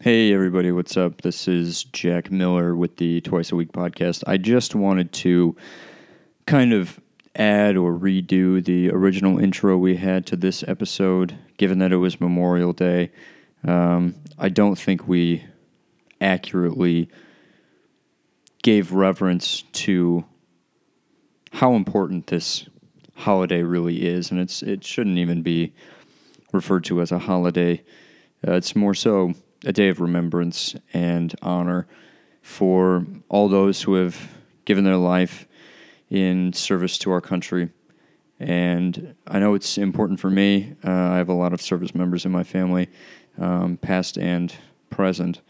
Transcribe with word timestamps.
Hey, 0.00 0.32
everybody, 0.32 0.70
what's 0.70 0.96
up? 0.96 1.22
This 1.22 1.48
is 1.48 1.82
Jack 1.82 2.30
Miller 2.30 2.76
with 2.76 2.98
the 2.98 3.20
Twice 3.20 3.50
a 3.50 3.56
Week 3.56 3.72
podcast. 3.72 4.22
I 4.28 4.36
just 4.36 4.76
wanted 4.76 5.12
to 5.14 5.56
kind 6.46 6.72
of 6.72 7.00
add 7.34 7.76
or 7.76 7.92
redo 7.92 8.64
the 8.64 8.90
original 8.90 9.40
intro 9.40 9.76
we 9.76 9.96
had 9.96 10.24
to 10.26 10.36
this 10.36 10.62
episode, 10.68 11.36
given 11.56 11.80
that 11.80 11.90
it 11.90 11.96
was 11.96 12.20
Memorial 12.20 12.72
Day. 12.72 13.10
Um, 13.64 14.14
I 14.38 14.50
don't 14.50 14.78
think 14.78 15.08
we 15.08 15.44
accurately 16.20 17.08
gave 18.62 18.92
reverence 18.92 19.62
to 19.72 20.24
how 21.54 21.74
important 21.74 22.28
this 22.28 22.68
holiday 23.16 23.64
really 23.64 24.06
is, 24.06 24.30
and 24.30 24.38
it's 24.38 24.62
it 24.62 24.84
shouldn't 24.84 25.18
even 25.18 25.42
be 25.42 25.74
referred 26.52 26.84
to 26.84 27.00
as 27.00 27.10
a 27.10 27.18
holiday. 27.18 27.82
Uh, 28.46 28.52
it's 28.52 28.76
more 28.76 28.94
so 28.94 29.34
a 29.64 29.72
day 29.72 29.88
of 29.88 30.00
remembrance 30.00 30.74
and 30.92 31.34
honor 31.42 31.86
for 32.42 33.06
all 33.28 33.48
those 33.48 33.82
who 33.82 33.94
have 33.94 34.36
given 34.64 34.84
their 34.84 34.96
life 34.96 35.46
in 36.10 36.52
service 36.52 36.98
to 36.98 37.10
our 37.10 37.20
country. 37.20 37.70
And 38.40 39.14
I 39.26 39.38
know 39.38 39.54
it's 39.54 39.78
important 39.78 40.20
for 40.20 40.30
me. 40.30 40.74
Uh, 40.84 40.90
I 40.90 41.16
have 41.16 41.28
a 41.28 41.34
lot 41.34 41.52
of 41.52 41.60
service 41.60 41.94
members 41.94 42.24
in 42.24 42.30
my 42.30 42.44
family, 42.44 42.88
um, 43.36 43.76
past 43.78 44.16
and 44.16 44.54
present. 44.90 45.40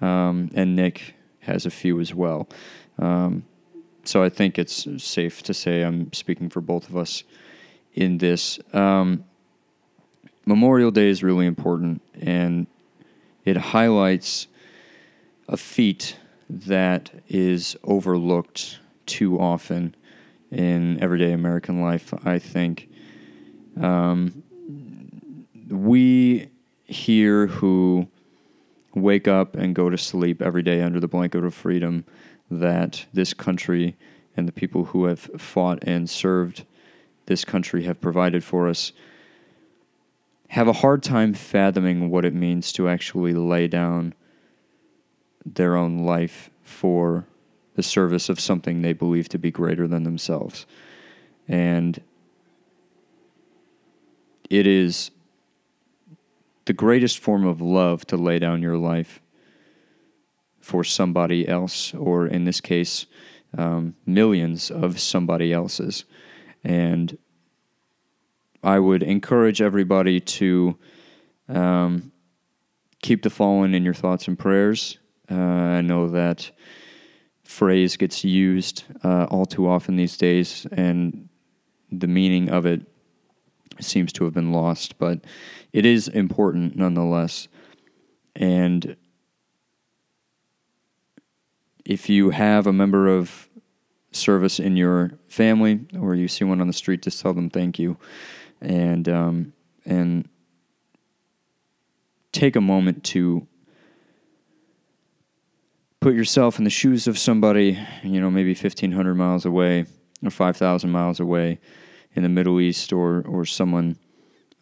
Um, 0.00 0.50
and 0.54 0.74
Nick 0.74 1.14
has 1.40 1.64
a 1.64 1.70
few 1.70 2.00
as 2.00 2.14
well. 2.14 2.48
Um, 2.98 3.44
so 4.04 4.22
I 4.22 4.28
think 4.28 4.58
it's 4.58 4.86
safe 5.02 5.42
to 5.44 5.54
say 5.54 5.82
I'm 5.82 6.12
speaking 6.12 6.50
for 6.50 6.60
both 6.60 6.88
of 6.88 6.96
us 6.96 7.22
in 7.94 8.18
this. 8.18 8.58
Um, 8.72 9.24
Memorial 10.44 10.90
Day 10.90 11.08
is 11.08 11.22
really 11.22 11.46
important, 11.46 12.02
and 12.20 12.66
it 13.44 13.56
highlights 13.56 14.46
a 15.48 15.56
feat 15.56 16.16
that 16.48 17.10
is 17.28 17.76
overlooked 17.84 18.78
too 19.06 19.38
often 19.40 19.94
in 20.50 21.02
everyday 21.02 21.32
American 21.32 21.80
life, 21.80 22.12
I 22.24 22.38
think. 22.38 22.88
Um, 23.80 24.42
we 25.68 26.48
here 26.84 27.46
who 27.46 28.08
wake 28.94 29.26
up 29.26 29.56
and 29.56 29.74
go 29.74 29.88
to 29.88 29.96
sleep 29.96 30.42
every 30.42 30.62
day 30.62 30.82
under 30.82 31.00
the 31.00 31.08
blanket 31.08 31.42
of 31.44 31.54
freedom 31.54 32.04
that 32.50 33.06
this 33.14 33.32
country 33.32 33.96
and 34.36 34.46
the 34.46 34.52
people 34.52 34.86
who 34.86 35.06
have 35.06 35.20
fought 35.38 35.78
and 35.82 36.08
served 36.08 36.64
this 37.26 37.44
country 37.44 37.84
have 37.84 38.00
provided 38.00 38.44
for 38.44 38.68
us 38.68 38.92
have 40.52 40.68
a 40.68 40.72
hard 40.74 41.02
time 41.02 41.32
fathoming 41.32 42.10
what 42.10 42.26
it 42.26 42.34
means 42.34 42.74
to 42.74 42.86
actually 42.86 43.32
lay 43.32 43.66
down 43.66 44.12
their 45.46 45.74
own 45.74 46.04
life 46.04 46.50
for 46.62 47.26
the 47.74 47.82
service 47.82 48.28
of 48.28 48.38
something 48.38 48.82
they 48.82 48.92
believe 48.92 49.30
to 49.30 49.38
be 49.38 49.50
greater 49.50 49.88
than 49.88 50.02
themselves. 50.02 50.66
And 51.48 52.02
it 54.50 54.66
is 54.66 55.10
the 56.66 56.74
greatest 56.74 57.18
form 57.18 57.46
of 57.46 57.62
love 57.62 58.06
to 58.08 58.18
lay 58.18 58.38
down 58.38 58.60
your 58.60 58.76
life 58.76 59.22
for 60.60 60.84
somebody 60.84 61.48
else, 61.48 61.94
or 61.94 62.26
in 62.26 62.44
this 62.44 62.60
case, 62.60 63.06
um, 63.56 63.96
millions 64.04 64.70
of 64.70 65.00
somebody 65.00 65.50
else's. 65.50 66.04
And 66.62 67.16
I 68.62 68.78
would 68.78 69.02
encourage 69.02 69.60
everybody 69.60 70.20
to 70.20 70.78
um, 71.48 72.12
keep 73.02 73.22
the 73.22 73.30
fallen 73.30 73.74
in 73.74 73.84
your 73.84 73.94
thoughts 73.94 74.28
and 74.28 74.38
prayers. 74.38 74.98
Uh, 75.30 75.34
I 75.34 75.80
know 75.80 76.08
that 76.08 76.50
phrase 77.42 77.96
gets 77.96 78.24
used 78.24 78.84
uh, 79.02 79.24
all 79.24 79.46
too 79.46 79.68
often 79.68 79.96
these 79.96 80.16
days, 80.16 80.66
and 80.72 81.28
the 81.90 82.06
meaning 82.06 82.48
of 82.48 82.64
it 82.64 82.82
seems 83.80 84.12
to 84.14 84.24
have 84.24 84.32
been 84.32 84.52
lost, 84.52 84.98
but 84.98 85.20
it 85.72 85.84
is 85.84 86.06
important 86.08 86.76
nonetheless. 86.76 87.48
And 88.36 88.96
if 91.84 92.08
you 92.08 92.30
have 92.30 92.66
a 92.66 92.72
member 92.72 93.08
of 93.08 93.48
service 94.12 94.60
in 94.60 94.76
your 94.76 95.18
family 95.26 95.80
or 95.98 96.14
you 96.14 96.28
see 96.28 96.44
one 96.44 96.60
on 96.60 96.66
the 96.66 96.72
street, 96.72 97.02
just 97.02 97.20
tell 97.20 97.34
them 97.34 97.50
thank 97.50 97.78
you 97.78 97.96
and 98.62 99.08
um, 99.08 99.52
and 99.84 100.28
take 102.32 102.56
a 102.56 102.60
moment 102.60 103.04
to 103.04 103.46
put 106.00 106.14
yourself 106.14 106.58
in 106.58 106.64
the 106.64 106.70
shoes 106.70 107.06
of 107.06 107.16
somebody, 107.16 107.78
you 108.02 108.20
know, 108.20 108.30
maybe 108.30 108.54
1,500 108.54 109.14
miles 109.14 109.44
away 109.44 109.86
or 110.24 110.30
5,000 110.30 110.90
miles 110.90 111.20
away 111.20 111.60
in 112.14 112.22
the 112.22 112.28
Middle 112.28 112.60
East 112.60 112.92
or, 112.92 113.22
or 113.22 113.44
someone 113.44 113.96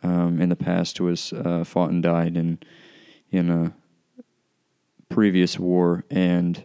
um, 0.03 0.41
in 0.41 0.51
the 0.51 0.57
past 0.57 0.99
who 0.99 1.07
has 1.07 1.33
uh, 1.33 1.65
fought 1.65 1.91
and 1.91 2.03
died 2.03 2.37
in, 2.37 2.59
in 3.31 3.49
a 3.49 3.73
previous 5.09 5.59
war 5.59 6.05
and 6.11 6.65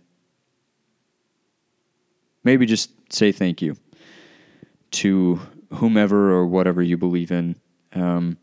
maybe 2.44 2.66
just 2.66 2.92
say 3.14 3.32
thank 3.32 3.62
you 3.62 3.78
to 4.92 5.40
whomever 5.74 6.32
or 6.32 6.46
whatever 6.46 6.82
you 6.82 6.98
believe 6.98 7.32
in, 7.32 7.56
um, 7.94 8.38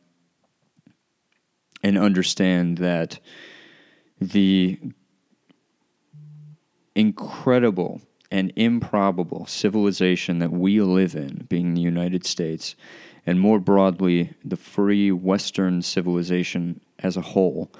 and 1.83 1.99
understand 1.99 2.78
that 2.78 3.19
the 4.21 4.78
incredible 6.94 8.00
and 8.31 8.53
improbable 8.56 9.47
civilization 9.47 10.38
that 10.38 10.53
we 10.53 10.81
live 10.81 11.15
in, 11.15 11.47
being 11.49 11.75
the 11.75 11.81
United 11.81 12.25
States, 12.25 12.75
and 13.27 13.41
more 13.41 13.61
broadly, 13.61 14.32
the 14.44 14.56
free 14.56 15.12
Western 15.12 15.82
civilization 15.82 16.81
as 16.99 17.16
a 17.16 17.21
whole, 17.21 17.71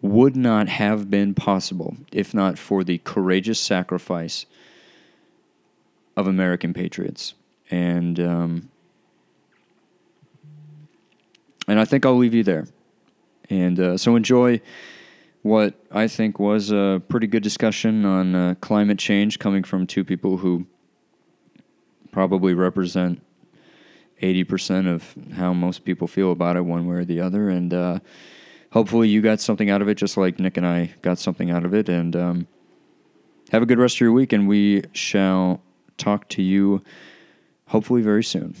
would 0.00 0.36
not 0.36 0.68
have 0.68 1.10
been 1.10 1.34
possible 1.34 1.96
if 2.12 2.32
not 2.32 2.58
for 2.58 2.84
the 2.84 2.98
courageous 2.98 3.60
sacrifice 3.60 4.46
of 6.16 6.26
American 6.26 6.72
patriots 6.72 7.34
and 7.70 8.18
um, 8.20 8.70
and 11.66 11.78
I 11.78 11.84
think 11.84 12.06
I'll 12.06 12.16
leave 12.16 12.34
you 12.34 12.42
there. 12.42 12.66
And 13.50 13.78
uh, 13.78 13.96
so 13.96 14.16
enjoy 14.16 14.60
what 15.42 15.74
I 15.90 16.08
think 16.08 16.38
was 16.38 16.70
a 16.70 17.02
pretty 17.08 17.26
good 17.26 17.42
discussion 17.42 18.04
on 18.04 18.34
uh, 18.34 18.54
climate 18.60 18.98
change 18.98 19.38
coming 19.38 19.62
from 19.62 19.86
two 19.86 20.04
people 20.04 20.38
who 20.38 20.66
probably 22.10 22.54
represent 22.54 23.22
80% 24.20 24.92
of 24.92 25.14
how 25.34 25.52
most 25.52 25.84
people 25.84 26.08
feel 26.08 26.32
about 26.32 26.56
it, 26.56 26.64
one 26.64 26.86
way 26.86 26.96
or 26.96 27.04
the 27.04 27.20
other. 27.20 27.48
And 27.48 27.72
uh, 27.72 28.00
hopefully, 28.72 29.08
you 29.08 29.22
got 29.22 29.40
something 29.40 29.70
out 29.70 29.80
of 29.80 29.88
it, 29.88 29.94
just 29.94 30.16
like 30.16 30.38
Nick 30.40 30.56
and 30.56 30.66
I 30.66 30.94
got 31.02 31.18
something 31.18 31.50
out 31.50 31.64
of 31.64 31.72
it. 31.72 31.88
And 31.88 32.16
um, 32.16 32.46
have 33.52 33.62
a 33.62 33.66
good 33.66 33.78
rest 33.78 33.96
of 33.96 34.00
your 34.00 34.12
week, 34.12 34.32
and 34.32 34.48
we 34.48 34.84
shall 34.92 35.62
talk 35.96 36.28
to 36.30 36.42
you 36.42 36.82
hopefully 37.68 38.02
very 38.02 38.24
soon. 38.24 38.54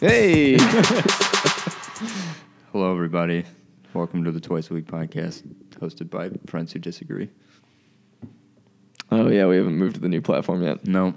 Hey. 0.00 0.56
Hello, 2.72 2.92
everybody. 2.92 3.44
Welcome 3.94 4.24
to 4.24 4.32
the 4.32 4.40
Twice 4.40 4.68
a 4.70 4.74
Week 4.74 4.86
podcast, 4.86 5.42
hosted 5.80 6.10
by 6.10 6.30
Friends 6.46 6.72
Who 6.72 6.80
Disagree. 6.80 7.30
oh 9.12 9.28
yeah, 9.28 9.46
we 9.46 9.56
haven't 9.56 9.76
moved 9.76 9.94
to 9.96 10.00
the 10.00 10.08
new 10.08 10.20
platform 10.20 10.62
yet. 10.64 10.84
No, 10.86 11.14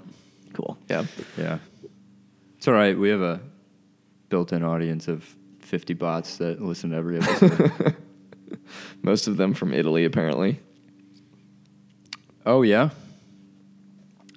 Cool. 0.52 0.78
Yeah. 0.88 1.04
yeah. 1.36 1.58
It's 2.56 2.68
all 2.68 2.74
right. 2.74 2.96
We 2.96 3.08
have 3.10 3.20
a 3.22 3.40
built 4.28 4.52
in 4.52 4.62
audience 4.62 5.08
of 5.08 5.24
50 5.60 5.94
bots 5.94 6.36
that 6.38 6.62
listen 6.62 6.90
to 6.90 6.96
every 6.96 7.18
episode. 7.18 7.96
Most 9.02 9.26
of 9.26 9.36
them 9.36 9.52
from 9.52 9.74
Italy, 9.74 10.04
apparently. 10.04 10.60
Oh, 12.46 12.62
yeah? 12.62 12.90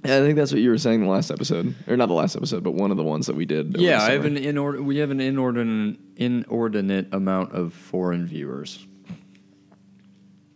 Yeah, 0.03 0.17
I 0.17 0.19
think 0.21 0.38
that's 0.38 0.51
what 0.51 0.61
you 0.61 0.69
were 0.69 0.77
saying 0.77 1.01
the 1.01 1.09
last 1.09 1.29
episode, 1.29 1.75
or 1.88 1.97
not 1.97 2.06
the 2.06 2.13
last 2.13 2.35
episode, 2.35 2.63
but 2.63 2.71
one 2.71 2.89
of 2.89 2.97
the 2.97 3.03
ones 3.03 3.27
that 3.27 3.35
we 3.35 3.45
did. 3.45 3.77
Yeah, 3.77 4.01
I 4.01 4.11
have 4.11 4.23
an 4.23 4.38
inord- 4.38 4.79
we 4.79 4.97
have 4.97 5.11
an 5.11 5.19
inordinate, 5.19 6.00
inordinate 6.15 7.13
amount 7.13 7.51
of 7.51 7.73
foreign 7.73 8.25
viewers. 8.25 8.85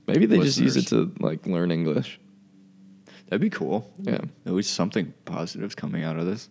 Maybe 0.07 0.25
they 0.25 0.39
just 0.39 0.59
use 0.59 0.77
it 0.77 0.88
to 0.88 1.13
like 1.19 1.45
learn 1.45 1.71
English. 1.71 2.19
That'd 3.27 3.41
be 3.41 3.50
cool. 3.50 3.91
Yeah. 4.00 4.19
At 4.45 4.53
least 4.53 4.73
something 4.75 5.13
positive's 5.25 5.75
coming 5.75 6.03
out 6.03 6.17
of 6.17 6.25
this. 6.25 6.50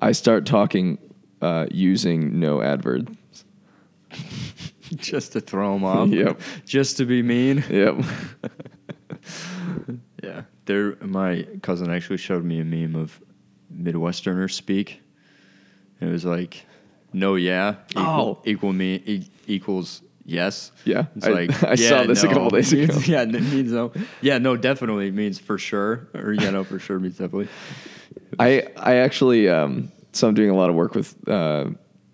I 0.00 0.12
start 0.12 0.46
talking 0.46 0.98
uh, 1.42 1.66
using 1.70 2.40
no 2.40 2.62
adverbs. 2.62 3.44
Just 4.96 5.32
to 5.32 5.40
throw 5.40 5.74
them 5.74 5.84
off. 5.84 6.08
Yep. 6.10 6.40
Just 6.64 6.96
to 6.96 7.04
be 7.04 7.22
mean. 7.22 7.64
Yep. 7.68 8.04
Yeah. 10.22 10.42
There, 10.66 10.96
my 11.00 11.46
cousin 11.62 11.90
actually 11.90 12.18
showed 12.18 12.44
me 12.44 12.60
a 12.60 12.64
meme 12.64 12.94
of 12.94 13.20
Midwesterners 13.74 14.52
speak, 14.52 15.00
It 16.00 16.06
was 16.06 16.24
like, 16.24 16.64
no, 17.12 17.34
yeah, 17.36 17.76
equal, 17.90 18.04
Oh. 18.04 18.42
equal 18.44 18.72
me 18.72 19.02
e- 19.06 19.28
equals 19.46 20.02
yes. 20.24 20.70
Yeah, 20.84 21.06
It's 21.16 21.26
I- 21.26 21.30
like 21.30 21.62
I 21.64 21.74
saw 21.74 22.00
yeah, 22.00 22.06
this 22.06 22.22
a 22.22 22.28
couple 22.28 22.50
days 22.50 22.72
ago. 22.72 22.98
Yeah, 23.06 23.22
it 23.22 23.30
means 23.32 23.72
no. 23.72 23.92
Yeah, 24.20 24.38
no, 24.38 24.56
definitely 24.56 25.10
means 25.10 25.38
for 25.38 25.58
sure, 25.58 26.08
or 26.14 26.32
yeah, 26.32 26.50
no, 26.50 26.62
for 26.64 26.78
sure 26.78 26.98
means 27.00 27.16
definitely. 27.18 27.48
I 28.38 28.68
I 28.76 28.96
actually 28.96 29.48
um, 29.48 29.90
so 30.12 30.28
I'm 30.28 30.34
doing 30.34 30.50
a 30.50 30.54
lot 30.56 30.68
of 30.70 30.76
work 30.76 30.94
with 30.94 31.16
uh, 31.28 31.70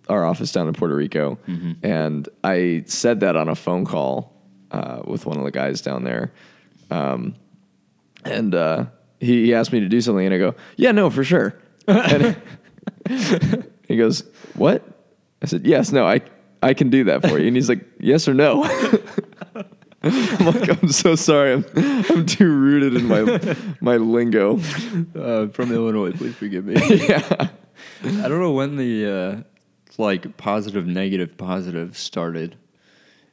our 0.08 0.24
office 0.24 0.52
down 0.52 0.68
in 0.68 0.74
Puerto 0.74 0.94
Rico, 0.94 1.38
and 1.82 2.28
I 2.44 2.84
said 2.86 3.20
that 3.20 3.36
on 3.36 3.48
a 3.48 3.54
phone 3.54 3.84
call 3.84 4.32
uh, 4.70 5.02
with 5.06 5.26
one 5.26 5.36
of 5.38 5.44
the 5.44 5.50
guys 5.50 5.80
down 5.82 6.04
there, 6.04 6.32
um, 6.90 7.34
and 8.24 8.54
uh, 8.54 8.86
he, 9.20 9.46
he 9.46 9.54
asked 9.54 9.72
me 9.72 9.80
to 9.80 9.88
do 9.88 10.00
something, 10.00 10.24
and 10.24 10.34
I 10.34 10.38
go, 10.38 10.54
"Yeah, 10.76 10.92
no, 10.92 11.10
for 11.10 11.24
sure." 11.24 11.58
and 11.88 12.36
he 13.88 13.96
goes, 13.96 14.24
"What?" 14.54 14.82
I 15.42 15.46
said, 15.46 15.66
"Yes, 15.66 15.92
no, 15.92 16.06
I 16.06 16.20
I 16.62 16.74
can 16.74 16.90
do 16.90 17.04
that 17.04 17.22
for 17.22 17.38
you," 17.38 17.46
and 17.46 17.56
he's 17.56 17.68
like, 17.68 17.84
"Yes 17.98 18.28
or 18.28 18.34
no." 18.34 18.64
I'm 20.02 20.46
like, 20.46 20.82
I'm 20.82 20.90
so 20.90 21.16
sorry. 21.16 21.52
I'm, 21.52 21.64
I'm 21.74 22.26
too 22.26 22.48
rooted 22.48 22.94
in 22.94 23.06
my 23.06 23.56
my 23.80 23.96
lingo. 23.96 24.60
Uh, 25.14 25.48
from 25.48 25.72
Illinois, 25.72 26.12
please 26.12 26.34
forgive 26.34 26.64
me. 26.64 26.74
yeah. 27.08 27.48
I 28.04 28.28
don't 28.28 28.40
know 28.40 28.52
when 28.52 28.76
the 28.76 29.06
uh, 29.06 29.42
like 29.98 30.36
positive, 30.36 30.86
negative, 30.86 31.36
positive 31.36 31.96
started. 31.96 32.56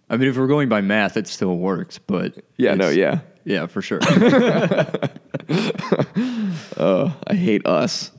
I 0.10 0.18
mean, 0.18 0.30
if 0.30 0.38
we're 0.38 0.48
going 0.48 0.70
by 0.70 0.82
math, 0.82 1.18
it 1.18 1.28
still 1.28 1.58
works, 1.58 1.98
but 1.98 2.36
Yeah, 2.58 2.76
no, 2.76 2.90
yeah. 2.90 3.20
yeah, 3.46 3.68
for 3.68 3.82
sure. 3.82 4.00
Uh, 6.78 7.12
I 7.28 7.34
hate 7.36 7.66
us. 7.68 8.12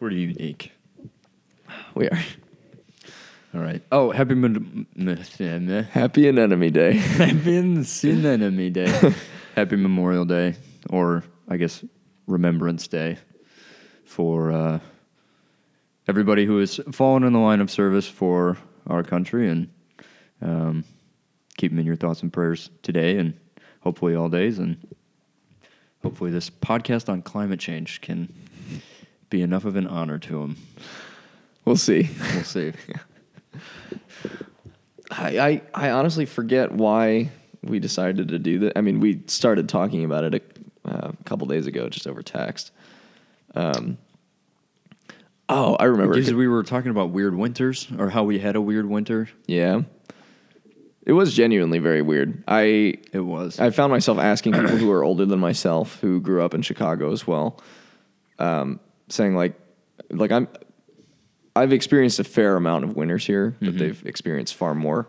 we're 0.00 0.10
unique. 0.10 0.72
We 1.94 2.08
are. 2.08 2.18
All 3.54 3.60
right. 3.60 3.82
Oh, 3.92 4.10
happy 4.10 4.34
Mon- 4.34 4.86
Happy 4.98 5.82
Happy 5.90 6.28
Anemone 6.28 6.70
Day. 6.70 6.98
Enemy 7.20 8.70
Day. 8.70 9.12
happy 9.56 9.76
Memorial 9.76 10.24
Day, 10.24 10.56
or 10.90 11.22
I 11.48 11.56
guess 11.58 11.84
Remembrance 12.26 12.88
Day, 12.88 13.18
for 14.04 14.50
uh, 14.50 14.78
everybody 16.08 16.46
who 16.46 16.58
has 16.58 16.80
fallen 16.92 17.24
in 17.24 17.32
the 17.32 17.38
line 17.38 17.60
of 17.60 17.70
service 17.70 18.08
for 18.08 18.56
our 18.86 19.02
country, 19.02 19.48
and 19.48 19.68
um, 20.42 20.84
keep 21.56 21.70
them 21.72 21.78
in 21.78 21.86
your 21.86 21.96
thoughts 21.96 22.22
and 22.22 22.32
prayers 22.32 22.70
today, 22.82 23.18
and 23.18 23.34
hopefully 23.80 24.14
all 24.14 24.28
days, 24.28 24.58
and 24.58 24.76
hopefully 26.02 26.30
this 26.30 26.50
podcast 26.50 27.08
on 27.08 27.22
climate 27.22 27.60
change 27.60 28.00
can 28.00 28.32
be 29.30 29.42
enough 29.42 29.64
of 29.64 29.76
an 29.76 29.86
honor 29.86 30.18
to 30.18 30.40
them. 30.40 30.56
We'll 31.64 31.76
see. 31.76 32.10
We'll 32.34 32.44
see. 32.44 32.72
I, 35.10 35.38
I, 35.38 35.62
I 35.74 35.90
honestly 35.90 36.26
forget 36.26 36.72
why 36.72 37.30
we 37.62 37.78
decided 37.78 38.28
to 38.28 38.38
do 38.38 38.58
that. 38.60 38.76
I 38.76 38.80
mean, 38.80 39.00
we 39.00 39.22
started 39.26 39.68
talking 39.68 40.04
about 40.04 40.24
it 40.24 40.34
a, 40.34 40.42
uh, 40.90 41.12
couple 41.24 41.46
days 41.46 41.66
ago, 41.66 41.88
just 41.88 42.06
over 42.06 42.22
text. 42.22 42.72
Um, 43.54 43.98
oh, 45.48 45.76
I 45.76 45.84
remember. 45.84 46.14
Because 46.14 46.34
we 46.34 46.48
were 46.48 46.62
talking 46.62 46.90
about 46.90 47.10
weird 47.10 47.34
winters, 47.34 47.86
or 47.98 48.10
how 48.10 48.24
we 48.24 48.38
had 48.38 48.56
a 48.56 48.60
weird 48.60 48.86
winter. 48.86 49.28
Yeah. 49.46 49.82
It 51.04 51.12
was 51.12 51.34
genuinely 51.34 51.78
very 51.78 52.02
weird. 52.02 52.44
I 52.46 52.94
It 53.12 53.24
was. 53.24 53.58
I 53.58 53.70
found 53.70 53.90
myself 53.90 54.18
asking 54.18 54.52
people 54.52 54.76
who 54.76 54.90
are 54.92 55.02
older 55.02 55.26
than 55.26 55.40
myself, 55.40 55.98
who 56.00 56.20
grew 56.20 56.42
up 56.42 56.54
in 56.54 56.62
Chicago 56.62 57.10
as 57.12 57.26
well, 57.26 57.60
um, 58.38 58.78
saying 59.08 59.34
like, 59.34 59.58
like 60.10 60.30
I'm, 60.30 60.46
I've 61.56 61.72
experienced 61.72 62.20
a 62.20 62.24
fair 62.24 62.56
amount 62.56 62.84
of 62.84 62.96
winters 62.96 63.26
here, 63.26 63.56
but 63.60 63.76
they've 63.78 64.06
experienced 64.06 64.54
far 64.54 64.74
more. 64.74 65.08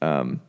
Um, 0.00 0.40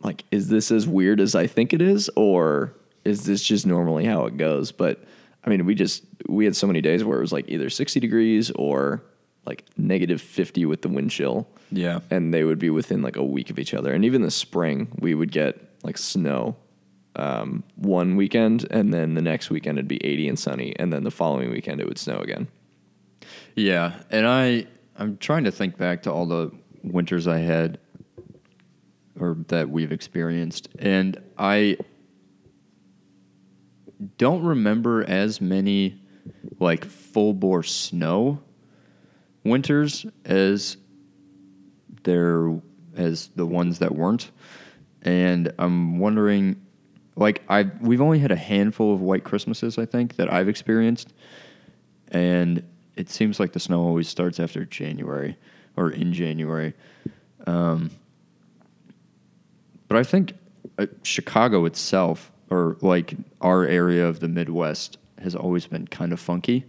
like, 0.00 0.24
is 0.30 0.48
this 0.48 0.70
as 0.70 0.86
weird 0.86 1.20
as 1.20 1.34
I 1.34 1.46
think 1.46 1.72
it 1.72 1.80
is, 1.80 2.10
or 2.16 2.74
is 3.04 3.24
this 3.24 3.42
just 3.42 3.66
normally 3.66 4.04
how 4.04 4.26
it 4.26 4.36
goes? 4.36 4.72
But 4.72 5.04
I 5.44 5.50
mean, 5.50 5.64
we 5.64 5.74
just 5.74 6.04
we 6.28 6.44
had 6.44 6.56
so 6.56 6.66
many 6.66 6.80
days 6.80 7.04
where 7.04 7.18
it 7.18 7.22
was 7.22 7.32
like 7.32 7.48
either 7.48 7.70
sixty 7.70 8.00
degrees 8.00 8.50
or 8.52 9.04
like 9.46 9.64
negative 9.76 10.20
fifty 10.20 10.64
with 10.64 10.82
the 10.82 10.88
wind 10.88 11.10
chill 11.10 11.46
yeah. 11.70 12.00
and 12.10 12.32
they 12.32 12.44
would 12.44 12.58
be 12.58 12.70
within 12.70 13.02
like 13.02 13.16
a 13.16 13.24
week 13.24 13.50
of 13.50 13.58
each 13.58 13.74
other. 13.74 13.92
And 13.92 14.04
even 14.04 14.22
the 14.22 14.30
spring, 14.30 14.88
we 14.98 15.14
would 15.14 15.32
get 15.32 15.60
like 15.82 15.98
snow 15.98 16.56
um, 17.16 17.62
one 17.76 18.16
weekend, 18.16 18.66
and 18.70 18.92
then 18.92 19.14
the 19.14 19.22
next 19.22 19.50
weekend 19.50 19.78
it'd 19.78 19.88
be 19.88 20.04
80 20.04 20.28
and 20.30 20.38
sunny, 20.38 20.74
and 20.76 20.92
then 20.92 21.04
the 21.04 21.10
following 21.10 21.50
weekend 21.50 21.80
it 21.80 21.86
would 21.86 21.98
snow 21.98 22.18
again. 22.18 22.48
Yeah, 23.54 24.00
and 24.10 24.26
I 24.26 24.66
I'm 24.96 25.16
trying 25.18 25.44
to 25.44 25.52
think 25.52 25.76
back 25.76 26.02
to 26.04 26.12
all 26.12 26.26
the 26.26 26.50
winters 26.82 27.26
I 27.26 27.38
had 27.38 27.78
or 29.18 29.36
that 29.48 29.70
we've 29.70 29.92
experienced 29.92 30.68
and 30.78 31.22
I 31.38 31.78
don't 34.18 34.42
remember 34.42 35.04
as 35.04 35.40
many 35.40 36.00
like 36.58 36.84
full 36.84 37.32
bore 37.32 37.62
snow 37.62 38.42
winters 39.44 40.06
as 40.24 40.76
there 42.04 42.60
as 42.96 43.28
the 43.36 43.46
ones 43.46 43.78
that 43.78 43.94
weren't. 43.94 44.30
And 45.02 45.52
I'm 45.58 45.98
wondering 45.98 46.60
like 47.16 47.42
I 47.48 47.70
we've 47.80 48.00
only 48.00 48.18
had 48.18 48.32
a 48.32 48.36
handful 48.36 48.92
of 48.92 49.00
white 49.00 49.24
Christmases 49.24 49.78
I 49.78 49.86
think 49.86 50.16
that 50.16 50.32
I've 50.32 50.48
experienced 50.48 51.12
and 52.08 52.62
it 52.96 53.10
seems 53.10 53.40
like 53.40 53.52
the 53.52 53.60
snow 53.60 53.80
always 53.80 54.08
starts 54.08 54.38
after 54.38 54.64
January 54.64 55.36
or 55.76 55.90
in 55.90 56.12
January. 56.12 56.74
Um, 57.46 57.90
but 59.88 59.96
I 59.96 60.04
think 60.04 60.34
uh, 60.78 60.86
Chicago 61.02 61.64
itself, 61.64 62.30
or 62.50 62.76
like 62.80 63.14
our 63.40 63.64
area 63.64 64.06
of 64.06 64.20
the 64.20 64.28
Midwest, 64.28 64.98
has 65.20 65.34
always 65.34 65.66
been 65.66 65.86
kind 65.88 66.12
of 66.12 66.20
funky 66.20 66.64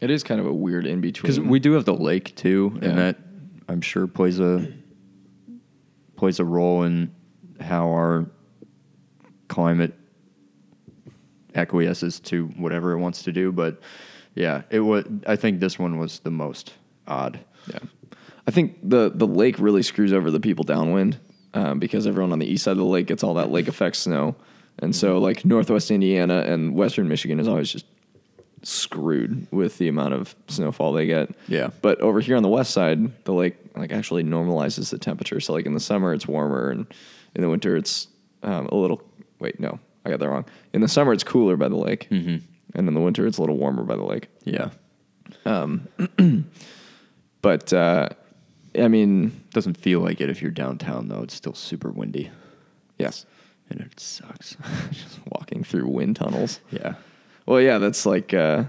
It 0.00 0.10
is 0.10 0.22
kind 0.22 0.40
of 0.40 0.46
a 0.46 0.52
weird 0.52 0.86
in 0.86 1.00
between 1.00 1.30
because 1.30 1.40
we 1.40 1.58
do 1.60 1.72
have 1.72 1.84
the 1.84 1.94
lake 1.94 2.34
too, 2.36 2.78
Yeah. 2.82 2.88
and 2.88 2.98
that 2.98 3.18
I'm 3.68 3.80
sure 3.80 4.06
plays 4.06 4.40
a 4.40 4.66
plays 6.16 6.38
a 6.40 6.44
role 6.44 6.82
in 6.84 7.12
how 7.60 7.88
our 7.90 8.26
climate 9.48 9.94
acquiesces 11.54 12.20
to 12.20 12.46
whatever 12.56 12.92
it 12.92 12.98
wants 12.98 13.22
to 13.24 13.32
do. 13.32 13.52
But 13.52 13.80
yeah, 14.34 14.62
it 14.70 14.80
was. 14.80 15.04
I 15.26 15.36
think 15.36 15.60
this 15.60 15.78
one 15.78 15.98
was 15.98 16.20
the 16.20 16.30
most 16.30 16.74
odd. 17.06 17.40
yeah, 17.70 17.80
I 18.46 18.50
think 18.50 18.76
the 18.82 19.10
the 19.14 19.26
lake 19.26 19.58
really 19.58 19.82
screws 19.82 20.12
over 20.12 20.30
the 20.30 20.40
people 20.40 20.64
downwind 20.64 21.18
um, 21.54 21.78
because 21.78 22.06
everyone 22.06 22.32
on 22.32 22.38
the 22.38 22.46
east 22.50 22.64
side 22.64 22.72
of 22.72 22.78
the 22.78 22.84
lake 22.84 23.06
gets 23.06 23.22
all 23.22 23.34
that 23.34 23.50
lake 23.50 23.68
effect 23.68 23.96
snow, 23.96 24.36
and 24.78 24.94
so 24.94 25.18
like 25.18 25.44
Northwest 25.44 25.90
Indiana 25.90 26.44
and 26.46 26.74
Western 26.74 27.08
Michigan 27.08 27.40
is 27.40 27.48
always 27.48 27.70
just 27.70 27.86
screwed 28.62 29.46
with 29.50 29.78
the 29.78 29.88
amount 29.88 30.14
of 30.14 30.34
snowfall 30.48 30.92
they 30.92 31.06
get. 31.06 31.30
Yeah. 31.48 31.70
But 31.82 32.00
over 32.00 32.20
here 32.20 32.36
on 32.36 32.42
the 32.42 32.48
west 32.48 32.72
side, 32.72 33.24
the 33.24 33.32
lake 33.32 33.56
like 33.76 33.92
actually 33.92 34.24
normalizes 34.24 34.90
the 34.90 34.98
temperature. 34.98 35.40
So 35.40 35.52
like 35.52 35.66
in 35.66 35.74
the 35.74 35.80
summer 35.80 36.12
it's 36.12 36.26
warmer, 36.26 36.70
and 36.70 36.86
in 37.34 37.42
the 37.42 37.48
winter 37.48 37.76
it's 37.76 38.08
um, 38.42 38.66
a 38.66 38.74
little. 38.74 39.02
Wait, 39.38 39.58
no, 39.58 39.78
I 40.04 40.10
got 40.10 40.20
that 40.20 40.28
wrong. 40.28 40.44
In 40.72 40.80
the 40.80 40.88
summer 40.88 41.12
it's 41.12 41.24
cooler 41.24 41.56
by 41.56 41.68
the 41.68 41.76
lake, 41.76 42.08
mm-hmm. 42.10 42.44
and 42.74 42.88
in 42.88 42.94
the 42.94 43.00
winter 43.00 43.26
it's 43.26 43.38
a 43.38 43.40
little 43.40 43.56
warmer 43.56 43.84
by 43.84 43.96
the 43.96 44.04
lake. 44.04 44.28
Yeah, 44.44 44.70
But 47.42 47.72
uh, 47.72 48.08
I 48.78 48.88
mean, 48.88 49.44
doesn't 49.50 49.78
feel 49.78 50.00
like 50.00 50.20
it 50.20 50.30
if 50.30 50.42
you're 50.42 50.50
downtown 50.50 51.08
though. 51.08 51.22
It's 51.22 51.34
still 51.34 51.54
super 51.54 51.90
windy, 51.90 52.30
yes, 52.98 53.24
and 53.70 53.80
it 53.80 53.98
sucks. 53.98 54.56
just 54.90 55.20
walking 55.26 55.64
through 55.64 55.88
wind 55.88 56.16
tunnels. 56.16 56.60
yeah, 56.70 56.94
Well, 57.46 57.60
yeah, 57.60 57.78
that's 57.78 58.06
like 58.06 58.32
uh, 58.34 58.64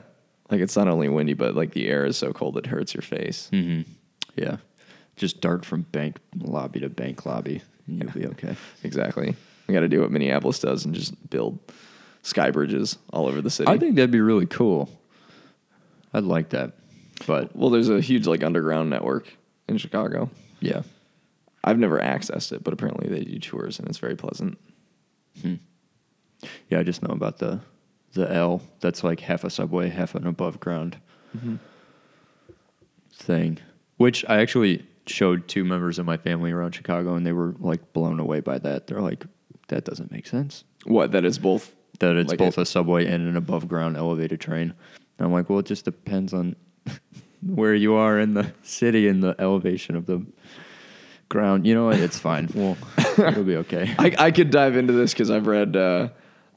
like 0.49 0.61
it's 0.61 0.75
not 0.75 0.87
only 0.87 1.09
windy, 1.09 1.33
but 1.33 1.55
like 1.55 1.71
the 1.71 1.87
air 1.87 2.05
is 2.05 2.17
so 2.17 2.33
cold 2.33 2.57
it 2.57 2.65
hurts 2.67 2.93
your 2.93 3.01
face. 3.03 3.49
yeah. 4.35 4.57
Just 5.17 5.41
dart 5.41 5.65
from 5.65 5.83
bank 5.83 6.17
lobby 6.39 6.79
to 6.79 6.89
bank 6.89 7.25
lobby, 7.25 7.61
and 7.85 8.01
you'll 8.01 8.11
be 8.11 8.27
okay. 8.27 8.55
Exactly. 8.83 9.35
We 9.67 9.73
got 9.73 9.81
to 9.81 9.87
do 9.89 10.01
what 10.01 10.11
Minneapolis 10.11 10.59
does 10.59 10.83
and 10.85 10.95
just 10.95 11.29
build 11.29 11.59
sky 12.23 12.49
bridges 12.51 12.97
all 13.13 13.27
over 13.27 13.41
the 13.41 13.49
city. 13.49 13.69
I 13.69 13.77
think 13.77 13.95
that'd 13.95 14.09
be 14.11 14.19
really 14.21 14.45
cool. 14.47 14.89
I'd 16.13 16.23
like 16.23 16.49
that, 16.49 16.73
but 17.27 17.55
Well, 17.55 17.69
there's 17.69 17.89
a 17.89 18.01
huge 18.01 18.25
like 18.27 18.43
underground 18.43 18.89
network 18.89 19.31
in 19.69 19.77
Chicago. 19.77 20.29
yeah, 20.59 20.81
I've 21.63 21.77
never 21.77 21.99
accessed 21.99 22.51
it, 22.51 22.63
but 22.63 22.73
apparently 22.73 23.07
they 23.07 23.23
do 23.23 23.37
tours 23.39 23.79
and 23.79 23.87
it's 23.87 23.99
very 23.99 24.15
pleasant. 24.15 24.57
yeah. 25.43 26.79
I 26.79 26.83
just 26.83 27.01
know 27.03 27.13
about 27.13 27.37
the 27.37 27.59
the 28.13 28.31
L. 28.31 28.61
That's 28.79 29.03
like 29.03 29.21
half 29.21 29.43
a 29.43 29.49
subway, 29.49 29.89
half 29.89 30.15
an 30.15 30.25
above 30.27 30.59
ground 30.59 30.97
thing. 33.13 33.59
Which 33.97 34.25
I 34.27 34.41
actually 34.41 34.85
showed 35.07 35.47
two 35.47 35.63
members 35.63 35.99
of 35.99 36.05
my 36.05 36.17
family 36.17 36.51
around 36.51 36.73
Chicago, 36.73 37.15
and 37.15 37.25
they 37.25 37.31
were 37.33 37.55
like 37.59 37.93
blown 37.93 38.19
away 38.19 38.39
by 38.39 38.57
that. 38.59 38.87
They're 38.87 39.01
like, 39.01 39.25
"That 39.67 39.85
doesn't 39.85 40.11
make 40.11 40.25
sense." 40.27 40.63
What? 40.85 41.11
That 41.11 41.25
is 41.25 41.37
both. 41.37 41.75
That 41.99 42.15
it's 42.15 42.29
Like 42.29 42.39
both 42.39 42.57
it- 42.57 42.61
a 42.61 42.65
subway 42.65 43.05
and 43.05 43.27
an 43.27 43.37
above 43.37 43.67
ground 43.67 43.95
elevated 43.95 44.39
train. 44.39 44.73
And 45.19 45.25
I'm 45.27 45.31
like, 45.31 45.49
well, 45.51 45.59
it 45.59 45.67
just 45.67 45.85
depends 45.85 46.33
on 46.33 46.55
where 47.45 47.75
you 47.75 47.93
are 47.93 48.19
in 48.19 48.33
the 48.33 48.51
city 48.63 49.07
and 49.07 49.21
the 49.21 49.35
elevation 49.37 49.95
of 49.95 50.07
the 50.07 50.25
ground. 51.29 51.67
You 51.67 51.75
know 51.75 51.85
what? 51.85 51.99
It's 51.99 52.17
fine. 52.17 52.49
Well, 52.55 52.75
it'll 53.19 53.43
be 53.43 53.57
okay. 53.57 53.93
I, 53.99 54.15
I 54.17 54.31
could 54.31 54.49
dive 54.49 54.75
into 54.77 54.93
this 54.93 55.13
because 55.13 55.29
I've 55.29 55.45
read 55.45 55.75
uh, 55.75 56.07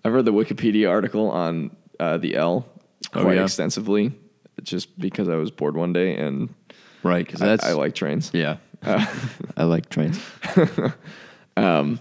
I've 0.04 0.12
read 0.12 0.24
the 0.24 0.32
Wikipedia 0.32 0.90
article 0.90 1.30
on 1.30 1.74
uh, 1.98 2.18
the 2.18 2.36
L 2.36 2.66
Oh, 3.12 3.22
quite 3.22 3.36
yeah? 3.36 3.44
extensively, 3.44 4.12
just 4.62 4.98
because 4.98 5.28
I 5.28 5.36
was 5.36 5.50
bored 5.50 5.76
one 5.76 5.92
day 5.92 6.16
and 6.16 6.52
Right, 7.02 7.24
because 7.24 7.42
I, 7.42 7.46
that's 7.46 7.64
I 7.64 7.72
like 7.72 7.94
trains. 7.94 8.30
yeah. 8.34 8.56
I 9.56 9.64
like 9.64 9.88
trains. 9.88 10.20
um, 11.56 12.00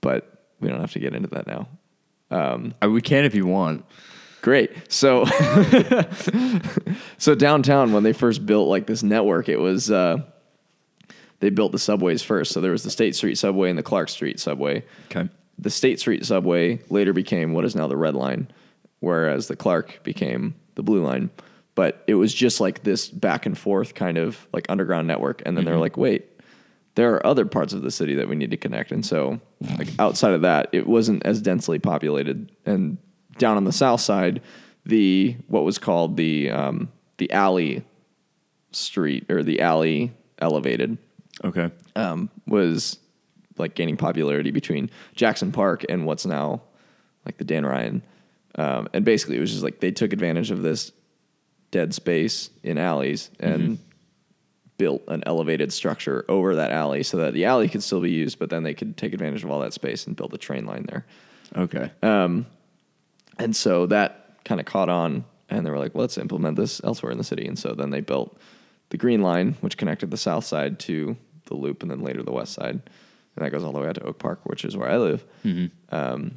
But 0.00 0.46
we 0.60 0.68
don't 0.68 0.80
have 0.80 0.92
to 0.92 0.98
get 0.98 1.14
into 1.14 1.28
that 1.30 1.46
now. 1.46 1.68
Uh, 2.30 2.88
we 2.88 3.00
can 3.00 3.24
if 3.24 3.34
you 3.34 3.46
want. 3.46 3.84
Great. 4.42 4.70
So, 4.92 5.24
so 7.18 7.34
downtown 7.34 7.92
when 7.92 8.02
they 8.02 8.12
first 8.12 8.44
built 8.44 8.68
like 8.68 8.86
this 8.86 9.02
network, 9.02 9.48
it 9.48 9.58
was 9.58 9.90
uh, 9.90 10.18
they 11.40 11.50
built 11.50 11.72
the 11.72 11.78
subways 11.78 12.22
first. 12.22 12.52
So 12.52 12.60
there 12.60 12.72
was 12.72 12.82
the 12.82 12.90
State 12.90 13.14
Street 13.16 13.36
subway 13.38 13.70
and 13.70 13.78
the 13.78 13.82
Clark 13.82 14.08
Street 14.08 14.38
subway. 14.40 14.84
Okay. 15.10 15.28
The 15.58 15.70
State 15.70 16.00
Street 16.00 16.24
subway 16.26 16.80
later 16.90 17.12
became 17.12 17.52
what 17.52 17.64
is 17.64 17.74
now 17.76 17.86
the 17.86 17.96
Red 17.96 18.14
Line, 18.14 18.48
whereas 19.00 19.48
the 19.48 19.56
Clark 19.56 20.00
became 20.02 20.54
the 20.74 20.82
Blue 20.82 21.02
Line. 21.04 21.30
But 21.74 22.04
it 22.06 22.14
was 22.14 22.32
just 22.32 22.60
like 22.60 22.82
this 22.84 23.08
back 23.08 23.46
and 23.46 23.56
forth 23.58 23.94
kind 23.94 24.16
of 24.18 24.46
like 24.52 24.66
underground 24.68 25.06
network. 25.08 25.42
And 25.44 25.56
then 25.56 25.64
they're 25.64 25.78
like, 25.78 25.96
wait, 25.96 26.26
there 26.94 27.12
are 27.14 27.26
other 27.26 27.44
parts 27.46 27.72
of 27.72 27.82
the 27.82 27.90
city 27.90 28.14
that 28.14 28.28
we 28.28 28.36
need 28.36 28.52
to 28.52 28.56
connect. 28.56 28.92
And 28.92 29.04
so, 29.04 29.40
like 29.78 29.88
outside 29.98 30.34
of 30.34 30.42
that, 30.42 30.68
it 30.72 30.86
wasn't 30.86 31.24
as 31.26 31.40
densely 31.40 31.78
populated. 31.80 32.52
And 32.64 32.98
down 33.38 33.56
on 33.56 33.64
the 33.64 33.72
south 33.72 34.00
side, 34.00 34.40
the 34.86 35.36
what 35.48 35.64
was 35.64 35.78
called 35.78 36.16
the 36.16 36.50
um, 36.50 36.90
the 37.18 37.32
alley 37.32 37.84
street 38.70 39.30
or 39.30 39.42
the 39.42 39.60
alley 39.60 40.12
elevated 40.40 40.98
Okay. 41.44 41.70
um, 41.96 42.30
was 42.46 42.98
like 43.58 43.74
gaining 43.74 43.96
popularity 43.96 44.50
between 44.50 44.90
Jackson 45.14 45.52
Park 45.52 45.84
and 45.88 46.06
what's 46.06 46.26
now 46.26 46.62
like 47.24 47.36
the 47.38 47.44
Dan 47.44 47.64
Ryan. 47.64 48.02
Um, 48.56 48.88
and 48.92 49.04
basically, 49.04 49.36
it 49.36 49.40
was 49.40 49.50
just 49.50 49.64
like 49.64 49.80
they 49.80 49.90
took 49.90 50.12
advantage 50.12 50.50
of 50.50 50.62
this 50.62 50.92
dead 51.70 51.94
space 51.94 52.50
in 52.62 52.78
alleys 52.78 53.30
and 53.40 53.78
built 54.76 55.02
an 55.08 55.22
elevated 55.26 55.72
structure 55.72 56.24
over 56.28 56.56
that 56.56 56.70
alley 56.70 57.02
so 57.02 57.16
that 57.18 57.34
the 57.34 57.44
alley 57.44 57.68
could 57.68 57.82
still 57.82 58.00
be 58.00 58.10
used, 58.10 58.38
but 58.38 58.50
then 58.50 58.62
they 58.62 58.74
could 58.74 58.96
take 58.96 59.12
advantage 59.12 59.44
of 59.44 59.50
all 59.50 59.60
that 59.60 59.72
space 59.72 60.06
and 60.06 60.16
build 60.16 60.34
a 60.34 60.38
train 60.38 60.66
line 60.66 60.84
there. 60.88 61.04
Okay. 61.56 61.90
Um, 62.02 62.46
And 63.38 63.54
so 63.56 63.86
that 63.86 64.38
kind 64.44 64.60
of 64.60 64.66
caught 64.66 64.88
on, 64.88 65.24
and 65.48 65.66
they 65.66 65.70
were 65.70 65.78
like, 65.78 65.94
well, 65.94 66.02
let's 66.02 66.18
implement 66.18 66.56
this 66.56 66.80
elsewhere 66.84 67.12
in 67.12 67.18
the 67.18 67.24
city. 67.24 67.46
And 67.46 67.58
so 67.58 67.74
then 67.74 67.90
they 67.90 68.00
built 68.00 68.38
the 68.90 68.96
Green 68.96 69.22
Line, 69.22 69.56
which 69.60 69.76
connected 69.76 70.10
the 70.10 70.16
south 70.16 70.44
side 70.44 70.78
to 70.80 71.16
the 71.46 71.54
loop 71.54 71.82
and 71.82 71.90
then 71.90 72.02
later 72.02 72.22
the 72.22 72.32
west 72.32 72.52
side. 72.52 72.80
And 73.36 73.44
that 73.44 73.50
goes 73.50 73.64
all 73.64 73.72
the 73.72 73.80
way 73.80 73.88
out 73.88 73.96
to 73.96 74.02
Oak 74.04 74.18
Park, 74.18 74.40
which 74.44 74.64
is 74.64 74.76
where 74.76 74.88
I 74.90 74.96
live. 74.96 75.24
Mm-hmm. 75.44 75.94
Um, 75.94 76.34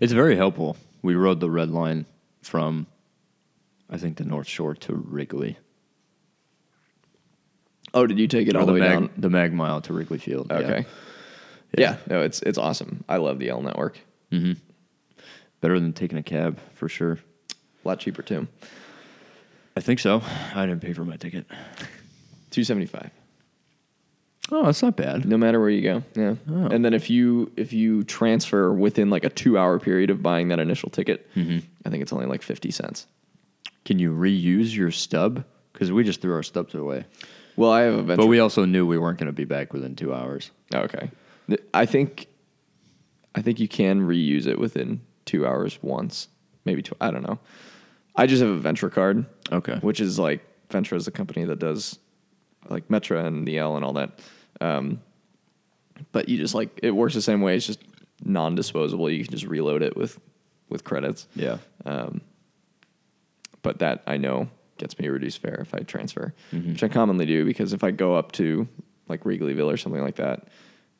it's 0.00 0.12
very 0.12 0.36
helpful. 0.36 0.76
We 1.02 1.14
rode 1.14 1.40
the 1.40 1.50
red 1.50 1.70
line 1.70 2.06
from, 2.42 2.86
I 3.90 3.96
think, 3.98 4.16
the 4.16 4.24
North 4.24 4.46
Shore 4.48 4.74
to 4.74 4.94
Wrigley. 4.94 5.58
Oh, 7.92 8.06
did 8.06 8.18
you 8.18 8.26
take 8.26 8.48
it 8.48 8.56
Or 8.56 8.60
all 8.60 8.66
the, 8.66 8.72
way 8.72 8.80
mag, 8.80 8.90
down? 8.90 9.10
the 9.16 9.30
mag 9.30 9.52
mile 9.52 9.80
to 9.82 9.92
Wrigley 9.92 10.18
Field. 10.18 10.48
yeah. 10.50 10.56
Okay. 10.58 10.86
Yeah. 11.76 11.96
no, 12.08 12.22
it's 12.22 12.40
it's 12.42 12.58
awesome. 12.58 13.04
I 13.08 13.16
love 13.16 13.38
the 13.40 13.48
L 13.50 13.60
network. 13.60 13.98
Mm-hmm. 14.30 14.52
Better 15.60 15.80
than 15.80 15.92
taking 15.92 16.18
a 16.18 16.22
cab 16.22 16.58
for 16.74 16.88
sure. 16.88 17.18
A 17.84 17.88
lot 17.88 17.98
cheaper 17.98 18.22
too. 18.22 18.46
I 19.76 19.80
think 19.80 19.98
so. 19.98 20.22
I 20.54 20.66
didn't 20.66 20.82
pay 20.82 20.92
for 20.92 21.04
my 21.04 21.16
ticket. 21.16 21.46
Two 22.50 22.62
seventy 22.64 22.86
five. 22.86 23.10
Oh, 24.52 24.64
that's 24.66 24.82
not 24.82 24.96
bad. 24.96 25.24
No 25.24 25.38
matter 25.38 25.58
where 25.58 25.70
you 25.70 25.82
go. 25.82 26.02
Yeah. 26.14 26.34
Oh. 26.50 26.66
And 26.66 26.84
then 26.84 26.92
if 26.92 27.08
you 27.08 27.50
if 27.56 27.72
you 27.72 28.04
transfer 28.04 28.72
within 28.72 29.10
like 29.10 29.24
a 29.24 29.30
two 29.30 29.58
hour 29.58 29.78
period 29.78 30.10
of 30.10 30.22
buying 30.22 30.48
that 30.48 30.58
initial 30.58 30.90
ticket, 30.90 31.28
mm-hmm. 31.34 31.60
I 31.86 31.90
think 31.90 32.02
it's 32.02 32.12
only 32.12 32.26
like 32.26 32.42
fifty 32.42 32.70
cents. 32.70 33.06
Can 33.84 33.98
you 33.98 34.14
reuse 34.14 34.74
your 34.74 34.90
stub? 34.90 35.44
Because 35.72 35.90
we 35.90 36.04
just 36.04 36.20
threw 36.20 36.34
our 36.34 36.42
stubs 36.42 36.74
away. 36.74 37.04
Well, 37.56 37.70
I 37.70 37.82
have 37.82 37.94
a 37.94 38.02
Ventra 38.02 38.16
But 38.16 38.26
we 38.26 38.38
also 38.38 38.64
knew 38.64 38.86
we 38.86 38.98
weren't 38.98 39.18
going 39.18 39.26
to 39.26 39.32
be 39.32 39.44
back 39.44 39.72
within 39.72 39.96
two 39.96 40.14
hours. 40.14 40.50
Oh, 40.74 40.80
okay. 40.80 41.10
I 41.72 41.86
think 41.86 42.26
I 43.34 43.42
think 43.42 43.60
you 43.60 43.68
can 43.68 44.02
reuse 44.06 44.46
it 44.46 44.58
within 44.58 45.00
two 45.24 45.46
hours 45.46 45.78
once, 45.82 46.28
maybe 46.64 46.82
two. 46.82 46.96
I 47.00 47.10
don't 47.10 47.22
know. 47.22 47.38
I 48.16 48.26
just 48.26 48.42
have 48.42 48.50
a 48.50 48.60
Ventra 48.60 48.92
card, 48.92 49.26
Okay. 49.50 49.76
which 49.80 50.00
is 50.00 50.18
like 50.18 50.44
Ventra 50.68 50.96
is 50.96 51.08
a 51.08 51.10
company 51.10 51.44
that 51.44 51.58
does 51.58 51.98
like 52.68 52.88
Metra 52.88 53.24
and 53.26 53.46
the 53.46 53.58
L 53.58 53.76
and 53.76 53.84
all 53.84 53.94
that. 53.94 54.18
Um, 54.60 55.00
but 56.12 56.28
you 56.28 56.36
just 56.38 56.54
like 56.54 56.78
it 56.82 56.90
works 56.90 57.14
the 57.14 57.22
same 57.22 57.40
way. 57.40 57.56
It's 57.56 57.66
just 57.66 57.80
non-disposable. 58.24 59.10
You 59.10 59.22
can 59.24 59.32
just 59.32 59.46
reload 59.46 59.82
it 59.82 59.96
with 59.96 60.20
with 60.68 60.84
credits. 60.84 61.26
Yeah. 61.36 61.58
But 63.62 63.78
that 63.78 64.02
I 64.06 64.16
know 64.18 64.48
gets 64.76 64.98
me 64.98 65.06
a 65.06 65.12
reduced 65.12 65.38
fare 65.38 65.60
if 65.60 65.74
I 65.74 65.78
transfer, 65.80 66.34
Mm-hmm. 66.52 66.72
which 66.72 66.82
I 66.82 66.88
commonly 66.88 67.26
do 67.26 67.44
because 67.44 67.72
if 67.72 67.82
I 67.84 67.90
go 67.92 68.14
up 68.14 68.32
to 68.32 68.68
like 69.08 69.24
Wrigleyville 69.24 69.72
or 69.72 69.76
something 69.76 70.02
like 70.02 70.16
that, 70.16 70.48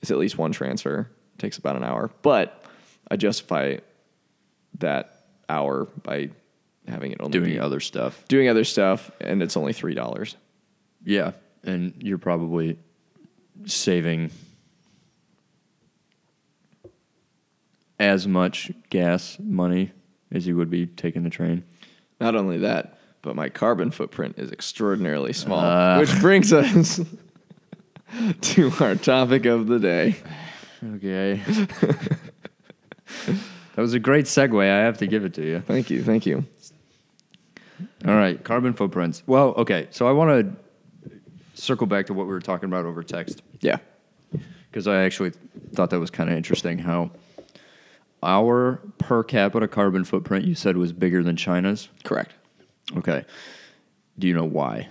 it's 0.00 0.10
at 0.10 0.18
least 0.18 0.38
one 0.38 0.52
transfer. 0.52 1.10
It 1.34 1.38
takes 1.38 1.58
about 1.58 1.76
an 1.76 1.84
hour, 1.84 2.10
but 2.22 2.62
I 3.10 3.16
justify 3.16 3.78
that 4.78 5.26
hour 5.48 5.86
by 6.02 6.30
having 6.88 7.12
it 7.12 7.20
only 7.20 7.32
Doing 7.38 7.52
be- 7.54 7.58
other 7.58 7.80
stuff. 7.80 8.24
doing 8.28 8.48
other 8.48 8.64
stuff, 8.64 9.10
and 9.20 9.42
it's 9.42 9.56
only 9.56 9.72
three 9.72 9.94
dollars. 9.94 10.36
Yeah. 11.04 11.32
And 11.64 11.94
you're 11.98 12.18
probably 12.18 12.78
saving 13.64 14.30
as 17.98 18.26
much 18.26 18.70
gas 18.90 19.38
money 19.40 19.92
as 20.32 20.46
you 20.46 20.56
would 20.56 20.70
be 20.70 20.86
taking 20.86 21.22
the 21.22 21.30
train. 21.30 21.64
Not 22.20 22.34
only 22.34 22.58
that, 22.58 22.98
but 23.22 23.36
my 23.36 23.48
carbon 23.48 23.90
footprint 23.90 24.34
is 24.38 24.50
extraordinarily 24.50 25.32
small, 25.32 25.60
Ah. 25.60 25.98
which 26.00 26.18
brings 26.20 26.52
us 26.52 27.00
to 28.40 28.72
our 28.80 28.94
topic 28.96 29.46
of 29.46 29.66
the 29.66 29.78
day. 29.78 30.16
Okay. 30.96 31.34
that 33.06 33.76
was 33.76 33.94
a 33.94 33.98
great 33.98 34.26
segue. 34.26 34.60
I 34.62 34.84
have 34.84 34.98
to 34.98 35.06
give 35.06 35.24
it 35.24 35.34
to 35.34 35.42
you. 35.42 35.60
Thank 35.60 35.88
you, 35.90 36.02
thank 36.02 36.26
you. 36.26 36.44
All 38.06 38.14
right, 38.14 38.42
carbon 38.42 38.74
footprints. 38.74 39.22
Well, 39.26 39.54
okay, 39.56 39.88
so 39.90 40.06
I 40.06 40.12
want 40.12 40.30
to 40.30 40.63
circle 41.54 41.86
back 41.86 42.06
to 42.06 42.14
what 42.14 42.26
we 42.26 42.32
were 42.32 42.40
talking 42.40 42.68
about 42.68 42.84
over 42.84 43.02
text 43.02 43.42
Yeah, 43.60 43.78
because 44.70 44.86
I 44.86 45.02
actually 45.04 45.32
thought 45.72 45.90
that 45.90 46.00
was 46.00 46.10
kind 46.10 46.28
of 46.30 46.36
interesting 46.36 46.78
how 46.80 47.10
our 48.22 48.80
per 48.98 49.22
capita 49.22 49.68
carbon 49.68 50.04
footprint 50.04 50.44
you 50.46 50.54
said 50.54 50.76
was 50.76 50.92
bigger 50.92 51.22
than 51.22 51.36
China's. 51.36 51.88
correct. 52.04 52.32
Okay. 52.96 53.24
Do 54.18 54.26
you 54.28 54.34
know 54.34 54.44
why? 54.44 54.88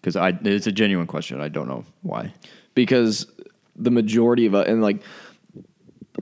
Because 0.00 0.16
I 0.16 0.36
it's 0.42 0.66
a 0.66 0.72
genuine 0.72 1.06
question. 1.06 1.40
I 1.40 1.48
don't 1.48 1.68
know 1.68 1.84
why. 2.02 2.32
because 2.74 3.26
the 3.74 3.90
majority 3.90 4.46
of 4.46 4.54
uh, 4.54 4.64
and 4.66 4.82
like 4.82 5.02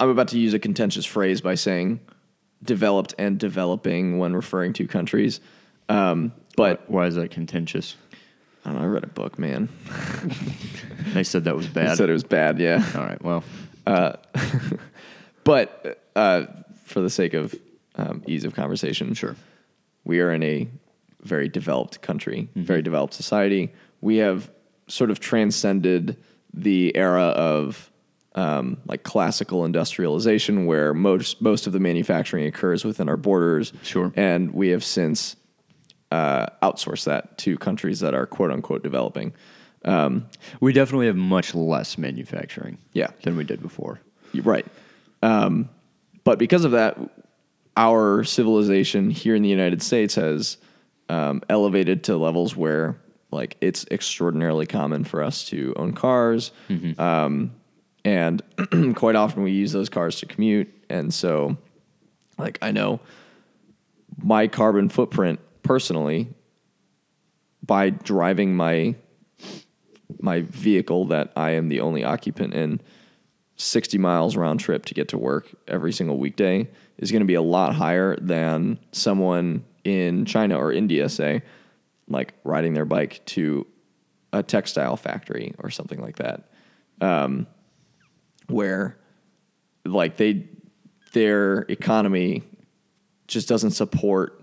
I'm 0.01 0.09
about 0.09 0.29
to 0.29 0.39
use 0.39 0.55
a 0.55 0.59
contentious 0.59 1.05
phrase 1.05 1.41
by 1.41 1.55
saying 1.57 2.01
developed 2.63 3.15
and 3.19 3.39
developing 3.39 4.19
when 4.19 4.35
referring 4.37 4.73
to 4.75 4.87
countries. 4.87 5.41
Um, 5.89 6.33
but 6.57 6.89
Why 6.91 7.07
is 7.07 7.15
that 7.17 7.31
contentious? 7.31 7.97
I 8.65 8.71
don't 8.71 8.79
know. 8.79 8.85
I 8.85 8.89
read 8.89 9.05
a 9.05 9.09
book, 9.09 9.39
man. 9.39 9.69
They 11.15 11.25
said 11.25 11.45
that 11.45 11.57
was 11.57 11.67
bad. 11.67 11.97
said 11.97 12.09
it 12.09 12.13
was 12.13 12.23
bad. 12.25 12.61
Yeah, 12.61 12.85
All 12.95 13.03
right. 13.03 13.21
Well, 13.23 13.43
but 15.45 16.03
uh, 16.15 16.47
for 16.85 17.01
the 17.01 17.11
sake 17.11 17.35
of 17.35 17.55
um, 17.97 18.23
ease 18.27 18.45
of 18.45 18.55
conversation, 18.55 19.15
Sure. 19.15 19.35
we 20.05 20.21
are 20.21 20.33
in 20.33 20.43
a 20.43 20.69
very 21.23 21.49
developed 21.49 22.01
country, 22.03 22.49
very 22.55 22.83
developed 22.83 23.15
society. 23.15 23.73
We 24.01 24.19
have 24.19 24.51
sort 24.87 25.11
of 25.11 25.21
transcended 25.21 26.17
the 26.55 26.97
era 26.97 27.25
of 27.25 27.91
um, 28.35 28.79
like 28.87 29.03
classical 29.03 29.65
industrialization, 29.65 30.67
where 30.67 30.95
most 30.95 31.43
most 31.43 31.67
of 31.67 31.73
the 31.73 31.81
manufacturing 31.81 32.47
occurs 32.47 32.85
within 32.85 33.09
our 33.09 33.17
borders. 33.17 33.73
Sure. 33.83 34.13
and 34.17 34.53
we 34.55 34.69
have 34.69 34.85
since 34.85 35.35
uh, 36.11 36.47
outsourced 36.63 37.05
that 37.05 37.39
to 37.39 37.57
countries 37.59 38.01
that 38.01 38.15
are 38.15 38.27
quote 38.27 38.51
unquote 38.51 38.83
developing. 38.83 39.33
we 40.61 40.73
definitely 40.73 41.07
have 41.07 41.17
much 41.17 41.55
less 41.55 41.97
manufacturing. 41.97 42.79
Yeah. 42.93 43.11
Than 43.23 43.37
we 43.37 43.45
did 43.45 43.63
before. 43.63 44.01
Right. 44.35 44.67
Um, 45.23 45.69
but 46.25 46.39
because 46.39 46.65
of 46.65 46.73
that, 46.73 46.99
our 47.77 48.25
civilization 48.25 49.11
here 49.11 49.35
in 49.35 49.43
the 49.43 49.49
United 49.49 49.83
States 49.83 50.15
has 50.17 50.59
um, 51.09 51.43
elevated 51.49 52.05
to 52.05 52.17
levels 52.17 52.55
where, 52.57 52.97
like, 53.31 53.57
it's 53.61 53.87
extraordinarily 53.91 54.67
common 54.67 55.05
for 55.05 55.23
us 55.23 55.45
to 55.47 55.73
own 55.77 55.93
cars, 55.93 56.53
um, 56.99 57.53
and 58.05 58.43
quite 58.95 59.17
often 59.17 59.43
we 59.43 59.53
use 59.53 59.73
those 59.73 59.89
cars 59.89 60.21
to 60.21 60.27
commute. 60.27 60.73
And 60.89 61.13
so, 61.13 61.57
like, 62.39 62.59
I 62.63 62.71
know 62.71 63.01
my 64.23 64.47
carbon 64.47 64.89
footprint 64.89 65.41
personally, 65.71 66.27
by 67.65 67.91
driving 67.91 68.57
my 68.57 68.93
my 70.21 70.41
vehicle 70.41 71.05
that 71.05 71.33
I 71.37 71.51
am 71.51 71.69
the 71.69 71.79
only 71.79 72.03
occupant 72.03 72.55
in 72.55 72.81
60 73.55 73.97
miles 73.97 74.35
round 74.35 74.59
trip 74.59 74.85
to 74.87 74.95
get 74.95 75.07
to 75.11 75.17
work 75.17 75.49
every 75.69 75.93
single 75.93 76.19
weekday 76.19 76.69
is 76.99 77.13
going 77.13 77.21
to 77.21 77.27
be 77.27 77.35
a 77.35 77.41
lot 77.41 77.77
higher 77.77 78.17
than 78.17 78.81
someone 78.91 79.65
in 79.85 80.25
China 80.25 80.59
or 80.59 80.73
India, 80.73 81.09
say, 81.09 81.41
like 82.09 82.35
riding 82.43 82.75
their 82.75 82.85
bike 82.85 83.25
to 83.27 83.65
a 84.33 84.43
textile 84.43 84.97
factory 84.97 85.55
or 85.59 85.71
something 85.71 86.01
like 86.01 86.17
that, 86.17 86.51
um, 87.01 87.47
where 88.49 88.99
like 89.85 90.17
they 90.17 90.49
their 91.13 91.61
economy 91.69 92.43
just 93.29 93.47
doesn't 93.47 93.71
support 93.71 94.40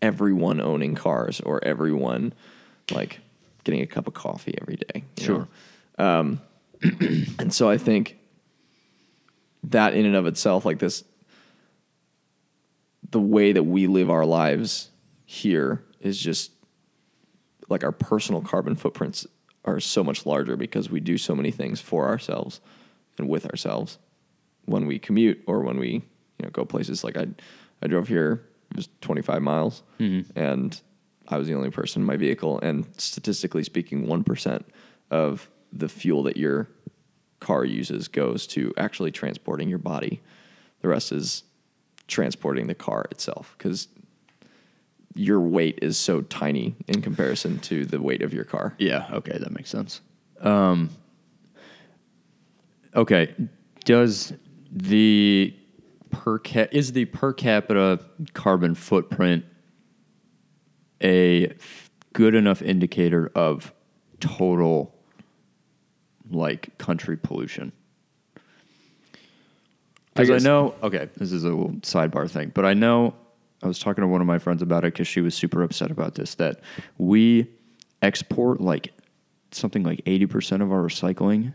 everyone 0.00 0.60
owning 0.60 0.94
cars 0.94 1.40
or 1.40 1.62
everyone 1.64 2.32
like 2.90 3.20
getting 3.64 3.80
a 3.80 3.86
cup 3.86 4.06
of 4.06 4.14
coffee 4.14 4.56
every 4.60 4.76
day. 4.76 5.04
Sure. 5.18 5.48
Um, 5.98 6.40
and 7.38 7.52
so 7.52 7.68
I 7.68 7.78
think 7.78 8.18
that 9.64 9.94
in 9.94 10.06
and 10.06 10.16
of 10.16 10.26
itself, 10.26 10.64
like 10.64 10.78
this, 10.78 11.04
the 13.10 13.20
way 13.20 13.52
that 13.52 13.64
we 13.64 13.86
live 13.86 14.10
our 14.10 14.24
lives 14.24 14.90
here 15.24 15.84
is 16.00 16.18
just 16.18 16.52
like 17.68 17.84
our 17.84 17.92
personal 17.92 18.40
carbon 18.40 18.74
footprints 18.74 19.26
are 19.64 19.80
so 19.80 20.02
much 20.02 20.24
larger 20.24 20.56
because 20.56 20.88
we 20.90 21.00
do 21.00 21.18
so 21.18 21.34
many 21.34 21.50
things 21.50 21.80
for 21.80 22.06
ourselves 22.06 22.60
and 23.18 23.28
with 23.28 23.46
ourselves 23.46 23.98
when 24.64 24.86
we 24.86 24.98
commute 24.98 25.42
or 25.46 25.60
when 25.60 25.78
we 25.78 25.90
you 25.90 26.02
know 26.42 26.50
go 26.50 26.64
places 26.64 27.02
like 27.02 27.16
I 27.16 27.26
I 27.82 27.86
drove 27.86 28.08
here 28.08 28.46
it 28.70 28.76
was 28.76 28.88
25 29.00 29.42
miles 29.42 29.82
and 30.36 30.80
I 31.28 31.36
was 31.36 31.46
the 31.48 31.54
only 31.54 31.70
person 31.70 32.02
in 32.02 32.06
my 32.06 32.16
vehicle 32.16 32.58
and 32.60 32.86
statistically 32.96 33.62
speaking 33.62 34.06
1% 34.06 34.62
of 35.10 35.50
the 35.72 35.88
fuel 35.88 36.22
that 36.24 36.36
your 36.36 36.68
car 37.40 37.64
uses 37.64 38.08
goes 38.08 38.46
to 38.48 38.72
actually 38.76 39.10
transporting 39.10 39.68
your 39.68 39.78
body 39.78 40.20
the 40.80 40.88
rest 40.88 41.12
is 41.12 41.44
transporting 42.06 42.66
the 42.66 42.74
car 42.74 43.06
itself 43.10 43.54
cuz 43.58 43.88
your 45.14 45.40
weight 45.40 45.78
is 45.82 45.98
so 45.98 46.22
tiny 46.22 46.76
in 46.86 47.02
comparison 47.02 47.58
to 47.58 47.84
the 47.84 48.00
weight 48.00 48.22
of 48.22 48.32
your 48.32 48.44
car. 48.44 48.74
Yeah. 48.78 49.08
Okay, 49.12 49.36
that 49.36 49.50
makes 49.50 49.68
sense. 49.68 50.00
Um, 50.40 50.90
okay, 52.94 53.34
does 53.84 54.32
the 54.70 55.54
per 56.10 56.38
cap 56.38 56.68
is 56.72 56.92
the 56.92 57.04
per 57.06 57.32
capita 57.32 58.00
carbon 58.34 58.74
footprint 58.74 59.44
a 61.02 61.52
good 62.12 62.34
enough 62.34 62.62
indicator 62.62 63.30
of 63.34 63.72
total 64.20 64.94
like 66.30 66.76
country 66.78 67.16
pollution? 67.16 67.72
Because 70.14 70.30
I, 70.30 70.34
guess- 70.34 70.42
know, 70.44 70.74
okay, 70.82 71.08
this 71.16 71.30
is 71.32 71.44
a 71.44 71.48
little 71.48 71.72
sidebar 71.82 72.28
thing, 72.28 72.50
but 72.52 72.64
I 72.64 72.74
know 72.74 73.14
I 73.62 73.68
was 73.68 73.78
talking 73.78 74.02
to 74.02 74.08
one 74.08 74.20
of 74.20 74.26
my 74.26 74.38
friends 74.38 74.62
about 74.62 74.84
it 74.84 74.92
because 74.94 75.08
she 75.08 75.20
was 75.20 75.34
super 75.34 75.62
upset 75.62 75.90
about 75.90 76.14
this 76.14 76.34
that 76.36 76.60
we 76.96 77.48
export 78.02 78.60
like 78.60 78.92
something 79.50 79.82
like 79.82 80.04
80% 80.04 80.62
of 80.62 80.70
our 80.70 80.82
recycling 80.82 81.54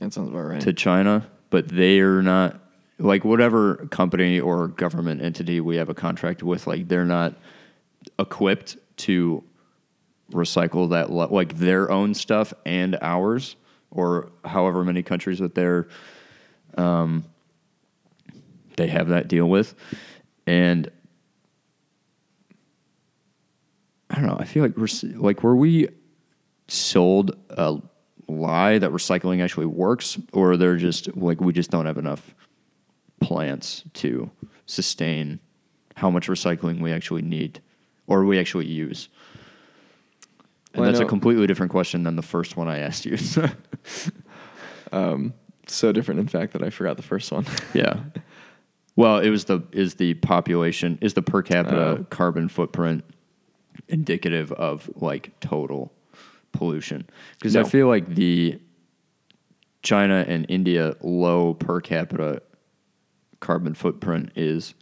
That 0.00 0.12
sounds 0.12 0.30
about 0.30 0.40
right. 0.40 0.60
to 0.62 0.72
China, 0.72 1.28
but 1.50 1.68
they're 1.68 2.22
not 2.22 2.60
like 2.98 3.24
whatever 3.24 3.76
company 3.90 4.38
or 4.38 4.68
government 4.68 5.20
entity 5.22 5.60
we 5.60 5.76
have 5.76 5.88
a 5.88 5.94
contract 5.94 6.42
with, 6.42 6.66
like 6.66 6.88
they're 6.88 7.04
not 7.04 7.34
equipped 8.18 8.76
to 8.96 9.42
recycle 10.32 10.90
that 10.90 11.10
like 11.10 11.58
their 11.58 11.90
own 11.90 12.14
stuff 12.14 12.54
and 12.64 12.96
ours 13.02 13.56
or 13.90 14.30
however 14.44 14.84
many 14.84 15.02
countries 15.02 15.38
that 15.38 15.54
they're 15.54 15.88
um, 16.76 17.24
they 18.76 18.88
have 18.88 19.08
that 19.08 19.28
deal 19.28 19.48
with. 19.48 19.74
And 20.46 20.90
I 24.10 24.16
don't 24.16 24.26
know 24.26 24.36
I 24.38 24.44
feel 24.44 24.62
like 24.62 24.76
we're 24.76 24.88
like 25.16 25.42
were 25.42 25.56
we 25.56 25.88
sold 26.68 27.36
a 27.50 27.80
lie 28.28 28.78
that 28.78 28.90
recycling 28.90 29.42
actually 29.42 29.66
works 29.66 30.18
or 30.32 30.56
they're 30.56 30.76
just 30.76 31.14
like 31.16 31.40
we 31.40 31.52
just 31.52 31.70
don't 31.70 31.86
have 31.86 31.98
enough 31.98 32.34
plants 33.20 33.84
to 33.94 34.30
sustain 34.66 35.40
how 35.96 36.10
much 36.10 36.28
recycling 36.28 36.80
we 36.80 36.92
actually 36.92 37.22
need 37.22 37.60
or 38.06 38.24
we 38.24 38.38
actually 38.38 38.66
use 38.66 39.08
and 40.74 40.82
Well, 40.82 40.90
that's 40.90 41.00
a 41.00 41.06
completely 41.06 41.46
different 41.46 41.70
question 41.70 42.02
than 42.02 42.16
the 42.16 42.22
first 42.22 42.56
one 42.56 42.66
I 42.68 42.78
asked 42.78 43.06
you. 43.06 43.16
Um, 44.92 45.34
so 45.66 45.90
different, 45.90 46.20
in 46.20 46.28
fact, 46.28 46.52
that 46.52 46.62
I 46.62 46.70
forgot 46.70 46.96
the 46.96 47.02
first 47.02 47.32
one. 47.32 47.44
yeah. 47.74 47.96
Well, 48.94 49.18
it 49.18 49.30
was 49.30 49.46
the 49.46 49.64
is 49.72 49.94
the 49.94 50.14
population 50.14 50.98
is 51.00 51.14
the 51.14 51.22
per 51.22 51.42
capita 51.42 51.98
Oh. 51.98 52.06
carbon 52.10 52.48
footprint 52.48 53.02
indicative 53.88 54.52
of 54.52 54.88
like 54.94 55.38
total 55.40 55.92
pollution? 56.52 57.08
Because 57.38 57.56
I 57.56 57.64
feel 57.64 57.88
like 57.88 58.14
the 58.14 58.60
China 59.82 60.24
and 60.28 60.46
India 60.48 60.94
low 61.02 61.54
per 61.54 61.80
capita 61.80 62.40
carbon 63.44 63.74
footprint 63.74 64.30
is 64.34 64.74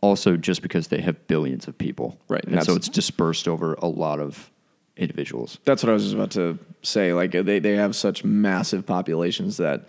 also 0.00 0.36
just 0.36 0.60
because 0.60 0.88
they 0.88 1.00
have 1.00 1.26
billions 1.26 1.66
of 1.66 1.76
people, 1.78 2.18
Right, 2.28 2.44
And, 2.44 2.56
and 2.56 2.64
so 2.64 2.74
it's 2.74 2.90
dispersed 2.90 3.48
over 3.48 3.72
a 3.74 3.86
lot 3.86 4.20
of 4.20 4.50
individuals. 4.96 5.58
That's 5.64 5.82
what 5.82 5.88
I 5.90 5.94
was 5.94 6.02
just 6.02 6.14
about 6.14 6.30
to 6.32 6.58
say. 6.82 7.14
Like 7.14 7.32
they, 7.32 7.58
they 7.58 7.76
have 7.76 7.96
such 7.96 8.22
massive 8.22 8.84
populations 8.84 9.56
that 9.56 9.88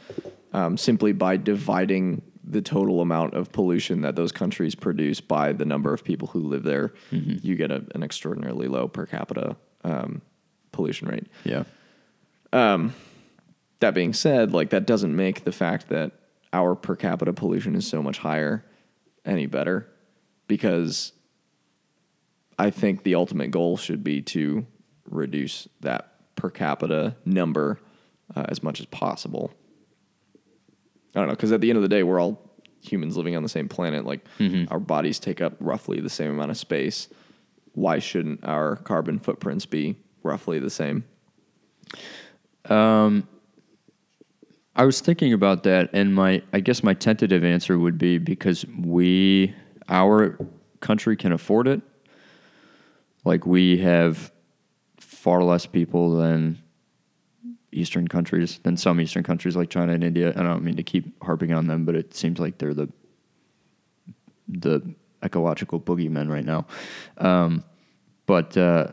um, 0.54 0.78
simply 0.78 1.12
by 1.12 1.36
dividing 1.38 2.22
the 2.48 2.62
total 2.62 3.02
amount 3.02 3.34
of 3.34 3.52
pollution 3.52 4.02
that 4.02 4.16
those 4.16 4.32
countries 4.32 4.74
produce 4.74 5.20
by 5.20 5.52
the 5.52 5.66
number 5.66 5.94
of 5.94 6.04
people 6.04 6.30
who 6.30 6.40
live 6.40 6.64
there, 6.64 6.94
you 7.12 7.56
get 7.56 7.72
a, 7.72 7.84
an 7.94 8.04
extraordinarily 8.04 8.68
low 8.68 8.88
per 8.88 9.06
capita 9.06 9.58
um, 9.84 10.22
pollution 10.72 11.08
rate. 11.10 11.28
Yeah. 11.44 11.64
Um, 12.54 12.94
That 13.80 13.94
being 13.94 14.14
said, 14.14 14.54
like 14.54 14.70
that 14.70 14.86
doesn't 14.88 15.14
make 15.14 15.44
the 15.44 15.52
fact 15.52 15.90
that 15.90 16.12
our 16.56 16.74
per 16.74 16.96
capita 16.96 17.34
pollution 17.34 17.76
is 17.76 17.86
so 17.86 18.02
much 18.02 18.20
higher 18.20 18.64
any 19.26 19.46
better 19.46 19.88
because 20.48 21.12
I 22.58 22.70
think 22.70 23.04
the 23.04 23.16
ultimate 23.16 23.52
goal 23.52 23.76
should 23.76 24.04
be 24.06 24.22
to 24.22 24.66
reduce 25.10 25.68
that 25.82 26.14
per 26.38 26.50
capita 26.50 27.18
number 27.26 27.80
uh, 28.34 28.46
as 28.48 28.64
much 28.64 28.80
as 28.80 28.86
possible. 28.86 29.52
I 31.14 31.20
don't 31.20 31.28
know, 31.28 31.34
because 31.34 31.52
at 31.52 31.60
the 31.60 31.70
end 31.70 31.76
of 31.78 31.84
the 31.84 31.90
day, 31.90 32.04
we're 32.04 32.22
all 32.22 32.42
humans 32.82 33.18
living 33.18 33.36
on 33.36 33.44
the 33.44 33.50
same 33.50 33.68
planet. 33.68 34.06
Like 34.06 34.26
our 34.70 34.80
bodies 34.80 35.20
take 35.20 35.42
up 35.42 35.54
roughly 35.60 36.00
the 36.00 36.10
same 36.10 36.32
amount 36.32 36.52
of 36.52 36.58
space. 36.58 37.10
Why 37.74 38.00
shouldn't 38.00 38.46
our 38.46 38.78
carbon 38.78 39.20
footprints 39.20 39.66
be 39.66 39.98
roughly 40.24 40.60
the 40.60 40.70
same? 40.70 41.04
I 44.76 44.84
was 44.84 45.00
thinking 45.00 45.32
about 45.32 45.64
that, 45.64 45.90
and 45.94 46.14
my 46.14 46.42
I 46.52 46.60
guess 46.60 46.84
my 46.84 46.94
tentative 46.94 47.44
answer 47.44 47.80
would 47.80 47.98
be 47.98 48.18
because 48.18 48.66
we 48.78 49.56
our 49.88 50.38
country 50.82 51.16
can 51.16 51.32
afford 51.32 51.68
it. 51.68 51.82
Like 53.24 53.46
we 53.46 53.78
have 53.78 54.32
far 55.00 55.44
less 55.44 55.66
people 55.66 56.18
than 56.18 56.62
Eastern 57.72 58.08
countries, 58.08 58.60
than 58.64 58.78
some 58.78 59.00
Eastern 59.00 59.24
countries 59.24 59.56
like 59.56 59.70
China 59.70 59.94
and 59.94 60.04
India. 60.04 60.30
And 60.30 60.42
I 60.42 60.44
don't 60.44 60.64
mean 60.64 60.76
to 60.76 60.84
keep 60.84 61.24
harping 61.24 61.54
on 61.54 61.68
them, 61.68 61.86
but 61.86 61.96
it 61.96 62.14
seems 62.14 62.40
like 62.40 62.58
they're 62.58 62.74
the 62.74 62.90
the 64.48 64.82
ecological 65.24 65.80
boogeymen 65.80 66.30
right 66.30 66.46
now. 66.46 66.68
Um, 67.18 67.64
but 68.26 68.58
uh, 68.58 68.92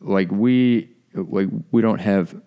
like 0.00 0.30
we 0.30 0.90
like 1.14 1.48
we 1.70 1.80
don't 1.80 2.00
have 2.00 2.40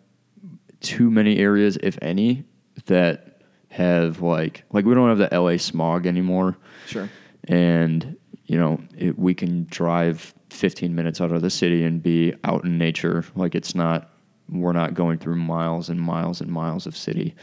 too 0.82 1.10
many 1.10 1.38
areas, 1.38 1.78
if 1.82 1.98
any, 2.02 2.46
that 2.86 3.42
have 3.70 4.22
like 4.22 4.64
like 4.72 4.86
we 4.86 4.94
don't 4.94 5.10
have 5.10 5.30
the 5.30 5.40
LA 5.40 5.58
smog 5.58 6.06
anymore. 6.06 6.58
Sure. 6.86 7.10
And 7.46 8.18
you 8.46 8.58
know, 8.58 8.82
it, 8.98 9.20
we 9.20 9.34
can 9.34 9.66
drive 9.70 10.34
15 10.50 10.96
minutes 10.96 11.20
out 11.20 11.32
of 11.32 11.42
the 11.42 11.50
city 11.50 11.84
and 11.84 12.02
be 12.02 12.34
out 12.44 12.64
in 12.64 12.78
nature. 12.78 13.26
Like 13.36 13.56
it's 13.56 13.76
not 13.76 14.10
we're 14.50 14.74
not 14.74 14.94
going 14.94 15.18
through 15.20 15.36
miles 15.36 15.90
and 15.90 16.00
miles 16.00 16.40
and 16.40 16.50
miles 16.50 16.88
of 16.88 16.96
city 16.96 17.36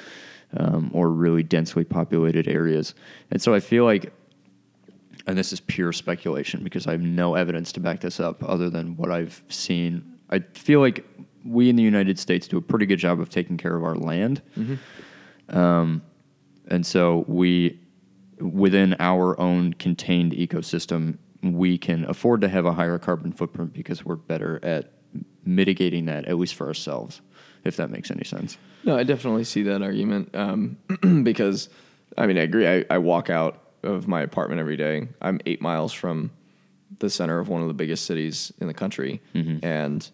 um, 0.56 0.90
or 0.94 1.10
really 1.10 1.42
densely 1.42 1.84
populated 1.84 2.48
areas. 2.48 2.94
And 3.30 3.42
so 3.42 3.52
I 3.54 3.60
feel 3.60 3.84
like 3.84 4.12
and 5.26 5.38
this 5.38 5.52
is 5.52 5.60
pure 5.60 5.92
speculation 5.92 6.62
because 6.62 6.86
I 6.86 6.92
have 6.92 7.00
no 7.00 7.34
evidence 7.34 7.72
to 7.72 7.80
back 7.80 8.00
this 8.00 8.20
up 8.20 8.42
other 8.44 8.68
than 8.68 8.96
what 8.96 9.10
I've 9.10 9.42
seen. 9.48 10.18
I 10.28 10.40
feel 10.40 10.80
like 10.80 11.06
we 11.44 11.68
in 11.68 11.76
the 11.76 11.82
United 11.82 12.18
States 12.18 12.48
do 12.48 12.56
a 12.56 12.62
pretty 12.62 12.86
good 12.86 12.98
job 12.98 13.20
of 13.20 13.28
taking 13.28 13.56
care 13.56 13.76
of 13.76 13.84
our 13.84 13.94
land. 13.94 14.42
Um, 15.48 16.02
and 16.68 16.86
so 16.86 17.24
we 17.28 17.78
within 18.40 18.96
our 18.98 19.38
own 19.38 19.74
contained 19.74 20.32
ecosystem, 20.32 21.18
we 21.42 21.78
can 21.78 22.04
afford 22.06 22.40
to 22.40 22.48
have 22.48 22.66
a 22.66 22.72
higher 22.72 22.98
carbon 22.98 23.32
footprint 23.32 23.72
because 23.72 24.04
we're 24.04 24.16
better 24.16 24.58
at 24.62 24.90
mitigating 25.44 26.06
that, 26.06 26.24
at 26.26 26.36
least 26.38 26.54
for 26.54 26.66
ourselves, 26.66 27.20
if 27.64 27.76
that 27.76 27.90
makes 27.90 28.10
any 28.10 28.24
sense. 28.24 28.56
No, 28.82 28.96
I 28.96 29.02
definitely 29.04 29.44
see 29.44 29.62
that 29.64 29.82
argument 29.82 30.34
um, 30.34 30.78
because, 31.22 31.68
I 32.16 32.26
mean, 32.26 32.38
I 32.38 32.42
agree. 32.42 32.66
I, 32.66 32.84
I 32.90 32.98
walk 32.98 33.30
out 33.30 33.62
of 33.82 34.08
my 34.08 34.22
apartment 34.22 34.60
every 34.60 34.76
day. 34.76 35.08
I'm 35.20 35.40
eight 35.46 35.60
miles 35.60 35.92
from 35.92 36.30
the 36.98 37.10
center 37.10 37.38
of 37.38 37.48
one 37.48 37.60
of 37.60 37.68
the 37.68 37.74
biggest 37.74 38.06
cities 38.06 38.52
in 38.60 38.66
the 38.66 38.74
country, 38.74 39.20
and 39.62 40.10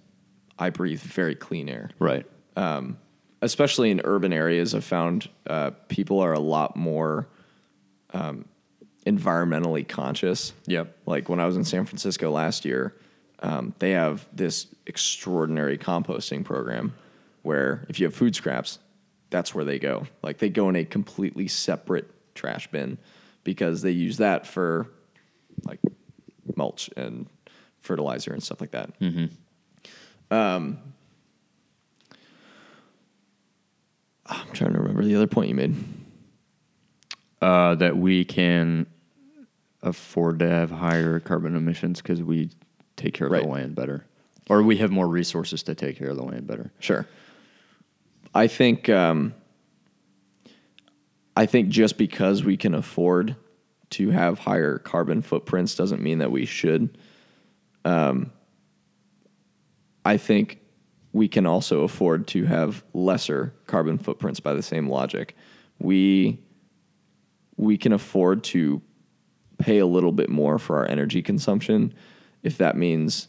I 0.60 0.70
breathe 0.70 1.00
very 1.00 1.34
clean 1.34 1.68
air. 1.68 1.90
Right. 1.98 2.26
Um, 2.54 2.98
especially 3.42 3.90
in 3.90 4.02
urban 4.04 4.32
areas, 4.32 4.74
I've 4.74 4.84
found 4.84 5.28
uh, 5.46 5.70
people 5.88 6.20
are 6.20 6.34
a 6.34 6.38
lot 6.40 6.76
more 6.76 7.26
um, 8.12 8.44
environmentally 9.06 9.88
conscious. 9.88 10.52
Yep. 10.66 10.94
Like 11.06 11.28
when 11.28 11.40
I 11.40 11.46
was 11.46 11.56
in 11.56 11.64
San 11.64 11.86
Francisco 11.86 12.30
last 12.30 12.64
year, 12.64 12.94
um, 13.40 13.74
they 13.78 13.92
have 13.92 14.28
this 14.32 14.66
extraordinary 14.86 15.78
composting 15.78 16.44
program 16.44 16.92
where 17.42 17.86
if 17.88 17.98
you 17.98 18.06
have 18.06 18.14
food 18.14 18.36
scraps, 18.36 18.78
that's 19.30 19.54
where 19.54 19.64
they 19.64 19.78
go. 19.78 20.06
Like 20.22 20.38
they 20.38 20.50
go 20.50 20.68
in 20.68 20.76
a 20.76 20.84
completely 20.84 21.48
separate 21.48 22.10
trash 22.34 22.70
bin 22.70 22.98
because 23.44 23.80
they 23.80 23.92
use 23.92 24.18
that 24.18 24.46
for 24.46 24.88
like 25.64 25.80
mulch 26.54 26.90
and 26.96 27.26
fertilizer 27.80 28.32
and 28.34 28.42
stuff 28.42 28.60
like 28.60 28.72
that. 28.72 28.90
Um, 30.30 30.78
I'm 34.26 34.50
trying 34.52 34.72
to 34.72 34.78
remember 34.78 35.04
the 35.04 35.16
other 35.16 35.26
point 35.26 35.48
you 35.48 35.54
made. 35.54 35.74
Uh, 37.42 37.74
that 37.76 37.96
we 37.96 38.24
can 38.24 38.86
afford 39.82 40.38
to 40.40 40.48
have 40.48 40.70
higher 40.70 41.18
carbon 41.20 41.56
emissions 41.56 42.02
because 42.02 42.22
we 42.22 42.50
take 42.96 43.14
care 43.14 43.26
of 43.28 43.32
Right. 43.32 43.42
the 43.42 43.48
land 43.48 43.74
better, 43.74 44.04
or 44.50 44.62
we 44.62 44.76
have 44.76 44.90
more 44.90 45.08
resources 45.08 45.62
to 45.62 45.74
take 45.74 45.96
care 45.96 46.10
of 46.10 46.16
the 46.16 46.22
land 46.22 46.46
better. 46.46 46.70
Sure. 46.80 47.06
I 48.34 48.46
think 48.46 48.90
um, 48.90 49.32
I 51.34 51.46
think 51.46 51.70
just 51.70 51.96
because 51.96 52.44
we 52.44 52.58
can 52.58 52.74
afford 52.74 53.36
to 53.90 54.10
have 54.10 54.40
higher 54.40 54.76
carbon 54.78 55.22
footprints 55.22 55.74
doesn't 55.74 56.02
mean 56.02 56.18
that 56.18 56.30
we 56.30 56.44
should. 56.44 56.96
Um, 57.86 58.32
I 60.04 60.16
think 60.16 60.60
we 61.12 61.28
can 61.28 61.46
also 61.46 61.82
afford 61.82 62.26
to 62.28 62.44
have 62.44 62.84
lesser 62.92 63.54
carbon 63.66 63.98
footprints 63.98 64.40
by 64.40 64.54
the 64.54 64.62
same 64.62 64.88
logic. 64.88 65.36
We 65.78 66.40
we 67.56 67.76
can 67.76 67.92
afford 67.92 68.42
to 68.42 68.80
pay 69.58 69.78
a 69.78 69.86
little 69.86 70.12
bit 70.12 70.30
more 70.30 70.58
for 70.58 70.78
our 70.78 70.86
energy 70.86 71.20
consumption 71.20 71.92
if 72.42 72.56
that 72.56 72.76
means 72.76 73.28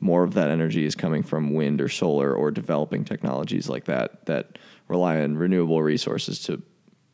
more 0.00 0.22
of 0.22 0.34
that 0.34 0.50
energy 0.50 0.84
is 0.84 0.94
coming 0.94 1.22
from 1.22 1.54
wind 1.54 1.80
or 1.80 1.88
solar 1.88 2.34
or 2.34 2.50
developing 2.50 3.04
technologies 3.04 3.68
like 3.68 3.84
that 3.84 4.26
that 4.26 4.58
rely 4.88 5.20
on 5.20 5.36
renewable 5.36 5.82
resources 5.82 6.40
to 6.40 6.62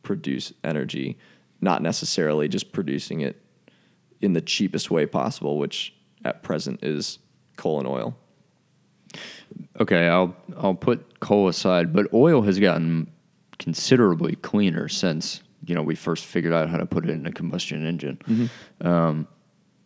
produce 0.03 0.53
energy, 0.63 1.17
not 1.59 1.81
necessarily 1.81 2.47
just 2.47 2.71
producing 2.71 3.19
it 3.21 3.41
in 4.21 4.33
the 4.33 4.41
cheapest 4.41 4.89
way 4.89 5.05
possible, 5.05 5.57
which 5.57 5.93
at 6.23 6.43
present 6.43 6.81
is 6.83 7.19
coal 7.57 7.79
and 7.79 7.87
oil. 7.87 8.17
Okay, 9.79 10.07
I'll 10.07 10.35
I'll 10.57 10.75
put 10.75 11.19
coal 11.19 11.47
aside, 11.47 11.93
but 11.93 12.11
oil 12.13 12.41
has 12.43 12.59
gotten 12.59 13.11
considerably 13.59 14.35
cleaner 14.35 14.87
since 14.87 15.41
you 15.65 15.75
know 15.75 15.83
we 15.83 15.95
first 15.95 16.25
figured 16.25 16.53
out 16.53 16.69
how 16.69 16.77
to 16.77 16.85
put 16.85 17.03
it 17.05 17.11
in 17.11 17.25
a 17.25 17.31
combustion 17.31 17.85
engine, 17.85 18.49
um, 18.81 19.27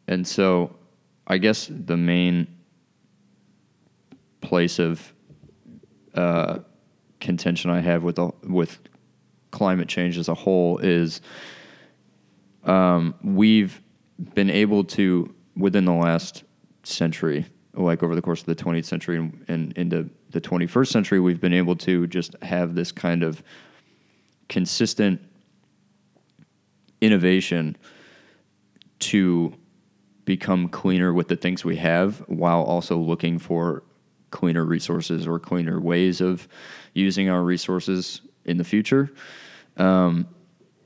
and 0.07 0.27
so 0.27 0.75
I 1.27 1.37
guess 1.37 1.69
the 1.69 1.97
main 1.97 2.47
place 4.41 4.79
of 4.79 5.13
uh, 6.15 6.59
contention 7.19 7.69
I 7.69 7.79
have 7.79 8.03
with 8.03 8.15
the, 8.15 8.31
with 8.43 8.79
climate 9.51 9.87
change 9.87 10.17
as 10.17 10.27
a 10.27 10.33
whole 10.33 10.77
is 10.79 11.21
um, 12.63 13.15
we've 13.23 13.81
been 14.33 14.49
able 14.49 14.83
to 14.85 15.33
within 15.55 15.85
the 15.85 15.93
last 15.93 16.43
century, 16.83 17.45
like 17.73 18.03
over 18.03 18.15
the 18.15 18.21
course 18.21 18.41
of 18.41 18.45
the 18.47 18.55
20th 18.55 18.85
century 18.85 19.31
and, 19.47 19.73
into 19.77 20.09
the 20.31 20.41
21st 20.41 20.87
century, 20.87 21.19
we've 21.19 21.41
been 21.41 21.53
able 21.53 21.75
to 21.77 22.07
just 22.07 22.35
have 22.41 22.75
this 22.75 22.91
kind 22.91 23.23
of 23.23 23.41
consistent 24.49 25.21
innovation 26.99 27.77
to 28.99 29.53
become 30.25 30.67
cleaner 30.67 31.13
with 31.13 31.27
the 31.27 31.35
things 31.35 31.65
we 31.65 31.77
have 31.77 32.19
while 32.27 32.61
also 32.61 32.97
looking 32.97 33.39
for 33.39 33.83
cleaner 34.29 34.63
resources 34.63 35.27
or 35.27 35.39
cleaner 35.39 35.79
ways 35.79 36.21
of 36.21 36.47
using 36.93 37.29
our 37.29 37.41
resources 37.41 38.21
in 38.45 38.57
the 38.57 38.63
future. 38.63 39.11
Um, 39.77 40.27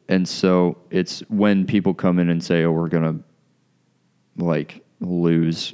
and 0.08 0.28
so 0.28 0.78
it's 0.90 1.20
when 1.30 1.66
people 1.66 1.94
come 1.94 2.20
in 2.20 2.30
and 2.30 2.44
say, 2.44 2.64
"Oh, 2.64 2.72
we're 2.72 2.90
gonna 2.90 3.20
like 4.38 4.84
lose 5.00 5.74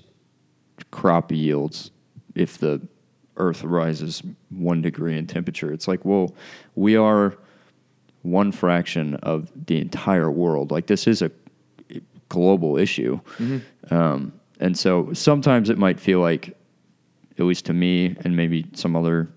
crop 0.90 1.32
yields 1.32 1.92
if 2.36 2.58
the 2.58 2.82
Earth 3.38 3.64
rises 3.64 4.24
one 4.50 4.82
degree 4.82 5.18
in 5.18 5.28
temperature." 5.28 5.72
It's 5.72 5.88
like, 5.88 6.04
well, 6.06 6.34
we 6.76 6.96
are 6.96 7.36
one 8.24 8.52
fraction 8.52 9.16
of 9.16 9.52
the 9.68 9.80
entire 9.80 10.30
world. 10.30 10.72
Like 10.72 10.88
this 10.88 11.08
is 11.08 11.22
a 11.22 11.32
global 12.30 12.78
issue, 12.78 13.20
um, 13.90 14.34
and 14.60 14.78
so 14.78 15.12
sometimes 15.14 15.70
it 15.70 15.78
might 15.78 16.00
feel 16.00 16.20
like, 16.20 16.56
at 17.40 17.46
least 17.46 17.66
to 17.66 17.74
me, 17.74 18.16
and 18.24 18.38
maybe 18.38 18.68
some 18.74 18.96
other 18.96 19.30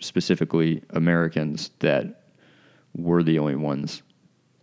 specifically 0.00 0.82
Americans, 0.90 1.70
that 1.78 2.22
we're 2.96 3.22
the 3.22 3.38
only 3.38 3.56
ones 3.56 4.02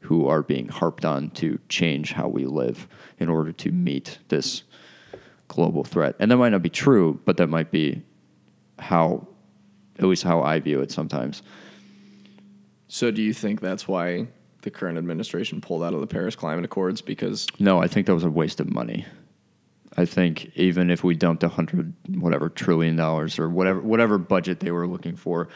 who 0.02 0.28
are 0.28 0.44
being 0.44 0.68
harped 0.68 1.06
on 1.06 1.30
to 1.32 1.58
change 1.70 2.12
how 2.12 2.28
we 2.28 2.46
live 2.46 2.88
in 3.18 3.30
order 3.30 3.52
to 3.52 3.72
meet 3.72 4.20
this 4.28 4.64
global 5.48 5.84
threat. 5.84 6.16
And 6.20 6.32
that 6.32 6.38
might 6.38 6.50
not 6.50 6.62
be 6.62 6.70
true, 6.70 7.20
but 7.26 7.38
that 7.38 7.48
might 7.48 7.72
be 7.72 8.02
how, 8.80 9.28
at 10.00 10.06
least 10.06 10.24
how 10.24 10.42
I 10.42 10.60
view 10.60 10.82
it 10.82 10.92
sometimes. 10.92 11.42
So, 12.88 13.12
do 13.12 13.22
you 13.22 13.34
think 13.34 13.62
that's 13.62 13.88
why 13.88 14.28
the 14.62 14.72
current 14.72 14.98
administration 14.98 15.62
pulled 15.62 15.84
out 15.84 15.94
of 15.94 16.02
the 16.02 16.08
Paris 16.08 16.36
Climate 16.36 16.66
Accords? 16.66 17.02
Because 17.02 17.48
No, 17.60 17.82
I 17.82 17.88
think 17.88 18.08
that 18.08 18.14
was 18.14 18.24
a 18.24 18.30
waste 18.30 18.60
of 18.60 18.70
money. 18.70 19.06
I 19.98 20.06
think 20.06 20.52
even 20.56 20.90
if 20.90 21.04
we 21.04 21.16
dumped 21.16 21.44
a 21.44 21.50
hundred 21.50 21.94
whatever 22.10 22.50
trillion 22.50 22.96
dollars 22.96 23.40
or 23.40 23.50
whatever 23.50 23.80
whatever 23.80 24.18
budget 24.18 24.60
they 24.60 24.72
were 24.72 24.88
looking 24.88 25.16
for, 25.16 25.48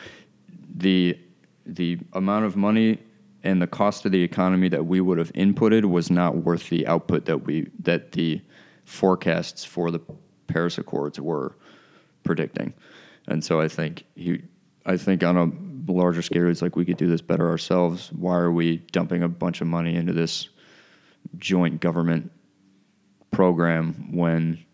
the 0.73 1.17
the 1.65 1.99
amount 2.13 2.45
of 2.45 2.55
money 2.55 2.99
and 3.43 3.61
the 3.61 3.67
cost 3.67 4.05
of 4.05 4.11
the 4.11 4.23
economy 4.23 4.69
that 4.69 4.85
we 4.85 5.01
would 5.01 5.17
have 5.17 5.31
inputted 5.33 5.85
was 5.85 6.09
not 6.09 6.37
worth 6.37 6.69
the 6.69 6.87
output 6.87 7.25
that 7.25 7.45
we 7.45 7.69
that 7.79 8.13
the 8.13 8.41
forecasts 8.89 9.63
for 9.63 9.91
the 9.91 10.01
Paris 10.47 10.79
Accords 10.79 11.19
were 11.19 11.55
predicting. 12.23 12.73
And 13.27 13.43
so 13.43 13.61
I 13.61 13.67
think 13.67 14.05
he 14.15 14.41
I 14.83 14.97
think 14.97 15.23
on 15.23 15.37
a 15.37 15.91
larger 15.91 16.23
scale 16.23 16.49
it's 16.49 16.63
like 16.63 16.75
we 16.75 16.85
could 16.85 16.97
do 16.97 17.07
this 17.07 17.21
better 17.21 17.47
ourselves. 17.47 18.11
Why 18.11 18.37
are 18.37 18.51
we 18.51 18.77
dumping 18.91 19.21
a 19.21 19.27
bunch 19.27 19.61
of 19.61 19.67
money 19.67 19.95
into 19.95 20.11
this 20.11 20.49
joint 21.37 21.79
government 21.79 22.31
program 23.29 24.11
when 24.11 24.65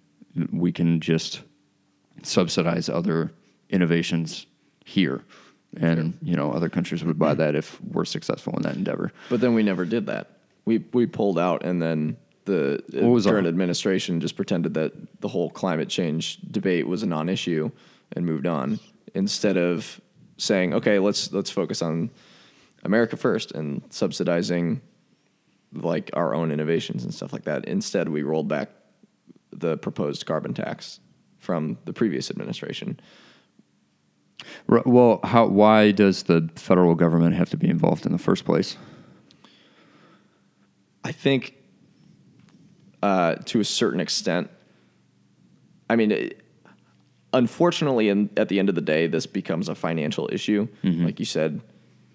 we 0.52 0.72
can 0.72 1.02
just 1.02 1.42
subsidize 2.24 2.88
other 2.88 3.34
innovations 3.70 4.46
here 4.86 5.26
and 5.76 6.18
you 6.22 6.38
know 6.38 6.54
other 6.54 6.70
countries 6.70 7.04
would 7.04 7.20
buy 7.20 7.34
that 7.34 7.54
if 7.54 7.82
we're 7.82 8.06
successful 8.06 8.54
in 8.56 8.62
that 8.62 8.76
endeavor 8.76 9.12
But 9.30 9.42
then 9.42 9.54
we 9.54 9.64
never 9.64 9.84
did 9.84 10.06
that. 10.06 10.30
We 10.64 10.86
we 10.94 11.06
pulled 11.06 11.38
out, 11.38 11.66
and 11.66 11.82
then 11.82 12.16
the 12.46 12.84
current 13.24 13.48
administration 13.48 14.22
just 14.22 14.36
pretended 14.36 14.74
that 14.76 14.94
the 15.22 15.28
whole 15.28 15.50
climate 15.50 15.90
change 15.90 16.38
debate 16.38 16.88
was 16.88 17.04
a 17.04 17.06
non-issue 17.06 17.72
and 18.14 18.26
moved 18.26 18.48
on 18.48 18.80
instead 19.14 19.58
of 19.58 20.00
saying, 20.38 20.74
"Okay, 20.74 21.00
let's 21.00 21.32
let's 21.32 21.50
focus 21.50 21.82
on 21.82 22.12
America 22.84 23.18
first 23.18 23.52
and 23.52 23.82
subsidizing 23.90 24.82
like 25.74 26.10
our 26.14 26.34
own 26.34 26.52
innovations 26.52 27.04
and 27.04 27.14
stuff 27.14 27.34
like 27.34 27.44
that." 27.44 27.66
Instead, 27.66 28.10
we 28.10 28.22
rolled 28.22 28.48
back 28.48 28.70
the 29.52 29.78
proposed 29.78 30.26
carbon 30.26 30.54
tax 30.54 31.00
from 31.40 31.78
the 31.86 31.94
previous 31.94 32.30
administration. 32.30 33.00
Well 34.68 35.20
how 35.24 35.48
why 35.48 35.92
does 35.92 36.24
the 36.24 36.50
federal 36.56 36.94
government 36.94 37.36
have 37.36 37.50
to 37.52 37.58
be 37.58 37.70
involved 37.70 38.06
in 38.06 38.12
the 38.12 38.18
first 38.18 38.46
place 38.46 38.78
I 41.06 41.12
think 41.12 41.55
uh, 43.06 43.36
to 43.46 43.60
a 43.60 43.64
certain 43.64 44.00
extent. 44.00 44.50
I 45.88 45.96
mean, 45.96 46.12
it, 46.12 46.42
unfortunately, 47.34 48.10
in, 48.10 48.32
at 48.36 48.50
the 48.50 48.58
end 48.58 48.68
of 48.68 48.74
the 48.74 48.82
day, 48.82 49.06
this 49.06 49.28
becomes 49.28 49.70
a 49.70 49.76
financial 49.76 50.28
issue. 50.32 50.68
Like 51.06 51.20
you 51.20 51.26
said, 51.26 51.62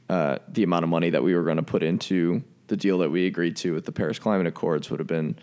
uh, 0.08 0.38
the 0.48 0.64
amount 0.64 0.82
of 0.82 0.88
money 0.88 1.10
that 1.10 1.22
we 1.22 1.32
were 1.36 1.44
going 1.44 1.58
to 1.58 1.62
put 1.62 1.84
into 1.84 2.42
the 2.66 2.76
deal 2.76 2.98
that 2.98 3.10
we 3.10 3.26
agreed 3.26 3.54
to 3.58 3.72
with 3.72 3.84
the 3.84 3.92
Paris 3.92 4.18
Climate 4.18 4.48
Accords 4.48 4.90
would 4.90 4.98
have 4.98 5.06
been 5.06 5.36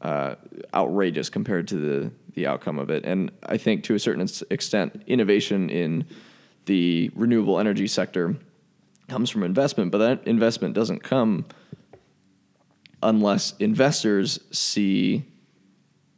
uh, 0.00 0.36
outrageous 0.72 1.28
compared 1.28 1.68
to 1.68 1.76
the 1.76 2.10
the 2.34 2.46
outcome 2.46 2.78
of 2.78 2.90
it. 2.90 3.04
And 3.04 3.30
I 3.44 3.58
think 3.58 3.84
to 3.84 3.94
a 3.94 3.98
certain 3.98 4.26
extent, 4.50 5.02
innovation 5.06 5.70
in 5.70 6.04
the 6.64 7.10
renewable 7.14 7.60
energy 7.60 7.86
sector 7.86 8.36
comes 9.08 9.30
from 9.30 9.42
investment, 9.44 9.92
but 9.92 9.98
that 9.98 10.26
investment 10.26 10.74
doesn't 10.74 11.02
come 11.04 11.44
unless 13.04 13.54
investors 13.60 14.40
see 14.50 15.24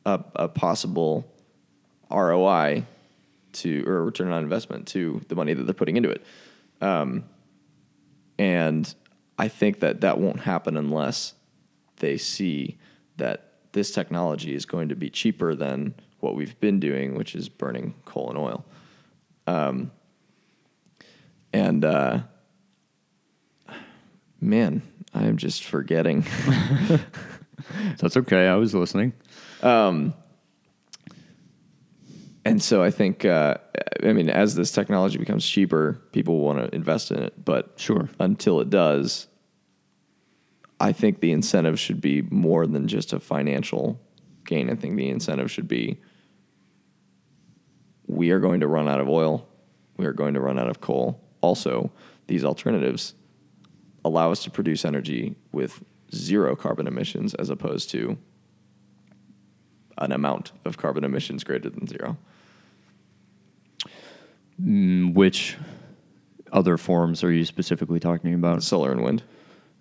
a, 0.07 0.25
a 0.37 0.49
possible 0.49 1.27
ROI 2.11 2.85
to 3.53 3.85
or 3.87 4.05
return 4.05 4.31
on 4.31 4.43
investment 4.43 4.87
to 4.87 5.21
the 5.29 5.35
money 5.35 5.53
that 5.53 5.65
they're 5.65 5.75
putting 5.75 5.97
into 5.97 6.11
it. 6.11 6.25
Um, 6.81 7.25
and 8.39 8.95
I 9.39 9.49
think 9.49 9.81
that 9.81 10.01
that 10.03 10.19
won't 10.19 10.41
happen 10.41 10.77
unless 10.77 11.35
they 11.97 12.17
see 12.17 12.79
that 13.17 13.53
this 13.73 13.91
technology 13.91 14.55
is 14.55 14.65
going 14.65 14.89
to 14.89 14.97
be 14.97 15.11
cheaper 15.11 15.55
than 15.55 15.95
what 16.21 16.37
we've 16.37 16.59
been 16.61 16.79
doing, 16.79 17.15
which 17.15 17.35
is 17.35 17.49
burning 17.49 17.95
coal 18.05 18.31
and 18.31 18.39
oil. 18.39 18.65
Um, 19.47 19.91
and 21.53 21.85
uh, 21.85 22.21
man, 24.41 24.83
I 25.15 25.25
am 25.25 25.37
just 25.37 25.65
forgetting. 25.65 26.27
That's 27.99 28.17
okay. 28.17 28.47
I 28.49 28.57
was 28.57 28.75
listening. 28.75 29.13
And 32.45 32.63
so 32.63 32.81
I 32.83 32.91
think, 32.93 33.25
uh, 33.25 33.57
I 34.05 34.13
mean, 34.13 34.31
as 34.31 34.55
this 34.55 34.71
technology 34.71 35.19
becomes 35.19 35.45
cheaper, 35.45 36.01
people 36.13 36.39
want 36.39 36.59
to 36.61 36.73
invest 36.75 37.11
in 37.11 37.19
it. 37.21 37.45
But 37.45 37.73
Sure. 37.77 38.09
until 38.21 38.61
it 38.61 38.71
does, 38.71 39.27
I 40.79 40.93
think 40.93 41.19
the 41.21 41.33
incentive 41.33 41.81
should 41.81 42.01
be 42.01 42.23
more 42.23 42.67
than 42.67 42.87
just 42.87 43.13
a 43.13 43.19
financial 43.19 44.01
gain. 44.45 44.71
I 44.71 44.77
think 44.77 44.97
the 44.97 45.09
incentive 45.09 45.51
should 45.51 45.67
be 45.67 45.99
we 48.07 48.31
are 48.31 48.39
going 48.39 48.61
to 48.61 48.69
run 48.69 48.89
out 48.89 49.01
of 49.01 49.09
oil, 49.09 49.49
we 49.97 50.07
are 50.07 50.13
going 50.13 50.35
to 50.35 50.41
run 50.41 50.57
out 50.59 50.69
of 50.69 50.81
coal. 50.81 51.21
Also, 51.41 51.91
these 52.29 52.45
alternatives 52.45 53.15
allow 54.07 54.31
us 54.33 54.43
to 54.45 54.51
produce 54.51 54.85
energy 54.85 55.37
with 55.53 55.83
zero 56.15 56.55
carbon 56.57 56.87
emissions 56.87 57.35
as 57.35 57.51
opposed 57.51 57.91
to 57.91 58.17
an 59.99 60.13
amount 60.13 60.53
of 60.65 60.77
carbon 60.77 61.05
emissions 61.05 61.43
greater 61.45 61.69
than 61.71 61.87
zero. 61.87 62.17
Mm, 64.63 65.15
Which 65.15 65.57
other 66.53 66.77
forms 66.77 67.23
are 67.25 67.33
you 67.33 67.45
specifically 67.45 68.01
talking 68.01 68.33
about? 68.35 68.63
Solar 68.63 68.93
and 68.93 69.03
wind. 69.03 69.23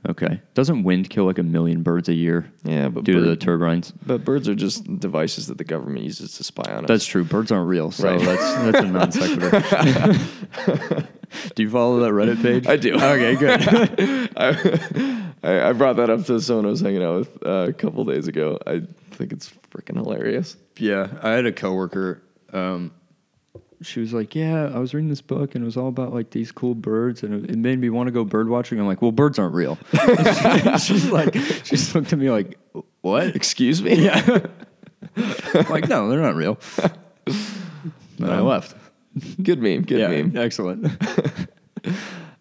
Okay. 0.07 0.41
Doesn't 0.53 0.83
wind 0.83 1.09
kill 1.09 1.25
like 1.25 1.39
a 1.39 1.43
million 1.43 1.81
birds 1.81 2.07
a 2.09 2.13
year 2.13 2.51
Yeah, 2.63 2.89
but 2.89 3.03
due 3.05 3.13
to 3.13 3.21
the 3.21 3.35
turbines? 3.35 3.91
But 4.05 4.23
birds 4.23 4.47
are 4.47 4.53
just 4.53 4.99
devices 4.99 5.47
that 5.47 5.57
the 5.57 5.63
government 5.63 6.05
uses 6.05 6.37
to 6.37 6.43
spy 6.43 6.71
on 6.71 6.83
us. 6.85 6.87
That's 6.87 7.05
true. 7.07 7.23
Birds 7.23 7.51
aren't 7.51 7.67
real, 7.67 7.89
so 7.89 8.09
Right. 8.09 8.19
that's 8.19 8.53
that's 8.71 8.85
a 8.85 8.87
non 8.87 9.11
sequitur. 9.11 11.07
do 11.55 11.63
you 11.63 11.69
follow 11.69 11.99
that 11.99 12.11
Reddit 12.11 12.41
page? 12.41 12.67
I 12.67 12.75
do. 12.77 12.95
Okay, 12.95 13.35
good. 13.35 14.31
I, 15.43 15.69
I 15.69 15.73
brought 15.73 15.97
that 15.97 16.09
up 16.09 16.25
to 16.25 16.39
someone 16.41 16.65
I 16.65 16.69
was 16.69 16.81
hanging 16.81 17.03
out 17.03 17.19
with 17.19 17.45
uh, 17.45 17.67
a 17.69 17.73
couple 17.73 18.03
days 18.05 18.27
ago. 18.27 18.57
I 18.65 18.81
think 19.11 19.31
it's 19.31 19.51
freaking 19.71 19.95
hilarious. 19.95 20.57
yeah, 20.77 21.07
I 21.21 21.31
had 21.31 21.45
a 21.45 21.51
coworker. 21.51 22.21
Um, 22.53 22.91
she 23.81 23.99
was 23.99 24.13
like, 24.13 24.33
"Yeah, 24.33 24.71
I 24.73 24.79
was 24.79 24.93
reading 24.93 25.09
this 25.09 25.21
book, 25.21 25.53
and 25.53 25.63
it 25.63 25.65
was 25.65 25.77
all 25.77 25.89
about 25.89 26.13
like 26.13 26.31
these 26.31 26.51
cool 26.51 26.73
birds, 26.73 27.23
and 27.23 27.45
it, 27.45 27.51
it 27.51 27.57
made 27.57 27.77
me 27.79 27.89
want 27.89 28.07
to 28.07 28.11
go 28.11 28.23
bird 28.23 28.47
watching." 28.49 28.79
I'm 28.79 28.87
like, 28.87 29.01
"Well, 29.01 29.11
birds 29.11 29.37
aren't 29.37 29.53
real." 29.53 29.77
She's 30.79 31.11
like, 31.11 31.33
she 31.35 31.75
just 31.75 31.93
looked 31.93 32.11
at 32.13 32.17
me 32.17 32.31
like, 32.31 32.57
"What?" 33.01 33.35
Excuse 33.35 33.81
me? 33.83 33.95
Yeah. 34.05 34.47
Like, 35.69 35.87
no, 35.87 36.09
they're 36.09 36.21
not 36.21 36.35
real. 36.35 36.57
Then 38.17 38.29
I 38.29 38.39
left. 38.41 38.75
Good 39.41 39.61
meme. 39.61 39.83
Good 39.83 39.99
yeah, 39.99 40.07
meme. 40.07 40.37
excellent. 40.37 40.91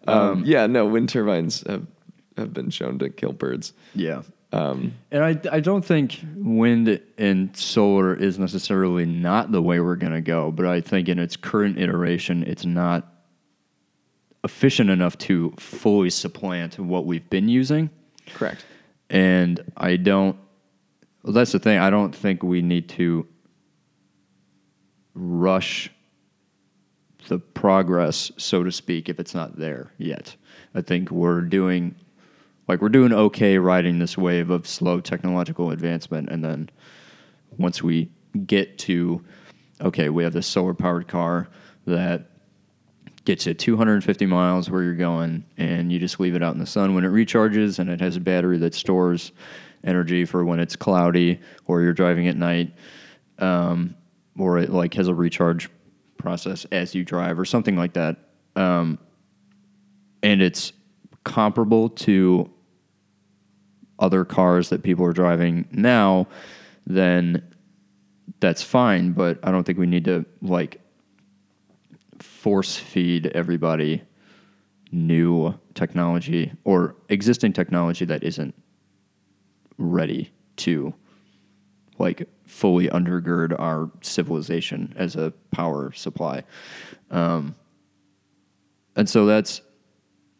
Um, 0.07 0.43
yeah, 0.45 0.67
no, 0.67 0.85
wind 0.85 1.09
turbines 1.09 1.63
have, 1.67 1.87
have 2.37 2.53
been 2.53 2.69
shown 2.69 2.99
to 2.99 3.09
kill 3.09 3.31
birds. 3.33 3.73
Yeah. 3.95 4.21
Um, 4.51 4.93
And 5.11 5.23
I, 5.23 5.39
I 5.51 5.59
don't 5.59 5.83
think 5.83 6.19
wind 6.35 7.01
and 7.17 7.57
solar 7.57 8.13
is 8.13 8.37
necessarily 8.37 9.05
not 9.05 9.51
the 9.51 9.61
way 9.61 9.79
we're 9.79 9.95
going 9.95 10.13
to 10.13 10.21
go, 10.21 10.51
but 10.51 10.65
I 10.67 10.79
think 10.79 11.09
in 11.09 11.17
its 11.17 11.35
current 11.35 11.79
iteration, 11.79 12.43
it's 12.43 12.65
not 12.65 13.11
efficient 14.43 14.91
enough 14.91 15.17
to 15.17 15.53
fully 15.57 16.11
supplant 16.11 16.77
what 16.77 17.05
we've 17.07 17.27
been 17.29 17.49
using. 17.49 17.89
correct. 18.27 18.63
And 19.09 19.71
I 19.75 19.97
don't, 19.97 20.37
well, 21.23 21.33
that's 21.33 21.51
the 21.51 21.59
thing. 21.59 21.79
I 21.79 21.89
don't 21.89 22.15
think 22.15 22.43
we 22.43 22.61
need 22.61 22.89
to 22.89 23.27
rush 25.15 25.89
the 27.27 27.39
progress, 27.39 28.31
so 28.37 28.63
to 28.63 28.71
speak, 28.71 29.09
if 29.09 29.19
it's 29.19 29.33
not 29.33 29.57
there 29.57 29.91
yet. 29.97 30.35
I 30.73 30.81
think 30.81 31.11
we're 31.11 31.41
doing, 31.41 31.95
like, 32.67 32.81
we're 32.81 32.89
doing 32.89 33.13
okay 33.13 33.57
riding 33.57 33.99
this 33.99 34.17
wave 34.17 34.49
of 34.49 34.67
slow 34.67 34.99
technological 34.99 35.71
advancement. 35.71 36.29
And 36.29 36.43
then 36.43 36.69
once 37.57 37.81
we 37.81 38.09
get 38.45 38.77
to, 38.79 39.23
okay, 39.81 40.09
we 40.09 40.23
have 40.23 40.33
this 40.33 40.47
solar 40.47 40.73
powered 40.73 41.07
car 41.07 41.47
that 41.85 42.29
gets 43.25 43.45
you 43.47 43.53
250 43.53 44.25
miles 44.25 44.69
where 44.69 44.83
you're 44.83 44.95
going, 44.95 45.45
and 45.57 45.91
you 45.91 45.99
just 45.99 46.19
leave 46.19 46.35
it 46.35 46.43
out 46.43 46.53
in 46.53 46.59
the 46.59 46.65
sun 46.65 46.93
when 46.93 47.03
it 47.03 47.09
recharges, 47.09 47.79
and 47.79 47.89
it 47.89 47.99
has 47.99 48.15
a 48.15 48.21
battery 48.21 48.57
that 48.59 48.75
stores 48.75 49.31
energy 49.83 50.25
for 50.25 50.43
when 50.43 50.59
it's 50.59 50.75
cloudy 50.75 51.39
or 51.65 51.81
you're 51.81 51.93
driving 51.93 52.27
at 52.27 52.37
night, 52.37 52.73
um, 53.39 53.95
or 54.37 54.57
it 54.59 54.69
like 54.69 54.93
has 54.93 55.07
a 55.07 55.13
recharge 55.13 55.69
process 56.25 56.65
as 56.71 56.95
you 56.95 57.05
drive 57.05 57.39
or 57.39 57.45
something 57.45 57.77
like 57.77 57.93
that. 57.93 58.17
Um, 58.55 58.97
and 60.23 60.41
it's 60.41 60.73
comparable 61.23 61.89
to 61.89 62.49
other 63.99 64.25
cars 64.25 64.69
that 64.69 64.81
people 64.81 65.05
are 65.05 65.13
driving 65.13 65.67
now, 65.71 66.27
then 66.87 67.43
that's 68.39 68.63
fine. 68.63 69.11
But 69.11 69.39
I 69.43 69.51
don't 69.51 69.63
think 69.63 69.77
we 69.77 69.85
need 69.85 70.05
to 70.05 70.25
like 70.41 70.81
force 72.19 72.75
feed 72.75 73.27
everybody 73.27 74.01
new 74.91 75.53
technology 75.75 76.51
or 76.63 76.95
existing 77.09 77.53
technology 77.53 78.05
that 78.05 78.23
isn't 78.23 78.55
ready 79.77 80.31
to 80.55 80.93
like 81.99 82.27
fully 82.45 82.87
undergird 82.87 83.57
our 83.59 83.89
civilization 84.01 84.93
as 84.95 85.15
a 85.15 85.31
power 85.51 85.91
supply. 85.93 86.43
Um, 87.11 87.55
and 88.95 89.09
so 89.09 89.25
that's 89.25 89.61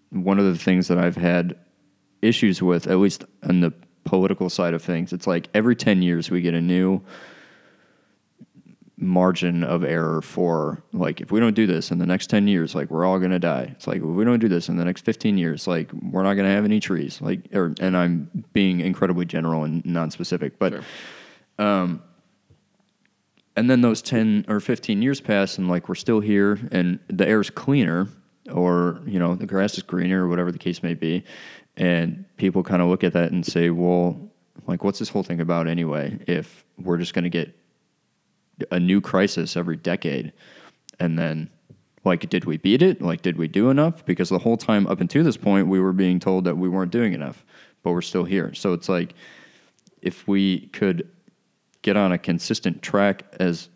one 0.10 0.40
of 0.40 0.46
the 0.46 0.58
things 0.58 0.88
that 0.88 0.98
I've 0.98 1.18
had 1.18 1.58
issues 2.22 2.62
with, 2.62 2.88
at 2.88 2.98
least 2.98 3.24
on 3.44 3.62
the 3.62 3.74
political 4.04 4.50
side 4.50 4.74
of 4.74 4.82
things. 4.82 5.12
It's 5.14 5.28
like 5.28 5.50
every 5.54 5.76
10 5.76 6.02
years 6.02 6.30
we 6.30 6.42
get 6.42 6.54
a 6.54 6.62
new 6.62 7.02
margin 8.98 9.64
of 9.64 9.84
error 9.84 10.22
for 10.22 10.82
like 10.94 11.20
if 11.20 11.30
we 11.32 11.40
don't 11.40 11.54
do 11.54 11.68
this 11.68 11.92
in 11.92 12.00
the 12.00 12.06
next 12.06 12.28
10 12.30 12.48
years 12.48 12.74
like 12.74 12.90
we're 12.90 13.04
all 13.04 13.20
going 13.20 13.32
to 13.32 13.40
die 13.40 13.70
it's 13.76 13.88
like 13.88 13.98
if 13.98 14.04
we 14.04 14.24
don't 14.24 14.40
do 14.40 14.48
this 14.48 14.70
in 14.70 14.78
the 14.78 14.86
next 14.86 15.04
15 15.04 15.38
years 15.38 15.68
like 15.68 15.92
we're 15.92 16.24
not 16.24 16.36
going 16.36 16.48
to 16.48 16.52
have 16.52 16.64
any 16.64 16.80
trees 16.80 17.22
like 17.22 17.42
or, 17.54 17.76
and 17.82 17.98
i'm 17.98 18.30
being 18.54 18.80
incredibly 18.80 19.26
general 19.26 19.66
and 19.66 19.86
non-specific 19.86 20.58
but 20.60 20.82
um, 21.58 22.02
and 23.56 23.70
then 23.70 23.82
those 23.82 24.02
10 24.02 24.46
or 24.48 24.60
15 24.60 25.02
years 25.02 25.22
pass 25.22 25.58
and 25.58 25.70
like 25.70 25.88
we're 25.88 25.96
still 25.96 26.20
here 26.20 26.60
and 26.72 27.00
the 27.08 27.28
air's 27.28 27.50
cleaner 27.50 28.10
or 28.52 29.02
you 29.06 29.18
know 29.18 29.36
the 29.36 29.46
grass 29.46 29.76
is 29.78 29.84
greener 29.84 30.26
or 30.26 30.28
whatever 30.28 30.52
the 30.52 30.60
case 30.60 30.84
may 30.84 30.94
be. 30.94 31.24
And 31.78 32.26
people 32.38 32.64
kind 32.64 32.82
of 32.82 32.90
look 32.90 33.04
at 33.04 33.14
that 33.14 33.32
and 33.32 33.46
say 33.46 33.70
well 33.70 34.20
like 34.68 34.84
what's 34.84 35.00
this 35.00 35.10
whole 35.10 35.24
thing 35.24 35.40
about 35.40 35.68
anyway 35.68 36.20
if 36.28 36.66
we're 36.78 36.98
just 36.98 37.14
going 37.14 37.24
to 37.24 37.30
get 37.30 37.56
a 38.72 38.80
new 38.80 39.00
crisis 39.00 39.56
every 39.56 39.78
decade? 39.78 40.34
And 41.00 41.18
then 41.18 41.50
like 42.04 42.30
did 42.30 42.46
we 42.46 42.58
beat 42.58 42.82
it? 42.82 43.02
Like 43.02 43.22
did 43.22 43.38
we 43.38 43.48
do 43.48 43.70
enough? 43.70 44.06
Because 44.06 44.30
the 44.30 44.40
whole 44.40 44.58
time 44.58 44.86
up 44.88 45.00
until 45.00 45.24
this 45.24 45.38
point 45.38 45.68
we 45.68 45.80
were 45.80 45.94
being 45.94 46.20
told 46.20 46.44
that 46.44 46.58
we 46.58 46.68
weren't 46.68 46.92
doing 46.92 47.14
enough 47.14 47.46
but 47.84 47.92
we're 47.92 48.02
still 48.02 48.26
here. 48.26 48.54
So 48.54 48.74
it's 48.74 48.90
like 48.90 49.14
if 50.02 50.28
we 50.28 50.68
could 50.68 51.08
get 51.86 51.96
on 51.96 52.12
a 52.12 52.18
consistent 52.18 52.82
track 52.82 53.24
as 53.40 53.70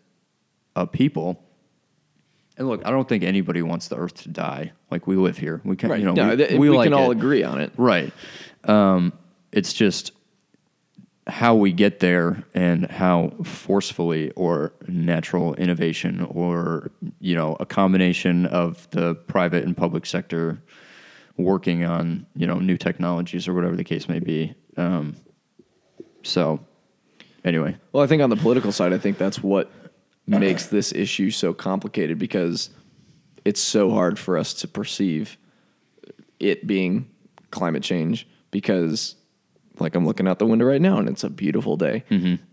a 0.74 0.84
people 0.86 1.40
and 2.56 2.68
look 2.68 2.84
i 2.84 2.90
don't 2.90 3.08
think 3.08 3.22
anybody 3.22 3.62
wants 3.62 3.86
the 3.88 3.96
earth 3.96 4.14
to 4.14 4.28
die 4.28 4.72
like 4.90 5.06
we 5.06 5.14
live 5.16 5.38
here 5.38 5.60
we 5.64 5.76
can 5.76 5.90
Right. 5.90 6.00
you 6.00 6.06
know 6.06 6.12
no, 6.12 6.30
we, 6.30 6.36
th- 6.36 6.50
we 6.52 6.68
we, 6.70 6.76
like 6.76 6.86
can 6.86 6.94
all 6.94 7.10
it. 7.12 7.16
agree 7.16 7.42
on 7.44 7.60
it. 7.60 7.72
Right. 7.76 8.12
Um, 8.64 9.12
it's 9.52 9.72
just 9.72 10.10
how 11.26 11.54
we 11.54 11.72
get 11.72 12.00
there 12.00 12.42
and 12.54 12.90
how 12.90 13.32
forcefully 13.44 14.30
or 14.32 14.72
natural 14.88 15.54
innovation 15.54 16.26
or, 16.28 16.90
you 17.20 17.36
know, 17.36 17.56
a 17.60 17.66
combination 17.66 18.46
of 18.46 18.90
the 18.90 19.14
private 19.14 19.62
and 19.64 19.76
public 19.76 20.04
sector 20.06 20.60
working 21.36 21.84
on 21.84 22.26
you 22.34 22.46
know 22.46 22.58
new 22.58 22.76
technologies 22.76 23.46
or 23.48 23.54
whatever 23.54 23.76
the 23.76 23.84
case 23.84 24.08
may 24.08 24.18
be. 24.18 24.54
Um, 24.76 25.14
so 26.22 26.60
anyway, 27.44 27.76
Well, 27.92 28.02
I 28.02 28.06
think 28.06 28.22
on 28.22 28.30
the 28.30 28.36
political 28.36 28.72
side, 28.72 28.92
I 28.92 28.98
think 28.98 29.18
that's 29.18 29.42
what 29.42 29.70
makes 30.26 30.66
this 30.66 30.92
issue 30.92 31.30
so 31.30 31.52
complicated 31.52 32.18
because 32.18 32.70
it's 33.44 33.60
so 33.60 33.90
hard 33.90 34.18
for 34.18 34.38
us 34.38 34.54
to 34.54 34.68
perceive 34.68 35.38
it 36.38 36.66
being 36.66 37.08
climate 37.50 37.82
change 37.82 38.28
because, 38.50 39.16
like, 39.78 39.94
I'm 39.94 40.06
looking 40.06 40.28
out 40.28 40.38
the 40.38 40.46
window 40.46 40.66
right 40.66 40.80
now 40.80 40.98
and 40.98 41.08
it's 41.08 41.24
a 41.24 41.30
beautiful 41.30 41.76
day. 41.76 42.04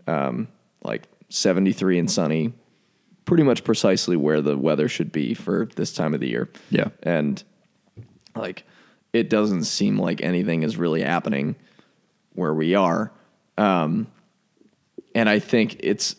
Um, 0.06 0.48
like 0.82 1.06
73 1.28 1.98
and 1.98 2.10
sunny, 2.10 2.52
pretty 3.24 3.42
much 3.42 3.62
precisely 3.64 4.16
where 4.16 4.40
the 4.40 4.56
weather 4.56 4.88
should 4.88 5.12
be 5.12 5.34
for 5.34 5.68
this 5.76 5.92
time 5.92 6.14
of 6.14 6.20
the 6.20 6.28
year. 6.28 6.48
Yeah. 6.70 6.88
And, 7.02 7.42
like, 8.34 8.64
it 9.12 9.30
doesn't 9.30 9.64
seem 9.64 9.98
like 9.98 10.20
anything 10.22 10.62
is 10.62 10.76
really 10.76 11.02
happening 11.02 11.56
where 12.34 12.54
we 12.54 12.74
are. 12.74 13.12
Um, 13.56 14.06
and 15.14 15.28
I 15.28 15.38
think 15.38 15.76
it's 15.80 16.16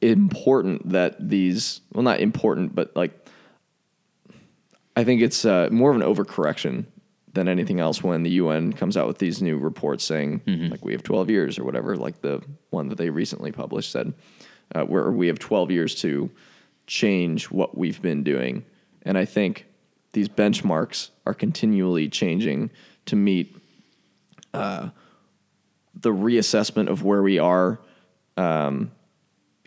important 0.00 0.90
that 0.90 1.16
these 1.28 1.80
well 1.92 2.02
not 2.02 2.20
important 2.20 2.74
but 2.74 2.94
like 2.94 3.12
I 4.96 5.02
think 5.04 5.22
it's 5.22 5.44
uh, 5.44 5.68
more 5.72 5.90
of 5.90 5.96
an 5.96 6.02
overcorrection 6.02 6.86
than 7.32 7.48
anything 7.48 7.80
else 7.80 8.02
when 8.02 8.22
the 8.22 8.30
UN 8.32 8.72
comes 8.72 8.96
out 8.96 9.08
with 9.08 9.18
these 9.18 9.42
new 9.42 9.58
reports 9.58 10.04
saying 10.04 10.42
like 10.70 10.84
we 10.84 10.92
have 10.92 11.02
12 11.02 11.30
years 11.30 11.58
or 11.58 11.64
whatever 11.64 11.96
like 11.96 12.20
the 12.20 12.42
one 12.70 12.88
that 12.88 12.98
they 12.98 13.10
recently 13.10 13.50
published 13.50 13.90
said 13.90 14.12
uh, 14.74 14.84
where 14.84 15.10
we 15.10 15.26
have 15.26 15.38
12 15.38 15.70
years 15.70 15.94
to 15.96 16.30
change 16.86 17.50
what 17.50 17.76
we've 17.76 18.00
been 18.02 18.22
doing. 18.22 18.64
And 19.02 19.18
I 19.18 19.24
think 19.24 19.66
these 20.12 20.28
benchmarks 20.28 21.10
are 21.26 21.34
continually 21.34 22.08
changing 22.08 22.70
to 23.06 23.16
meet 23.16 23.56
uh, 24.52 24.90
the 25.94 26.10
reassessment 26.10 26.88
of 26.88 27.02
where 27.02 27.22
we 27.22 27.38
are 27.38 27.78
um, 28.36 28.90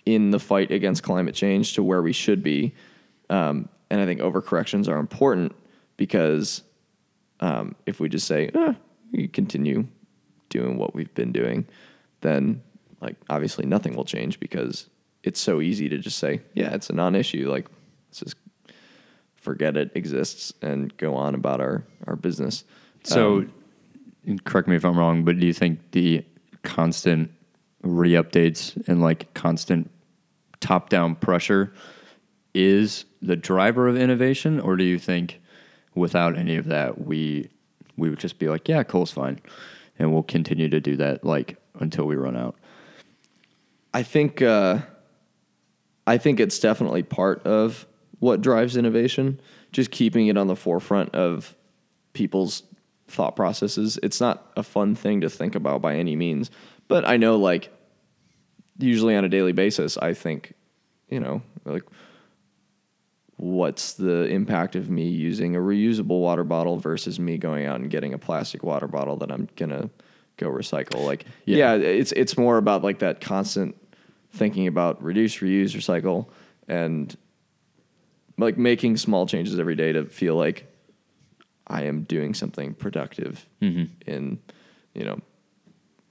in 0.05 0.31
the 0.31 0.39
fight 0.39 0.71
against 0.71 1.03
climate 1.03 1.35
change 1.35 1.73
to 1.73 1.83
where 1.83 2.01
we 2.01 2.13
should 2.13 2.43
be. 2.43 2.73
Um, 3.29 3.69
and 3.89 4.01
I 4.01 4.05
think 4.05 4.19
overcorrections 4.19 4.87
are 4.87 4.97
important 4.97 5.53
because 5.95 6.63
um, 7.39 7.75
if 7.85 7.99
we 7.99 8.09
just 8.09 8.27
say, 8.27 8.49
eh, 8.53 8.73
we 9.11 9.27
continue 9.27 9.87
doing 10.49 10.77
what 10.77 10.93
we've 10.93 11.13
been 11.13 11.31
doing, 11.31 11.65
then 12.21 12.61
like 13.01 13.15
obviously 13.29 13.65
nothing 13.65 13.95
will 13.95 14.05
change 14.05 14.39
because 14.39 14.89
it's 15.23 15.39
so 15.39 15.61
easy 15.61 15.89
to 15.89 15.97
just 15.97 16.17
say, 16.17 16.41
yeah, 16.53 16.73
it's 16.73 16.89
a 16.89 16.93
non-issue. 16.93 17.49
Like 17.49 17.67
let's 18.09 18.19
just 18.19 18.35
forget 19.35 19.77
it 19.77 19.91
exists 19.95 20.53
and 20.61 20.95
go 20.97 21.15
on 21.15 21.35
about 21.35 21.61
our 21.61 21.83
our 22.05 22.15
business. 22.15 22.63
So, 23.03 23.37
Um, 23.37 23.53
correct 24.43 24.67
me 24.67 24.75
if 24.75 24.83
I'm 24.83 24.97
wrong, 24.97 25.23
but 25.23 25.39
do 25.39 25.45
you 25.45 25.53
think 25.53 25.91
the 25.91 26.25
constant 26.63 27.31
re-updates 27.81 28.75
and 28.87 29.01
like 29.01 29.33
constant 29.33 29.89
top-down 30.59 31.15
pressure 31.15 31.73
is 32.53 33.05
the 33.21 33.35
driver 33.35 33.87
of 33.87 33.95
innovation, 33.95 34.59
or 34.59 34.75
do 34.75 34.83
you 34.83 34.97
think 34.97 35.39
without 35.95 36.37
any 36.37 36.55
of 36.55 36.65
that 36.65 37.05
we 37.05 37.49
we 37.95 38.09
would 38.09 38.19
just 38.19 38.37
be 38.37 38.47
like, 38.47 38.67
yeah, 38.67 38.83
coal's 38.83 39.11
fine, 39.11 39.39
and 39.97 40.11
we'll 40.13 40.23
continue 40.23 40.69
to 40.69 40.79
do 40.79 40.95
that 40.95 41.23
like 41.23 41.57
until 41.79 42.05
we 42.05 42.15
run 42.15 42.35
out? 42.35 42.55
I 43.93 44.03
think 44.03 44.41
uh, 44.41 44.79
I 46.05 46.17
think 46.17 46.39
it's 46.39 46.59
definitely 46.59 47.03
part 47.03 47.45
of 47.45 47.85
what 48.19 48.41
drives 48.41 48.77
innovation. 48.77 49.39
Just 49.71 49.91
keeping 49.91 50.27
it 50.27 50.37
on 50.37 50.47
the 50.47 50.55
forefront 50.55 51.13
of 51.13 51.55
people's 52.13 52.63
thought 53.07 53.35
processes. 53.35 53.97
It's 54.03 54.19
not 54.19 54.51
a 54.57 54.63
fun 54.63 54.95
thing 54.95 55.21
to 55.21 55.29
think 55.29 55.55
about 55.55 55.81
by 55.81 55.95
any 55.95 56.15
means, 56.15 56.51
but 56.87 57.07
I 57.07 57.17
know 57.17 57.37
like 57.37 57.69
usually 58.77 59.15
on 59.15 59.23
a 59.25 59.29
daily 59.29 59.53
basis, 59.53 59.97
I 59.97 60.13
think, 60.13 60.53
you 61.09 61.19
know, 61.19 61.41
like 61.65 61.83
what's 63.37 63.93
the 63.93 64.25
impact 64.25 64.75
of 64.75 64.89
me 64.89 65.07
using 65.07 65.55
a 65.55 65.59
reusable 65.59 66.21
water 66.21 66.43
bottle 66.43 66.77
versus 66.77 67.19
me 67.19 67.37
going 67.37 67.65
out 67.65 67.79
and 67.79 67.89
getting 67.89 68.13
a 68.13 68.17
plastic 68.17 68.63
water 68.63 68.87
bottle 68.87 69.15
that 69.17 69.31
I'm 69.31 69.47
gonna 69.55 69.89
go 70.37 70.49
recycle. 70.49 71.05
Like, 71.05 71.25
Yeah. 71.45 71.75
yeah, 71.75 71.83
it's 71.83 72.11
it's 72.13 72.37
more 72.37 72.57
about 72.57 72.83
like 72.83 72.99
that 72.99 73.21
constant 73.21 73.75
thinking 74.31 74.67
about 74.67 75.01
reduce, 75.03 75.37
reuse, 75.37 75.75
recycle, 75.75 76.27
and 76.67 77.15
like 78.37 78.57
making 78.57 78.97
small 78.97 79.25
changes 79.25 79.59
every 79.59 79.75
day 79.75 79.93
to 79.93 80.05
feel 80.05 80.35
like 80.35 80.65
I 81.67 81.83
am 81.83 82.03
doing 82.03 82.33
something 82.33 82.73
productive 82.73 83.47
in, 83.61 84.39
you 84.93 85.03
know, 85.03 85.19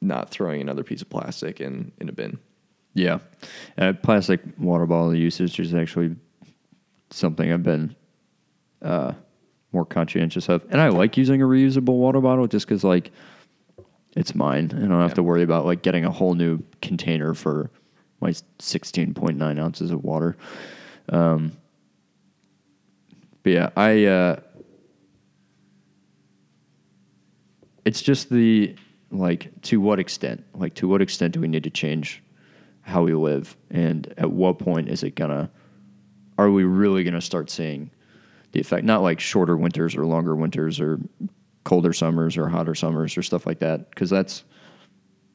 not 0.01 0.31
throwing 0.31 0.61
another 0.61 0.83
piece 0.85 1.03
of 1.03 1.09
plastic 1.09 1.61
in 1.61 1.93
in 2.01 2.09
a 2.09 2.13
bin. 2.13 2.39
Yeah, 2.95 3.19
uh, 3.79 3.93
plastic 4.03 4.41
water 4.59 4.87
bottle 4.87 5.15
usage 5.15 5.59
is 5.61 5.75
actually 5.75 6.17
something 7.11 7.53
I've 7.53 7.63
been 7.63 7.95
uh, 8.83 9.13
more 9.73 9.85
conscientious 9.85 10.49
of, 10.49 10.65
and 10.71 10.81
I 10.81 10.89
like 10.89 11.17
using 11.17 11.43
a 11.43 11.47
reusable 11.47 11.97
water 11.99 12.21
bottle 12.21 12.47
just 12.47 12.67
because 12.67 12.85
like 12.85 13.11
it's 14.17 14.35
mine, 14.35 14.71
and 14.73 14.85
I 14.85 14.89
don't 14.89 15.01
have 15.01 15.11
Yeah. 15.11 15.15
to 15.17 15.23
worry 15.23 15.43
about 15.43 15.67
like 15.67 15.83
getting 15.83 16.05
a 16.05 16.11
whole 16.11 16.35
new 16.35 16.61
container 16.83 17.35
for 17.35 17.71
my 18.21 18.33
sixteen 18.59 19.13
point 19.15 19.37
nine 19.39 19.59
ounces 19.59 19.91
of 19.91 20.03
water. 20.05 20.37
Um, 21.11 21.53
but 23.43 23.53
yeah, 23.53 23.71
I. 23.77 24.05
Uh, 24.05 24.41
it's 27.87 28.03
just 28.03 28.29
the 28.31 28.75
like 29.11 29.51
to 29.63 29.81
what 29.81 29.99
extent? 30.01 30.45
Like 30.53 30.75
to 30.75 30.89
what 30.89 31.01
extent 31.01 31.33
do 31.33 31.41
we 31.41 31.49
need 31.49 31.65
to 31.65 31.71
change 31.71 32.23
how 32.83 33.05
we 33.05 33.15
live? 33.15 33.57
And 33.71 34.13
at 34.19 34.33
what 34.33 34.59
point 34.59 34.89
is 34.89 35.03
it 35.03 35.15
gonna 35.15 35.51
are 36.37 36.51
we 36.51 36.65
really 36.65 37.05
gonna 37.05 37.21
start 37.21 37.49
seeing 37.49 37.91
the 38.51 38.61
effect? 38.61 38.85
Not 38.85 39.03
like 39.03 39.21
shorter 39.21 39.57
winters 39.57 39.95
or 39.95 40.05
longer 40.05 40.35
winters 40.35 40.81
or 40.81 40.99
colder 41.63 41.93
summers 41.93 42.37
or 42.37 42.49
hotter 42.49 42.75
summers 42.75 43.17
or 43.17 43.23
stuff 43.23 43.47
like 43.47 43.61
that 43.61 43.89
because 43.91 44.11
that's 44.11 44.43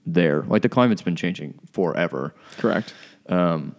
there. 0.06 0.42
Like 0.44 0.62
the 0.62 0.70
climate's 0.70 1.02
been 1.02 1.16
changing 1.16 1.58
forever. 1.72 2.36
Correct. 2.58 2.94
um, 3.30 3.76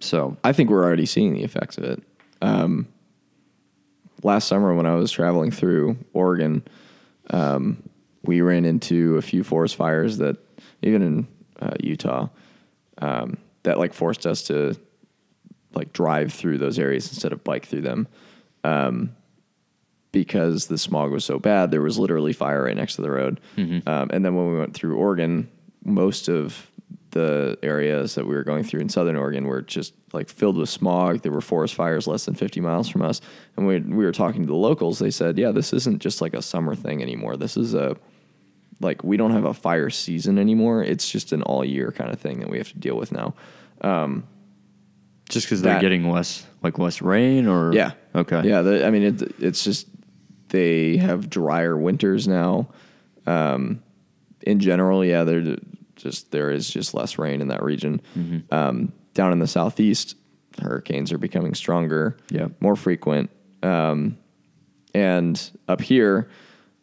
so. 0.00 0.36
I 0.44 0.52
think 0.52 0.70
we're 0.70 0.84
already 0.84 1.06
seeing 1.06 1.34
the 1.34 1.42
effects 1.42 1.76
of 1.76 1.84
it. 1.84 2.02
Um, 2.40 2.88
last 4.22 4.46
summer, 4.48 4.74
when 4.74 4.86
I 4.86 4.94
was 4.94 5.10
traveling 5.10 5.50
through 5.50 5.98
Oregon, 6.12 6.62
um, 7.30 7.82
we 8.22 8.40
ran 8.40 8.64
into 8.64 9.16
a 9.16 9.22
few 9.22 9.42
forest 9.42 9.76
fires 9.76 10.18
that, 10.18 10.36
even 10.82 11.02
in 11.02 11.28
uh, 11.60 11.74
Utah, 11.80 12.28
um, 12.98 13.38
that 13.62 13.78
like 13.78 13.94
forced 13.94 14.26
us 14.26 14.42
to 14.44 14.74
like 15.74 15.92
drive 15.92 16.32
through 16.32 16.58
those 16.58 16.78
areas 16.78 17.08
instead 17.08 17.32
of 17.32 17.44
bike 17.44 17.66
through 17.66 17.82
them, 17.82 18.08
um, 18.64 19.14
because 20.12 20.66
the 20.66 20.76
smog 20.78 21.12
was 21.12 21.24
so 21.24 21.38
bad. 21.38 21.70
There 21.70 21.82
was 21.82 21.98
literally 21.98 22.32
fire 22.32 22.64
right 22.64 22.76
next 22.76 22.96
to 22.96 23.02
the 23.02 23.10
road. 23.10 23.40
Um, 23.86 24.10
and 24.12 24.24
then 24.24 24.34
when 24.34 24.52
we 24.52 24.58
went 24.58 24.74
through 24.74 24.96
Oregon, 24.96 25.48
most 25.84 26.28
of 26.28 26.70
the 27.10 27.58
areas 27.62 28.14
that 28.14 28.26
we 28.26 28.34
were 28.34 28.44
going 28.44 28.62
through 28.64 28.80
in 28.80 28.88
southern 28.88 29.16
Oregon 29.16 29.46
were 29.46 29.62
just 29.62 29.94
like 30.12 30.28
filled 30.28 30.56
with 30.56 30.68
smog. 30.68 31.22
There 31.22 31.32
were 31.32 31.40
forest 31.40 31.74
fires 31.74 32.06
less 32.06 32.24
than 32.24 32.34
50 32.34 32.60
miles 32.60 32.88
from 32.88 33.02
us. 33.02 33.20
And 33.56 33.66
we, 33.66 33.80
we 33.80 34.04
were 34.04 34.12
talking 34.12 34.42
to 34.42 34.46
the 34.46 34.54
locals. 34.54 34.98
They 34.98 35.10
said, 35.10 35.38
yeah, 35.38 35.50
this 35.50 35.72
isn't 35.72 36.00
just 36.00 36.20
like 36.20 36.34
a 36.34 36.42
summer 36.42 36.74
thing 36.74 37.02
anymore. 37.02 37.36
This 37.36 37.56
is 37.56 37.74
a, 37.74 37.96
like, 38.80 39.02
we 39.04 39.16
don't 39.16 39.32
have 39.32 39.44
a 39.44 39.54
fire 39.54 39.90
season 39.90 40.38
anymore. 40.38 40.82
It's 40.82 41.10
just 41.10 41.32
an 41.32 41.42
all 41.42 41.64
year 41.64 41.92
kind 41.92 42.12
of 42.12 42.20
thing 42.20 42.40
that 42.40 42.48
we 42.48 42.58
have 42.58 42.68
to 42.72 42.78
deal 42.78 42.96
with 42.96 43.12
now. 43.12 43.34
just 45.28 45.46
because 45.46 45.62
they're 45.62 45.80
getting 45.80 46.10
less 46.10 46.44
like 46.62 46.78
less 46.78 47.00
rain 47.00 47.46
or 47.46 47.72
Yeah. 47.72 47.92
okay 48.14 48.42
Yeah. 48.44 48.62
The, 48.62 48.84
I 48.86 48.90
mean, 48.90 49.02
it, 49.04 49.22
it's 49.38 49.62
just 49.64 49.86
they 50.48 50.96
have 50.96 51.30
drier 51.30 51.76
winters 51.76 52.26
now. 52.26 52.68
Um, 53.26 53.82
in 54.42 54.58
general, 54.58 55.04
yeah, 55.04 55.24
they're 55.24 55.56
just 56.02 56.30
there 56.32 56.50
is 56.50 56.68
just 56.70 56.94
less 56.94 57.18
rain 57.18 57.40
in 57.40 57.48
that 57.48 57.62
region. 57.62 58.00
Um, 58.50 58.92
down 59.14 59.32
in 59.32 59.38
the 59.38 59.46
southeast, 59.46 60.16
hurricanes 60.60 61.12
are 61.12 61.18
becoming 61.18 61.54
stronger, 61.54 62.16
Yeah. 62.30 62.48
more 62.60 62.76
frequent. 62.76 63.30
Um, 63.62 64.16
and 64.94 65.50
up 65.68 65.80
here, 65.80 66.28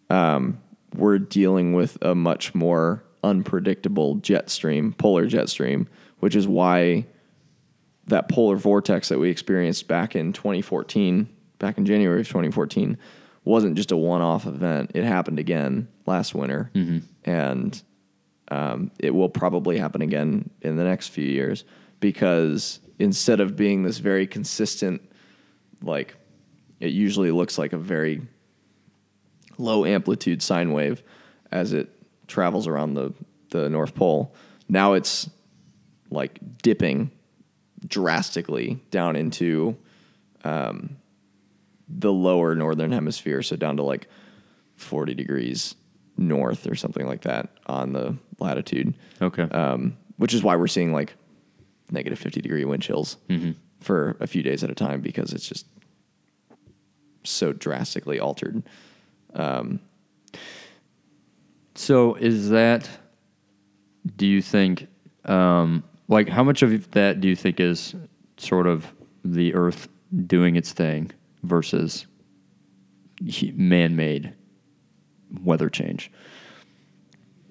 um, 0.10 0.60
we're 0.96 1.20
dealing 1.20 1.74
with 1.74 1.98
a 2.02 2.16
much 2.16 2.56
more 2.56 3.04
unpredictable 3.24 4.16
jet 4.16 4.50
stream, 4.50 4.94
polar 4.94 5.26
jet 5.28 5.50
stream, 5.50 5.88
which 6.20 6.36
is 6.36 6.48
why 6.48 7.06
that 8.08 8.30
polar 8.30 8.56
vortex 8.56 9.10
that 9.10 9.20
we 9.20 9.30
experienced 9.30 9.88
back 9.88 10.16
in 10.16 10.32
2014, 10.32 11.28
back 11.60 11.78
in 11.78 11.86
January 11.86 12.22
of 12.22 12.28
2014, 12.28 12.98
wasn't 13.44 13.76
just 13.76 13.92
a 13.92 13.98
one-off 13.98 14.46
event. 14.46 14.92
It 14.94 15.04
happened 15.04 15.40
again 15.40 15.88
last 16.06 16.34
winter, 16.34 16.72
and 17.26 17.82
um, 18.50 18.92
it 19.00 19.14
will 19.14 19.30
probably 19.30 19.78
happen 19.78 20.02
again 20.02 20.50
in 20.62 20.78
the 20.78 20.84
next 20.84 21.10
few 21.10 21.26
years 21.26 21.64
because 22.00 22.80
instead 23.00 23.40
of 23.40 23.56
being 23.56 23.84
this 23.84 23.98
very 23.98 24.26
consistent, 24.26 25.02
like 25.82 26.16
it 26.80 26.92
usually 26.92 27.32
looks 27.32 27.58
like 27.58 27.74
a 27.74 27.78
very 27.78 28.22
low 29.58 29.86
amplitude 29.86 30.42
sine 30.42 30.72
wave 30.72 31.04
as 31.52 31.74
it 31.74 31.90
travels 32.28 32.68
around 32.68 32.94
the, 32.94 33.14
the 33.50 33.70
North 33.70 33.96
Pole. 33.96 34.34
Now 34.70 34.94
it's 34.94 35.30
like 36.10 36.40
dipping 36.62 37.12
drastically 37.86 38.80
down 38.92 39.16
into 39.16 39.78
um, 40.44 40.98
the 41.88 42.12
lower 42.12 42.56
northern 42.56 42.92
hemisphere, 42.92 43.42
so 43.42 43.56
down 43.56 43.78
to 43.78 43.84
like 43.84 44.08
40 44.76 45.14
degrees 45.14 45.76
north 46.18 46.68
or 46.68 46.76
something 46.76 47.06
like 47.06 47.22
that 47.22 47.50
on 47.68 47.94
the 47.94 48.18
latitude. 48.40 48.96
Okay. 49.22 49.44
Um, 49.44 49.98
which 50.18 50.34
is 50.34 50.44
why 50.44 50.56
we're 50.56 50.68
seeing 50.68 50.92
like 50.94 51.16
negative 51.92 52.20
50 52.20 52.42
degree 52.42 52.66
wind 52.66 52.82
chills 52.84 53.18
for 53.80 54.18
a 54.20 54.28
few 54.28 54.44
days 54.44 54.64
at 54.64 54.70
a 54.70 54.76
time 54.76 55.02
because 55.02 55.32
it's 55.34 55.48
just 55.48 55.66
so 57.24 57.54
drastically 57.54 58.20
altered. 58.20 58.64
So 61.76 62.16
is 62.16 62.50
that? 62.50 62.90
Do 64.16 64.26
you 64.26 64.42
think, 64.42 64.88
um, 65.26 65.84
like, 66.08 66.30
how 66.30 66.44
much 66.44 66.62
of 66.62 66.92
that 66.92 67.20
do 67.22 67.28
you 67.28 67.36
think 67.36 67.60
is 67.60 67.94
sort 68.38 68.66
of 68.66 68.94
the 69.24 69.54
Earth 69.54 69.90
doing 70.26 70.56
its 70.56 70.72
thing 70.72 71.12
versus 71.44 72.08
man-made 73.54 74.34
weather 75.44 75.70
change? 75.70 76.10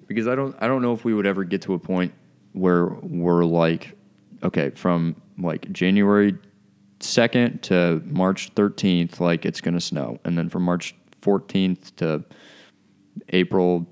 Because 0.07 0.27
I 0.27 0.35
don't, 0.35 0.55
I 0.59 0.67
don't 0.67 0.81
know 0.81 0.93
if 0.93 1.03
we 1.05 1.13
would 1.13 1.27
ever 1.27 1.43
get 1.43 1.61
to 1.63 1.73
a 1.73 1.79
point 1.79 2.13
where 2.53 2.87
we're 3.01 3.43
like, 3.43 3.97
okay, 4.43 4.71
from 4.71 5.15
like 5.37 5.71
January 5.71 6.35
second 6.99 7.61
to 7.63 8.01
March 8.05 8.49
thirteenth, 8.55 9.19
like 9.19 9.45
it's 9.45 9.61
gonna 9.61 9.81
snow, 9.81 10.19
and 10.23 10.37
then 10.37 10.49
from 10.49 10.63
March 10.63 10.95
fourteenth 11.21 11.95
to 11.97 12.23
April 13.29 13.85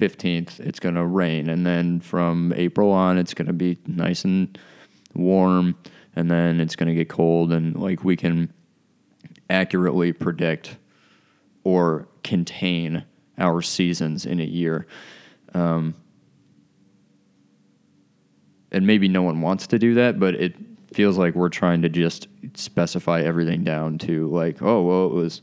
15th, 0.00 0.58
it's 0.60 0.80
going 0.80 0.94
to 0.94 1.04
rain. 1.04 1.48
And 1.48 1.66
then 1.66 2.00
from 2.00 2.52
April 2.56 2.90
on, 2.90 3.18
it's 3.18 3.34
going 3.34 3.46
to 3.46 3.52
be 3.52 3.78
nice 3.86 4.24
and 4.24 4.58
warm. 5.14 5.76
And 6.16 6.30
then 6.30 6.60
it's 6.60 6.74
going 6.74 6.88
to 6.88 6.94
get 6.94 7.08
cold. 7.08 7.52
And 7.52 7.76
like 7.76 8.02
we 8.02 8.16
can 8.16 8.52
accurately 9.48 10.12
predict 10.12 10.76
or 11.64 12.08
contain 12.24 13.04
our 13.40 13.62
seasons 13.62 14.26
in 14.26 14.40
a 14.40 14.44
year. 14.44 14.86
Um, 15.54 15.94
and 18.70 18.86
maybe 18.86 19.08
no 19.08 19.22
one 19.22 19.40
wants 19.40 19.66
to 19.68 19.78
do 19.78 19.94
that, 19.94 20.20
but 20.20 20.34
it 20.34 20.54
feels 20.92 21.18
like 21.18 21.34
we're 21.34 21.48
trying 21.48 21.82
to 21.82 21.88
just 21.88 22.28
specify 22.54 23.20
everything 23.20 23.64
down 23.64 23.98
to 23.98 24.28
like, 24.28 24.62
oh, 24.62 24.82
well, 24.82 25.06
it 25.06 25.12
was 25.14 25.42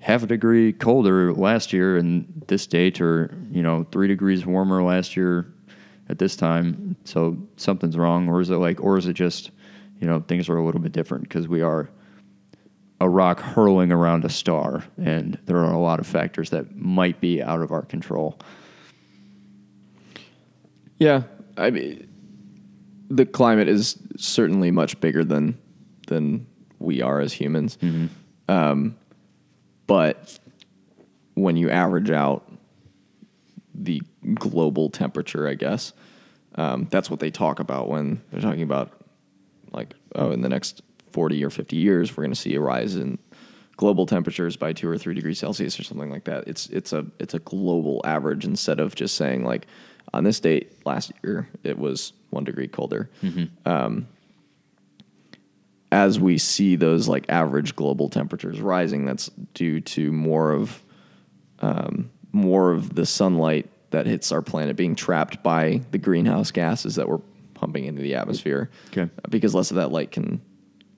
half 0.00 0.22
a 0.22 0.26
degree 0.26 0.72
colder 0.72 1.32
last 1.32 1.72
year 1.72 1.96
and 1.96 2.44
this 2.48 2.66
date 2.66 3.00
or 3.00 3.36
you 3.50 3.62
know 3.62 3.86
three 3.92 4.08
degrees 4.08 4.46
warmer 4.46 4.82
last 4.82 5.14
year 5.14 5.52
at 6.08 6.18
this 6.18 6.34
time 6.34 6.96
so 7.04 7.36
something's 7.56 7.98
wrong 7.98 8.26
or 8.26 8.40
is 8.40 8.48
it 8.48 8.56
like 8.56 8.82
or 8.82 8.96
is 8.96 9.06
it 9.06 9.12
just 9.12 9.50
you 10.00 10.06
know 10.06 10.20
things 10.26 10.48
are 10.48 10.56
a 10.56 10.64
little 10.64 10.80
bit 10.80 10.92
different 10.92 11.24
because 11.24 11.46
we 11.46 11.60
are 11.60 11.90
a 13.00 13.08
rock 13.08 13.40
hurling 13.40 13.90
around 13.90 14.24
a 14.24 14.28
star 14.28 14.84
and 14.98 15.38
there 15.46 15.56
are 15.58 15.72
a 15.72 15.78
lot 15.78 15.98
of 16.00 16.06
factors 16.06 16.50
that 16.50 16.76
might 16.76 17.20
be 17.20 17.42
out 17.42 17.60
of 17.60 17.72
our 17.72 17.82
control 17.82 18.38
Yeah, 20.98 21.22
I 21.56 21.70
mean, 21.70 22.06
the 23.08 23.24
climate 23.26 23.68
is 23.68 23.98
certainly 24.16 24.70
much 24.70 25.00
bigger 25.00 25.24
than 25.24 25.58
than 26.08 26.46
we 26.78 27.00
are 27.02 27.20
as 27.20 27.32
humans. 27.32 27.78
Um, 28.48 28.96
but 29.86 30.38
when 31.34 31.56
you 31.56 31.70
average 31.70 32.10
out 32.10 32.46
the 33.74 34.02
global 34.34 34.90
temperature, 34.90 35.48
I 35.48 35.54
guess 35.54 35.92
um, 36.56 36.86
that's 36.90 37.08
what 37.10 37.20
they 37.20 37.30
talk 37.30 37.60
about 37.60 37.88
when 37.88 38.20
they're 38.30 38.40
talking 38.42 38.62
about 38.62 38.92
like 39.72 39.94
oh, 40.14 40.30
in 40.32 40.42
the 40.42 40.48
next 40.48 40.82
forty 41.10 41.44
or 41.44 41.50
fifty 41.50 41.76
years, 41.76 42.16
we're 42.16 42.24
going 42.24 42.32
to 42.32 42.40
see 42.40 42.54
a 42.54 42.60
rise 42.60 42.96
in 42.96 43.18
global 43.76 44.04
temperatures 44.04 44.56
by 44.56 44.74
two 44.74 44.88
or 44.88 44.98
three 44.98 45.14
degrees 45.14 45.38
Celsius 45.38 45.80
or 45.80 45.82
something 45.82 46.10
like 46.10 46.24
that. 46.24 46.46
It's 46.46 46.66
it's 46.66 46.92
a 46.92 47.06
it's 47.18 47.34
a 47.34 47.38
global 47.38 48.02
average 48.04 48.44
instead 48.44 48.78
of 48.78 48.94
just 48.94 49.16
saying 49.16 49.44
like 49.44 49.66
on 50.12 50.24
this 50.24 50.38
date 50.40 50.72
last 50.84 51.12
year 51.24 51.48
it 51.62 51.78
was 51.78 52.12
one 52.28 52.44
degree 52.44 52.68
colder. 52.68 53.08
Um, 53.64 54.06
as 55.92 56.20
we 56.20 56.38
see 56.38 56.76
those 56.76 57.08
like 57.08 57.24
average 57.28 57.74
global 57.74 58.08
temperatures 58.08 58.60
rising, 58.60 59.06
that's 59.06 59.30
due 59.54 59.80
to 59.80 60.12
more 60.12 60.52
of 60.52 60.82
um, 61.60 62.10
more 62.32 62.72
of 62.72 62.94
the 62.94 63.06
sunlight 63.06 63.68
that 63.90 64.06
hits 64.06 64.30
our 64.30 64.42
planet 64.42 64.76
being 64.76 64.94
trapped 64.94 65.42
by 65.42 65.80
the 65.90 65.98
greenhouse 65.98 66.50
gases 66.50 66.94
that 66.94 67.08
we're 67.08 67.20
pumping 67.54 67.84
into 67.86 68.02
the 68.02 68.14
atmosphere. 68.14 68.70
Okay. 68.88 69.10
Because 69.28 69.54
less 69.54 69.70
of 69.70 69.76
that 69.76 69.90
light 69.90 70.10
can 70.10 70.40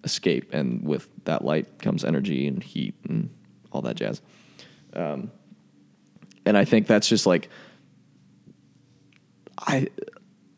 escape, 0.05 0.53
and 0.53 0.87
with 0.87 1.09
that 1.25 1.45
light 1.45 1.79
comes 1.79 2.05
energy 2.05 2.47
and 2.47 2.63
heat 2.63 2.95
and 3.09 3.31
all 3.71 3.83
that 3.83 3.97
jazz. 3.97 4.21
Um, 4.95 5.31
and 6.45 6.57
I 6.57 6.65
think 6.65 6.87
that's 6.87 7.09
just 7.09 7.27
like 7.27 7.49
I 9.59 9.89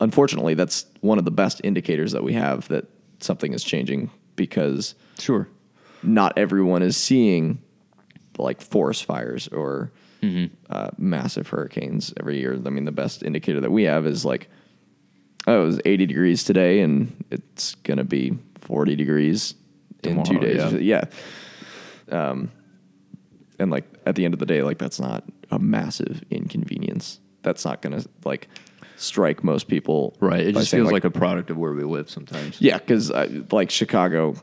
unfortunately 0.00 0.54
that's 0.54 0.86
one 1.00 1.18
of 1.18 1.24
the 1.24 1.30
best 1.30 1.60
indicators 1.62 2.12
that 2.12 2.22
we 2.22 2.32
have 2.32 2.66
that 2.68 2.86
something 3.20 3.52
is 3.52 3.62
changing 3.62 4.10
because 4.34 4.94
sure 5.18 5.48
not 6.02 6.36
everyone 6.36 6.82
is 6.82 6.96
seeing 6.96 7.62
like 8.38 8.60
forest 8.60 9.04
fires 9.04 9.48
or 9.48 9.92
uh, 10.70 10.90
massive 10.96 11.48
hurricanes 11.48 12.14
every 12.18 12.38
year. 12.38 12.54
I 12.54 12.70
mean, 12.70 12.84
the 12.84 12.92
best 12.92 13.22
indicator 13.22 13.60
that 13.60 13.70
we 13.70 13.84
have 13.84 14.06
is 14.06 14.24
like, 14.24 14.48
oh, 15.46 15.62
it 15.62 15.66
was 15.66 15.80
80 15.84 16.06
degrees 16.06 16.44
today 16.44 16.80
and 16.80 17.24
it's 17.30 17.74
going 17.76 17.98
to 17.98 18.04
be 18.04 18.38
40 18.64 18.96
degrees 18.96 19.54
in 20.02 20.22
two 20.24 20.38
days. 20.38 20.72
Yeah. 20.74 21.04
Um, 22.10 22.50
and 23.58 23.70
like 23.70 23.84
at 24.04 24.16
the 24.16 24.24
end 24.24 24.34
of 24.34 24.40
the 24.40 24.46
day, 24.46 24.62
like 24.62 24.78
that's 24.78 25.00
not 25.00 25.24
a 25.50 25.58
massive 25.58 26.22
inconvenience. 26.30 27.20
That's 27.42 27.64
not 27.64 27.82
going 27.82 28.00
to 28.00 28.08
like 28.24 28.48
strike 28.96 29.44
most 29.44 29.68
people. 29.68 30.16
right 30.20 30.40
it 30.40 30.54
just 30.54 30.70
saying, 30.70 30.84
feels 30.84 30.92
like, 30.92 31.04
a 31.04 31.10
product 31.10 31.50
of 31.50 31.56
where 31.56 31.72
we 31.72 31.82
live 31.82 32.08
sometimes 32.08 32.60
yeah, 32.60 32.78
because 32.78 33.10
like 33.52 33.70
Chicago 33.70 34.34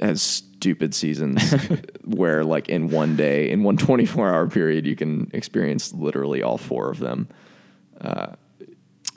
has 0.00 0.22
stupid 0.22 0.94
seasons 0.94 1.42
where 2.04 2.44
like 2.44 2.68
in 2.68 2.88
one 2.88 3.16
day, 3.16 3.50
in 3.50 3.62
one 3.62 3.76
24 3.76 4.28
hour 4.28 4.48
period, 4.48 4.86
you 4.86 4.96
can 4.96 5.30
experience 5.34 5.92
literally 5.92 6.42
all 6.42 6.58
four 6.58 6.90
of 6.90 6.98
them. 6.98 7.28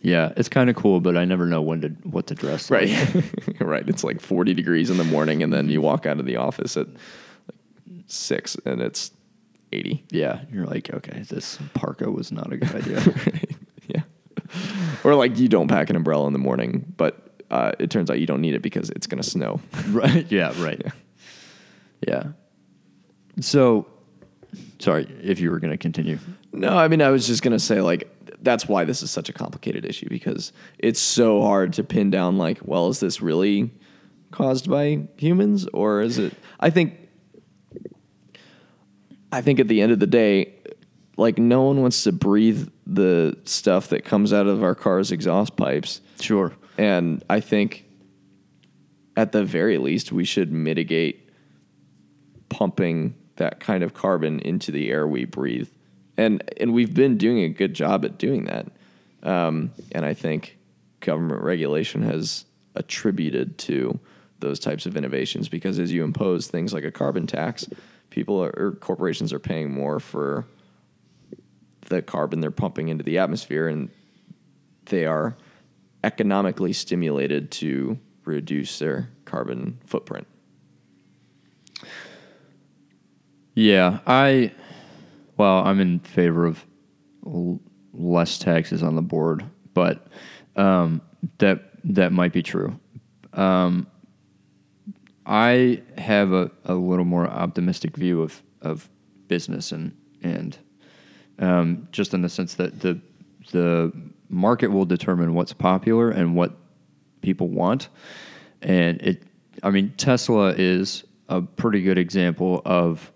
Yeah 0.06 0.32
it's 0.38 0.50
kind 0.50 0.70
of 0.70 0.76
cool 0.76 1.00
but 1.02 1.18
i 1.18 1.26
never 1.26 1.46
know 1.46 1.62
when 1.62 1.82
to 1.82 1.90
what 2.04 2.28
to 2.28 2.36
dress 2.36 2.70
like. 2.70 2.90
Right. 2.90 3.26
right. 3.60 3.90
It's 3.90 4.04
like 4.04 4.22
40 4.22 4.54
degrees 4.54 4.90
in 4.90 4.98
the 4.98 5.04
morning 5.04 5.44
and 5.44 5.52
then 5.52 5.70
you 5.70 5.82
walk 5.82 6.06
out 6.06 6.20
of 6.20 6.26
the 6.26 6.36
office 6.38 6.78
at 6.78 6.88
like 6.88 8.04
six 8.08 8.56
and 8.66 8.82
it's 8.82 9.12
80. 9.74 10.06
yeah 10.12 10.42
you're 10.52 10.66
like 10.66 10.94
okay 10.94 11.24
this 11.28 11.58
parka 11.74 12.10
was 12.10 12.32
not 12.32 12.54
a 12.54 12.58
good 12.58 12.76
idea 12.82 13.02
yeah. 13.88 14.02
Or 15.04 15.16
like 15.16 15.38
you 15.38 15.48
don't 15.48 15.68
pack 15.68 15.90
an 15.90 15.96
umbrella 15.96 16.28
in 16.28 16.34
the 16.34 16.40
morning, 16.40 16.94
but 16.98 17.44
uh, 17.52 17.72
it 17.80 17.90
turns 17.90 18.10
out 18.10 18.20
you 18.20 18.26
don't 18.26 18.42
need 18.42 18.54
it 18.54 18.62
because 18.62 18.90
it's 18.92 19.08
going 19.08 19.22
to 19.22 19.28
snow. 19.28 19.60
Right. 19.90 20.30
Yeah. 20.32 20.54
Right. 20.64 20.82
Yeah. 20.84 20.92
Yeah. 22.08 22.24
So, 23.42 23.88
sorry 24.80 25.08
if 25.22 25.40
you 25.40 25.52
were 25.52 25.60
going 25.60 25.72
to 25.72 25.78
continue. 25.78 26.20
No, 26.54 26.78
I 26.78 26.88
mean, 26.88 27.02
I 27.02 27.10
was 27.10 27.28
just 27.28 27.42
going 27.42 27.52
to 27.52 27.60
say, 27.60 27.82
like, 27.82 28.15
that's 28.42 28.68
why 28.68 28.84
this 28.86 29.02
is 29.02 29.12
such 29.12 29.30
a 29.30 29.34
complicated 29.34 29.86
issue 29.86 30.08
because 30.10 30.52
it's 30.80 31.00
so 31.00 31.42
hard 31.42 31.74
to 31.74 31.84
pin 31.84 32.10
down, 32.10 32.38
like, 32.38 32.60
well, 32.64 32.88
is 32.90 33.00
this 33.00 33.22
really 33.22 33.72
caused 34.32 34.70
by 34.70 35.08
humans 35.18 35.68
or 35.74 36.02
is 36.02 36.18
it? 36.18 36.34
I 36.60 36.70
think, 36.70 36.98
I 39.32 39.42
think 39.42 39.60
at 39.60 39.68
the 39.68 39.82
end 39.82 39.92
of 39.92 40.00
the 40.00 40.08
day, 40.08 40.54
like, 41.18 41.38
no 41.38 41.64
one 41.64 41.82
wants 41.82 42.04
to 42.04 42.12
breathe 42.12 42.70
the 42.86 43.38
stuff 43.46 43.88
that 43.90 44.04
comes 44.04 44.34
out 44.34 44.48
of 44.48 44.64
our 44.64 44.76
car's 44.76 45.12
exhaust 45.12 45.56
pipes. 45.56 46.02
Sure. 46.20 46.54
And 46.78 47.24
I 47.30 47.40
think 47.40 47.86
at 49.16 49.32
the 49.32 49.46
very 49.46 49.78
least, 49.78 50.12
we 50.12 50.26
should 50.26 50.52
mitigate 50.52 51.30
pumping 52.50 53.16
that 53.38 53.60
kind 53.60 53.84
of 53.84 53.94
carbon 53.94 54.40
into 54.40 54.72
the 54.72 54.90
air 54.90 55.08
we 55.08 55.26
breathe. 55.26 55.70
And, 56.18 56.44
and 56.58 56.74
we've 56.74 56.94
been 56.94 57.18
doing 57.18 57.44
a 57.44 57.50
good 57.50 57.74
job 57.74 58.06
at 58.06 58.18
doing 58.18 58.46
that. 58.46 58.68
Um, 59.24 59.72
and 59.92 60.06
I 60.06 60.14
think 60.14 60.58
government 61.00 61.42
regulation 61.42 62.04
has 62.04 62.46
attributed 62.76 63.58
to 63.58 64.00
those 64.40 64.60
types 64.60 64.86
of 64.86 64.96
innovations 64.96 65.50
because 65.50 65.80
as 65.80 65.92
you 65.92 66.04
impose 66.04 66.48
things 66.48 66.74
like 66.74 66.84
a 66.84 66.92
carbon 66.92 67.26
tax, 67.28 67.68
people 68.10 68.44
are, 68.44 68.54
or 68.56 68.72
corporations 68.74 69.34
are 69.34 69.40
paying 69.40 69.74
more 69.74 70.00
for 70.00 70.46
the 71.88 72.02
carbon 72.02 72.40
they're 72.40 72.52
pumping 72.52 72.88
into 72.88 73.04
the 73.04 73.18
atmosphere 73.18 73.68
and 73.68 73.90
they 74.86 75.06
are 75.06 75.36
economically 76.04 76.74
stimulated 76.74 77.52
to 77.52 78.00
reduce 78.26 78.80
their 78.80 79.10
carbon 79.26 79.80
footprint. 79.86 80.28
Yeah, 83.54 84.00
I. 84.06 84.52
Well, 85.38 85.66
I'm 85.66 85.80
in 85.80 86.00
favor 86.00 86.46
of 86.46 86.66
l- 87.26 87.60
less 87.94 88.38
taxes 88.38 88.84
on 88.84 88.96
the 88.96 89.02
board, 89.02 89.46
but 89.74 90.08
um, 90.56 91.02
that 91.40 91.64
that 91.84 92.12
might 92.12 92.34
be 92.34 92.42
true. 92.42 92.80
Um, 93.34 93.88
I 95.26 95.82
have 95.98 96.32
a, 96.32 96.52
a 96.66 96.74
little 96.76 97.06
more 97.06 97.28
optimistic 97.28 97.98
view 97.98 98.22
of, 98.22 98.44
of 98.62 98.90
business 99.28 99.72
and 99.72 99.96
and 100.22 100.58
um, 101.40 101.88
just 101.92 102.14
in 102.14 102.22
the 102.22 102.30
sense 102.30 102.56
that 102.56 102.80
the 102.82 103.00
the 103.52 103.92
market 104.30 104.72
will 104.72 104.86
determine 104.86 105.34
what's 105.34 105.54
popular 105.54 106.10
and 106.10 106.36
what 106.36 106.56
people 107.22 107.50
want, 107.50 107.90
and 108.62 109.02
it. 109.02 109.24
I 109.64 109.70
mean, 109.70 109.94
Tesla 109.98 110.54
is 110.58 111.06
a 111.30 111.42
pretty 111.42 111.82
good 111.82 111.98
example 111.98 112.62
of 112.66 113.12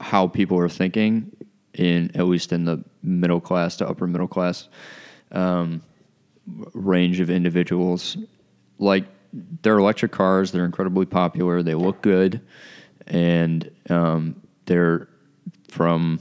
how 0.00 0.26
people 0.26 0.58
are 0.58 0.68
thinking 0.68 1.32
in 1.74 2.10
at 2.14 2.26
least 2.26 2.52
in 2.52 2.64
the 2.64 2.82
middle 3.02 3.40
class 3.40 3.76
to 3.76 3.88
upper 3.88 4.06
middle 4.06 4.28
class 4.28 4.68
um, 5.32 5.82
range 6.74 7.20
of 7.20 7.30
individuals. 7.30 8.16
Like 8.78 9.04
they're 9.62 9.78
electric 9.78 10.12
cars, 10.12 10.52
they're 10.52 10.64
incredibly 10.64 11.06
popular, 11.06 11.62
they 11.62 11.74
look 11.74 12.02
good, 12.02 12.40
and 13.06 13.70
um, 13.90 14.42
they're 14.66 15.08
from 15.68 16.20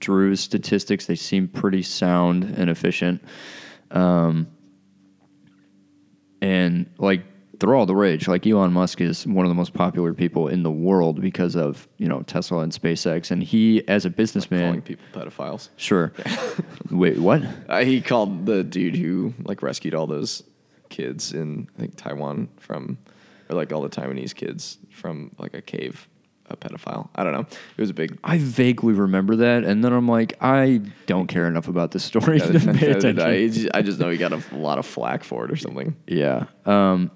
Drew's 0.00 0.40
statistics, 0.40 1.06
they 1.06 1.16
seem 1.16 1.48
pretty 1.48 1.82
sound 1.82 2.44
and 2.44 2.68
efficient. 2.68 3.22
Um, 3.90 4.48
and 6.40 6.90
like 6.98 7.22
they're 7.60 7.74
all 7.74 7.86
the 7.86 7.94
rage. 7.94 8.28
Like 8.28 8.46
Elon 8.46 8.72
Musk 8.72 9.00
is 9.00 9.26
one 9.26 9.44
of 9.44 9.50
the 9.50 9.54
most 9.54 9.72
popular 9.74 10.12
people 10.14 10.48
in 10.48 10.62
the 10.62 10.70
world 10.70 11.20
because 11.20 11.56
of 11.56 11.88
you 11.98 12.08
know 12.08 12.22
Tesla 12.22 12.60
and 12.60 12.72
SpaceX, 12.72 13.30
and 13.30 13.42
he 13.42 13.86
as 13.88 14.04
a 14.04 14.10
businessman, 14.10 14.68
Calling 14.68 14.82
people 14.82 15.04
pedophiles. 15.12 15.68
sure. 15.76 16.12
Wait, 16.90 17.18
what? 17.18 17.42
Uh, 17.68 17.84
he 17.84 18.00
called 18.00 18.46
the 18.46 18.62
dude 18.64 18.96
who 18.96 19.34
like 19.44 19.62
rescued 19.62 19.94
all 19.94 20.06
those 20.06 20.42
kids 20.88 21.32
in 21.32 21.68
I 21.76 21.80
think 21.80 21.96
Taiwan 21.96 22.48
from, 22.58 22.98
or 23.48 23.56
like 23.56 23.72
all 23.72 23.80
the 23.82 23.88
Taiwanese 23.88 24.34
kids 24.34 24.78
from 24.90 25.30
like 25.38 25.54
a 25.54 25.62
cave, 25.62 26.08
a 26.48 26.56
pedophile. 26.56 27.08
I 27.14 27.24
don't 27.24 27.32
know. 27.32 27.40
It 27.40 27.80
was 27.80 27.90
a 27.90 27.94
big. 27.94 28.18
I 28.22 28.38
vaguely 28.38 28.92
remember 28.94 29.36
that, 29.36 29.64
and 29.64 29.82
then 29.82 29.92
I'm 29.92 30.08
like, 30.08 30.36
I 30.40 30.82
don't 31.06 31.26
care 31.26 31.46
enough 31.46 31.68
about 31.68 31.90
this 31.92 32.04
story 32.04 32.38
to 32.40 32.52
pay 32.74 32.90
attention. 32.90 33.20
I, 33.20 33.48
just, 33.48 33.68
I 33.74 33.82
just 33.82 33.98
know 33.98 34.10
he 34.10 34.18
got 34.18 34.32
a 34.32 34.42
lot 34.56 34.78
of 34.78 34.86
flack 34.86 35.24
for 35.24 35.44
it 35.44 35.50
or 35.50 35.56
something. 35.56 35.96
Yeah. 36.06 36.46
Um, 36.66 37.10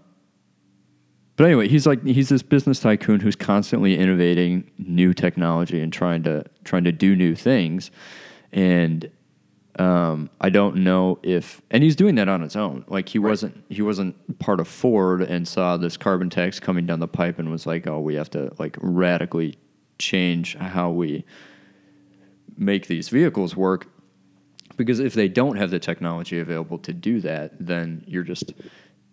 but 1.38 1.46
anyway, 1.46 1.68
he's 1.68 1.86
like 1.86 2.04
he's 2.04 2.30
this 2.30 2.42
business 2.42 2.80
tycoon 2.80 3.20
who's 3.20 3.36
constantly 3.36 3.96
innovating 3.96 4.68
new 4.76 5.14
technology 5.14 5.80
and 5.80 5.92
trying 5.92 6.24
to 6.24 6.44
trying 6.64 6.82
to 6.82 6.90
do 6.90 7.14
new 7.14 7.36
things, 7.36 7.92
and 8.50 9.08
um, 9.78 10.30
I 10.40 10.50
don't 10.50 10.78
know 10.78 11.20
if 11.22 11.62
and 11.70 11.84
he's 11.84 11.94
doing 11.94 12.16
that 12.16 12.28
on 12.28 12.40
his 12.40 12.56
own. 12.56 12.84
Like 12.88 13.10
he 13.10 13.20
wasn't 13.20 13.64
he 13.68 13.82
wasn't 13.82 14.40
part 14.40 14.58
of 14.58 14.66
Ford 14.66 15.22
and 15.22 15.46
saw 15.46 15.76
this 15.76 15.96
carbon 15.96 16.28
tax 16.28 16.58
coming 16.58 16.86
down 16.86 16.98
the 16.98 17.06
pipe 17.06 17.38
and 17.38 17.52
was 17.52 17.68
like, 17.68 17.86
oh, 17.86 18.00
we 18.00 18.16
have 18.16 18.30
to 18.30 18.52
like 18.58 18.76
radically 18.80 19.58
change 20.00 20.56
how 20.56 20.90
we 20.90 21.24
make 22.56 22.88
these 22.88 23.10
vehicles 23.10 23.54
work. 23.54 23.86
Because 24.76 24.98
if 24.98 25.14
they 25.14 25.28
don't 25.28 25.54
have 25.54 25.70
the 25.70 25.78
technology 25.78 26.40
available 26.40 26.78
to 26.78 26.92
do 26.92 27.20
that, 27.20 27.52
then 27.64 28.02
you're 28.08 28.24
just 28.24 28.54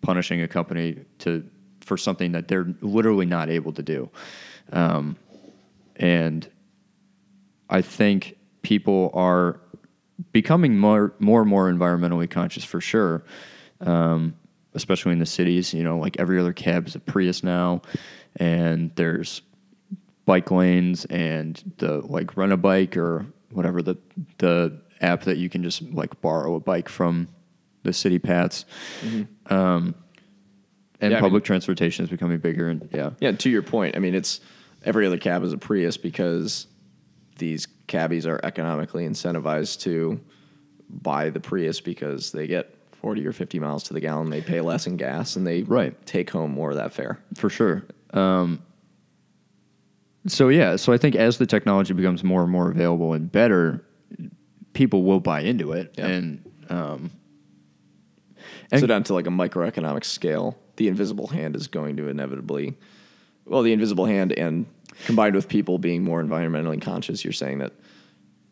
punishing 0.01 0.41
a 0.41 0.47
company 0.47 1.05
to 1.19 1.47
for 1.85 1.97
something 1.97 2.33
that 2.33 2.47
they're 2.47 2.67
literally 2.81 3.25
not 3.25 3.49
able 3.49 3.71
to 3.73 3.81
do. 3.81 4.09
Um, 4.73 5.15
and 5.95 6.49
I 7.69 7.81
think 7.81 8.37
people 8.61 9.11
are 9.13 9.61
becoming 10.31 10.77
more 10.77 11.13
more 11.19 11.41
and 11.41 11.49
more 11.49 11.71
environmentally 11.71 12.29
conscious 12.29 12.63
for 12.63 12.81
sure. 12.81 13.23
Um, 13.79 14.35
especially 14.73 15.13
in 15.13 15.19
the 15.19 15.25
cities, 15.25 15.73
you 15.73 15.83
know, 15.83 15.97
like 15.97 16.19
every 16.19 16.37
other 16.39 16.51
cab 16.51 16.87
is 16.87 16.95
a 16.95 16.99
Prius 16.99 17.43
now, 17.43 17.81
and 18.35 18.91
there's 18.95 19.41
bike 20.25 20.51
lanes 20.51 21.05
and 21.05 21.73
the 21.77 22.01
like 22.01 22.35
rent 22.35 22.51
a 22.51 22.57
bike 22.57 22.97
or 22.97 23.25
whatever 23.51 23.81
the 23.81 23.95
the 24.39 24.81
app 25.01 25.23
that 25.23 25.37
you 25.37 25.49
can 25.49 25.63
just 25.63 25.81
like 25.81 26.19
borrow 26.21 26.55
a 26.55 26.59
bike 26.59 26.89
from 26.89 27.27
the 27.83 27.93
city 27.93 28.19
paths. 28.19 28.65
Um, 29.49 29.95
and 31.05 31.11
Yeah, 31.11 31.17
I 31.19 31.21
public 31.21 31.43
transportation 31.43 32.03
is 32.03 32.09
becoming 32.11 32.37
bigger 32.39 32.69
and 32.69 32.89
yeah. 32.93 33.11
Yeah, 33.19 33.31
to 33.33 33.49
your 33.49 33.61
point, 33.61 33.95
I 33.95 33.99
mean, 33.99 34.15
it's 34.15 34.41
every 34.83 35.05
other 35.05 35.17
cab 35.17 35.43
is 35.43 35.53
a 35.53 35.57
Prius 35.57 35.97
because 35.97 36.67
these 37.37 37.67
cabbies 37.87 38.25
are 38.25 38.39
economically 38.43 39.07
incentivized 39.07 39.81
to 39.81 40.19
buy 40.89 41.29
the 41.29 41.39
Prius 41.39 41.81
because 41.81 42.31
they 42.31 42.47
get 42.47 42.75
40 43.01 43.25
or 43.27 43.33
50 43.33 43.59
miles 43.59 43.83
to 43.83 43.93
the 43.93 43.99
gallon, 43.99 44.29
they 44.29 44.41
pay 44.41 44.61
less 44.61 44.87
in 44.87 44.97
gas, 44.97 45.35
and 45.35 45.45
they 45.45 45.63
Right. 45.63 45.93
take 46.05 46.29
home 46.31 46.51
more 46.51 46.71
of 46.71 46.77
that 46.77 46.91
fare. 46.93 47.19
for 47.35 47.49
sure. 47.49 47.83
Um, 48.13 48.61
so 50.27 50.49
yeah, 50.49 50.75
so 50.75 50.91
I 50.93 50.97
think 50.97 51.15
as 51.15 51.37
the 51.37 51.45
technology 51.45 51.93
becomes 51.93 52.23
more 52.23 52.41
and 52.43 52.51
more 52.51 52.71
available 52.71 53.13
and 53.13 53.31
better, 53.31 53.83
people 54.73 55.03
will 55.03 55.19
buy 55.19 55.41
into 55.41 55.71
it, 55.71 55.93
Yeah. 55.97 56.07
and 56.07 56.51
um, 56.69 57.11
And- 58.71 58.81
so 58.81 58.87
down 58.87 59.03
to 59.03 59.13
like 59.13 59.27
a 59.27 59.31
microeconomic 59.31 60.03
scale, 60.03 60.57
the 60.77 60.87
invisible 60.87 61.27
hand 61.27 61.55
is 61.55 61.67
going 61.67 61.97
to 61.97 62.07
inevitably, 62.07 62.75
well, 63.45 63.61
the 63.61 63.73
invisible 63.73 64.05
hand 64.05 64.31
and 64.33 64.65
combined 65.05 65.35
with 65.35 65.47
people 65.47 65.77
being 65.77 66.03
more 66.03 66.23
environmentally 66.23 66.81
conscious, 66.81 67.23
you're 67.23 67.33
saying 67.33 67.59
that 67.59 67.73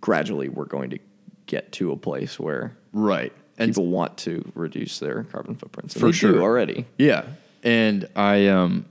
gradually 0.01 0.49
we're 0.49 0.65
going 0.65 0.89
to 0.89 0.99
get 1.45 1.71
to 1.73 1.91
a 1.91 1.97
place 1.97 2.39
where 2.39 2.75
right, 2.91 3.33
and 3.57 3.71
people 3.71 3.87
want 3.87 4.17
to 4.17 4.51
reduce 4.55 4.99
their 4.99 5.23
carbon 5.23 5.55
footprints. 5.55 5.95
And 5.95 6.01
For 6.01 6.11
sure. 6.11 6.41
already. 6.41 6.85
Yeah, 6.97 7.25
and 7.63 8.07
I 8.15 8.47
um, 8.47 8.85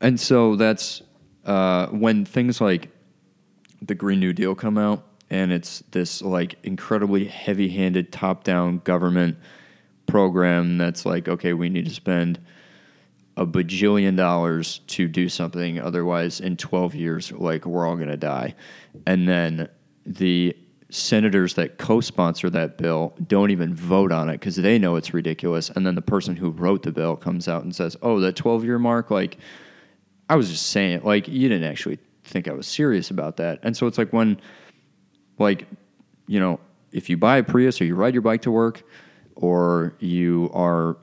and 0.00 0.20
so 0.20 0.56
that's 0.56 1.02
uh, 1.44 1.86
when 1.88 2.24
things 2.24 2.60
like 2.60 2.90
the 3.80 3.94
Green 3.94 4.20
New 4.20 4.32
Deal 4.32 4.54
come 4.54 4.76
out, 4.76 5.04
and 5.30 5.52
it's 5.52 5.82
this 5.90 6.22
like 6.22 6.56
incredibly 6.62 7.26
heavy-handed 7.26 8.12
top-down 8.12 8.78
government 8.78 9.38
program 10.08 10.78
that's 10.78 11.06
like, 11.06 11.28
okay, 11.28 11.52
we 11.52 11.68
need 11.68 11.84
to 11.84 11.94
spend 11.94 12.40
a 13.36 13.46
bajillion 13.46 14.16
dollars 14.16 14.80
to 14.88 15.06
do 15.06 15.28
something, 15.28 15.78
otherwise, 15.78 16.40
in 16.40 16.56
12 16.56 16.96
years, 16.96 17.30
like 17.30 17.64
we're 17.64 17.86
all 17.86 17.94
gonna 17.96 18.16
die, 18.16 18.54
and 19.06 19.28
then 19.28 19.68
the 20.04 20.56
senators 20.90 21.54
that 21.54 21.76
co-sponsor 21.76 22.48
that 22.48 22.78
bill 22.78 23.14
don't 23.26 23.50
even 23.50 23.74
vote 23.74 24.10
on 24.10 24.30
it 24.30 24.32
because 24.32 24.56
they 24.56 24.78
know 24.78 24.96
it's 24.96 25.12
ridiculous. 25.12 25.68
And 25.70 25.86
then 25.86 25.94
the 25.94 26.02
person 26.02 26.36
who 26.36 26.50
wrote 26.50 26.82
the 26.82 26.92
bill 26.92 27.14
comes 27.14 27.46
out 27.46 27.62
and 27.62 27.74
says 27.74 27.96
oh 28.00 28.20
the 28.20 28.32
12 28.32 28.64
year 28.64 28.78
mark 28.78 29.10
like 29.10 29.36
i 30.30 30.36
was 30.36 30.48
just 30.48 30.68
saying 30.68 31.02
like 31.04 31.28
you 31.28 31.48
didn't 31.48 31.70
actually 31.70 31.98
think 32.24 32.48
i 32.48 32.52
was 32.52 32.66
serious 32.66 33.10
about 33.10 33.36
that. 33.36 33.60
And 33.62 33.76
so 33.76 33.86
it's 33.86 33.98
like 33.98 34.12
when 34.12 34.40
like 35.38 35.66
you 36.26 36.40
know 36.40 36.58
if 36.90 37.10
you 37.10 37.18
buy 37.18 37.36
a 37.36 37.42
prius 37.42 37.80
or 37.80 37.84
you 37.84 37.94
ride 37.94 38.14
your 38.14 38.22
bike 38.22 38.42
to 38.42 38.50
work 38.50 38.82
or 39.38 39.94
you 39.98 40.50
are 40.52 40.98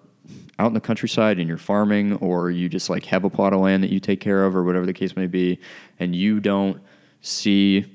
out 0.59 0.67
in 0.67 0.73
the 0.73 0.79
countryside 0.79 1.39
and 1.39 1.47
you're 1.47 1.57
farming 1.57 2.13
or 2.17 2.51
you 2.51 2.69
just 2.69 2.89
like 2.89 3.05
have 3.05 3.23
a 3.23 3.29
plot 3.29 3.51
of 3.51 3.59
land 3.59 3.83
that 3.83 3.91
you 3.91 3.99
take 3.99 4.19
care 4.21 4.45
of 4.45 4.55
or 4.55 4.63
whatever 4.63 4.85
the 4.85 4.93
case 4.93 5.15
may 5.15 5.27
be 5.27 5.59
and 5.99 6.15
you 6.15 6.39
don't 6.39 6.81
see 7.21 7.85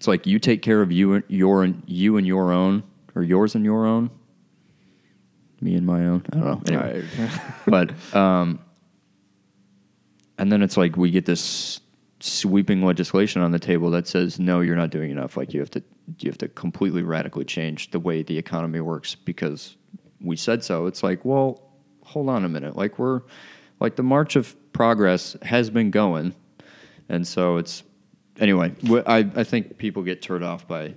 it's 0.00 0.06
like 0.06 0.26
you 0.26 0.38
take 0.38 0.62
care 0.62 0.80
of 0.80 0.90
you 0.90 1.12
and 1.12 1.24
your 1.28 1.62
and 1.62 1.82
you 1.84 2.16
and 2.16 2.26
your 2.26 2.52
own, 2.52 2.84
or 3.14 3.22
yours 3.22 3.54
and 3.54 3.66
your 3.66 3.84
own. 3.84 4.08
Me 5.60 5.74
and 5.74 5.84
my 5.84 6.06
own. 6.06 6.24
I 6.32 6.36
don't 6.36 6.70
know. 6.70 6.74
Anyway, 6.74 7.06
but 7.66 8.14
um, 8.16 8.60
and 10.38 10.50
then 10.50 10.62
it's 10.62 10.78
like 10.78 10.96
we 10.96 11.10
get 11.10 11.26
this 11.26 11.82
sweeping 12.20 12.82
legislation 12.82 13.42
on 13.42 13.50
the 13.50 13.58
table 13.58 13.90
that 13.90 14.08
says 14.08 14.40
no, 14.40 14.60
you're 14.60 14.74
not 14.74 14.88
doing 14.88 15.10
enough. 15.10 15.36
Like 15.36 15.52
you 15.52 15.60
have 15.60 15.70
to 15.72 15.82
you 16.18 16.30
have 16.30 16.38
to 16.38 16.48
completely 16.48 17.02
radically 17.02 17.44
change 17.44 17.90
the 17.90 18.00
way 18.00 18.22
the 18.22 18.38
economy 18.38 18.80
works 18.80 19.14
because 19.14 19.76
we 20.20 20.36
said 20.36 20.64
so. 20.64 20.86
It's 20.86 21.02
like 21.02 21.24
well, 21.24 21.62
hold 22.04 22.28
on 22.28 22.44
a 22.44 22.48
minute. 22.48 22.76
Like 22.76 22.98
we're 22.98 23.22
like 23.78 23.96
the 23.96 24.02
march 24.02 24.36
of 24.36 24.56
progress 24.72 25.36
has 25.42 25.70
been 25.70 25.90
going, 25.90 26.34
and 27.08 27.26
so 27.26 27.56
it's 27.56 27.82
anyway. 28.38 28.74
I 29.06 29.18
I 29.34 29.44
think 29.44 29.78
people 29.78 30.02
get 30.02 30.22
turned 30.22 30.44
off 30.44 30.66
by 30.66 30.94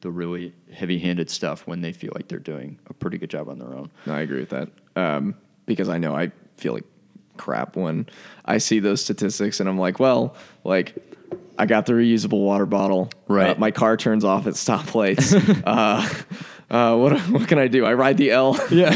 the 0.00 0.10
really 0.10 0.54
heavy-handed 0.70 1.30
stuff 1.30 1.66
when 1.66 1.80
they 1.80 1.90
feel 1.90 2.12
like 2.14 2.28
they're 2.28 2.38
doing 2.38 2.78
a 2.88 2.92
pretty 2.94 3.16
good 3.16 3.30
job 3.30 3.48
on 3.48 3.58
their 3.58 3.74
own. 3.74 3.90
No, 4.04 4.14
I 4.14 4.20
agree 4.20 4.40
with 4.40 4.50
that. 4.50 4.68
Um, 4.96 5.34
because 5.64 5.88
I 5.88 5.96
know 5.96 6.14
I 6.14 6.30
feel 6.58 6.74
like 6.74 6.84
crap 7.38 7.74
when 7.74 8.06
I 8.44 8.58
see 8.58 8.80
those 8.80 9.00
statistics 9.00 9.60
and 9.60 9.68
I'm 9.68 9.78
like, 9.78 9.98
well, 9.98 10.36
like 10.62 11.13
I 11.58 11.66
got 11.66 11.86
the 11.86 11.92
reusable 11.92 12.44
water 12.44 12.66
bottle. 12.66 13.10
Right. 13.28 13.56
Uh, 13.56 13.60
my 13.60 13.70
car 13.70 13.96
turns 13.96 14.24
off 14.24 14.46
at 14.46 14.54
stoplights. 14.54 15.62
uh, 15.66 16.08
Uh, 16.70 16.96
what 16.96 17.20
what 17.28 17.46
can 17.46 17.58
I 17.58 17.68
do? 17.68 17.84
I 17.84 17.92
ride 17.94 18.16
the 18.16 18.30
L. 18.30 18.58
Yeah. 18.70 18.90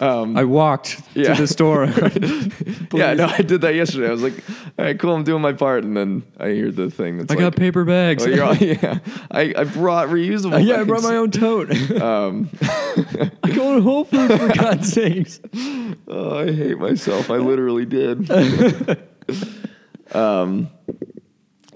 I 0.00 0.44
walked 0.44 1.02
yeah. 1.14 1.34
to 1.34 1.42
the 1.42 1.46
store. 1.46 1.84
yeah, 2.98 3.14
no, 3.14 3.26
I 3.26 3.42
did 3.42 3.62
that 3.62 3.74
yesterday. 3.74 4.08
I 4.08 4.10
was 4.10 4.22
like, 4.22 4.34
all 4.78 4.84
right, 4.84 4.98
cool, 4.98 5.14
I'm 5.14 5.24
doing 5.24 5.42
my 5.42 5.52
part, 5.52 5.84
and 5.84 5.96
then 5.96 6.22
I 6.38 6.50
hear 6.50 6.70
the 6.70 6.90
thing 6.90 7.18
that's 7.18 7.30
I 7.30 7.34
like, 7.34 7.40
got 7.40 7.56
paper 7.56 7.84
bags. 7.84 8.26
oh, 8.26 8.42
all, 8.42 8.54
yeah, 8.56 9.00
I, 9.30 9.52
I 9.56 9.64
brought 9.64 10.08
reusable. 10.08 10.64
yeah, 10.64 10.80
I 10.80 10.84
brought 10.84 11.02
my 11.02 11.16
own 11.16 11.30
tote. 11.30 11.70
Um, 12.00 12.48
I 13.42 13.50
go 13.54 13.74
to 13.74 13.82
Whole 13.82 14.04
Foods 14.04 14.36
for 14.36 14.48
God's 14.48 14.92
sakes. 14.92 15.40
oh, 16.06 16.38
I 16.38 16.52
hate 16.52 16.78
myself. 16.78 17.30
I 17.30 17.36
literally 17.36 17.86
did. 17.86 18.30
um, 20.12 20.70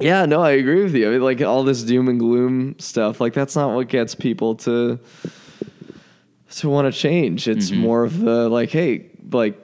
yeah, 0.00 0.26
no, 0.26 0.40
I 0.42 0.50
agree 0.52 0.82
with 0.82 0.94
you. 0.94 1.08
I 1.08 1.12
mean, 1.12 1.22
like 1.22 1.40
all 1.42 1.62
this 1.64 1.82
doom 1.82 2.08
and 2.08 2.18
gloom 2.18 2.78
stuff, 2.78 3.20
like 3.20 3.32
that's 3.34 3.54
not 3.56 3.74
what 3.74 3.88
gets 3.88 4.14
people 4.14 4.54
to 4.56 4.98
to 6.56 6.68
want 6.68 6.92
to 6.92 6.98
change. 6.98 7.46
It's 7.48 7.70
more 7.70 8.02
of 8.04 8.18
the 8.20 8.48
like, 8.48 8.70
hey, 8.70 9.10
like, 9.30 9.58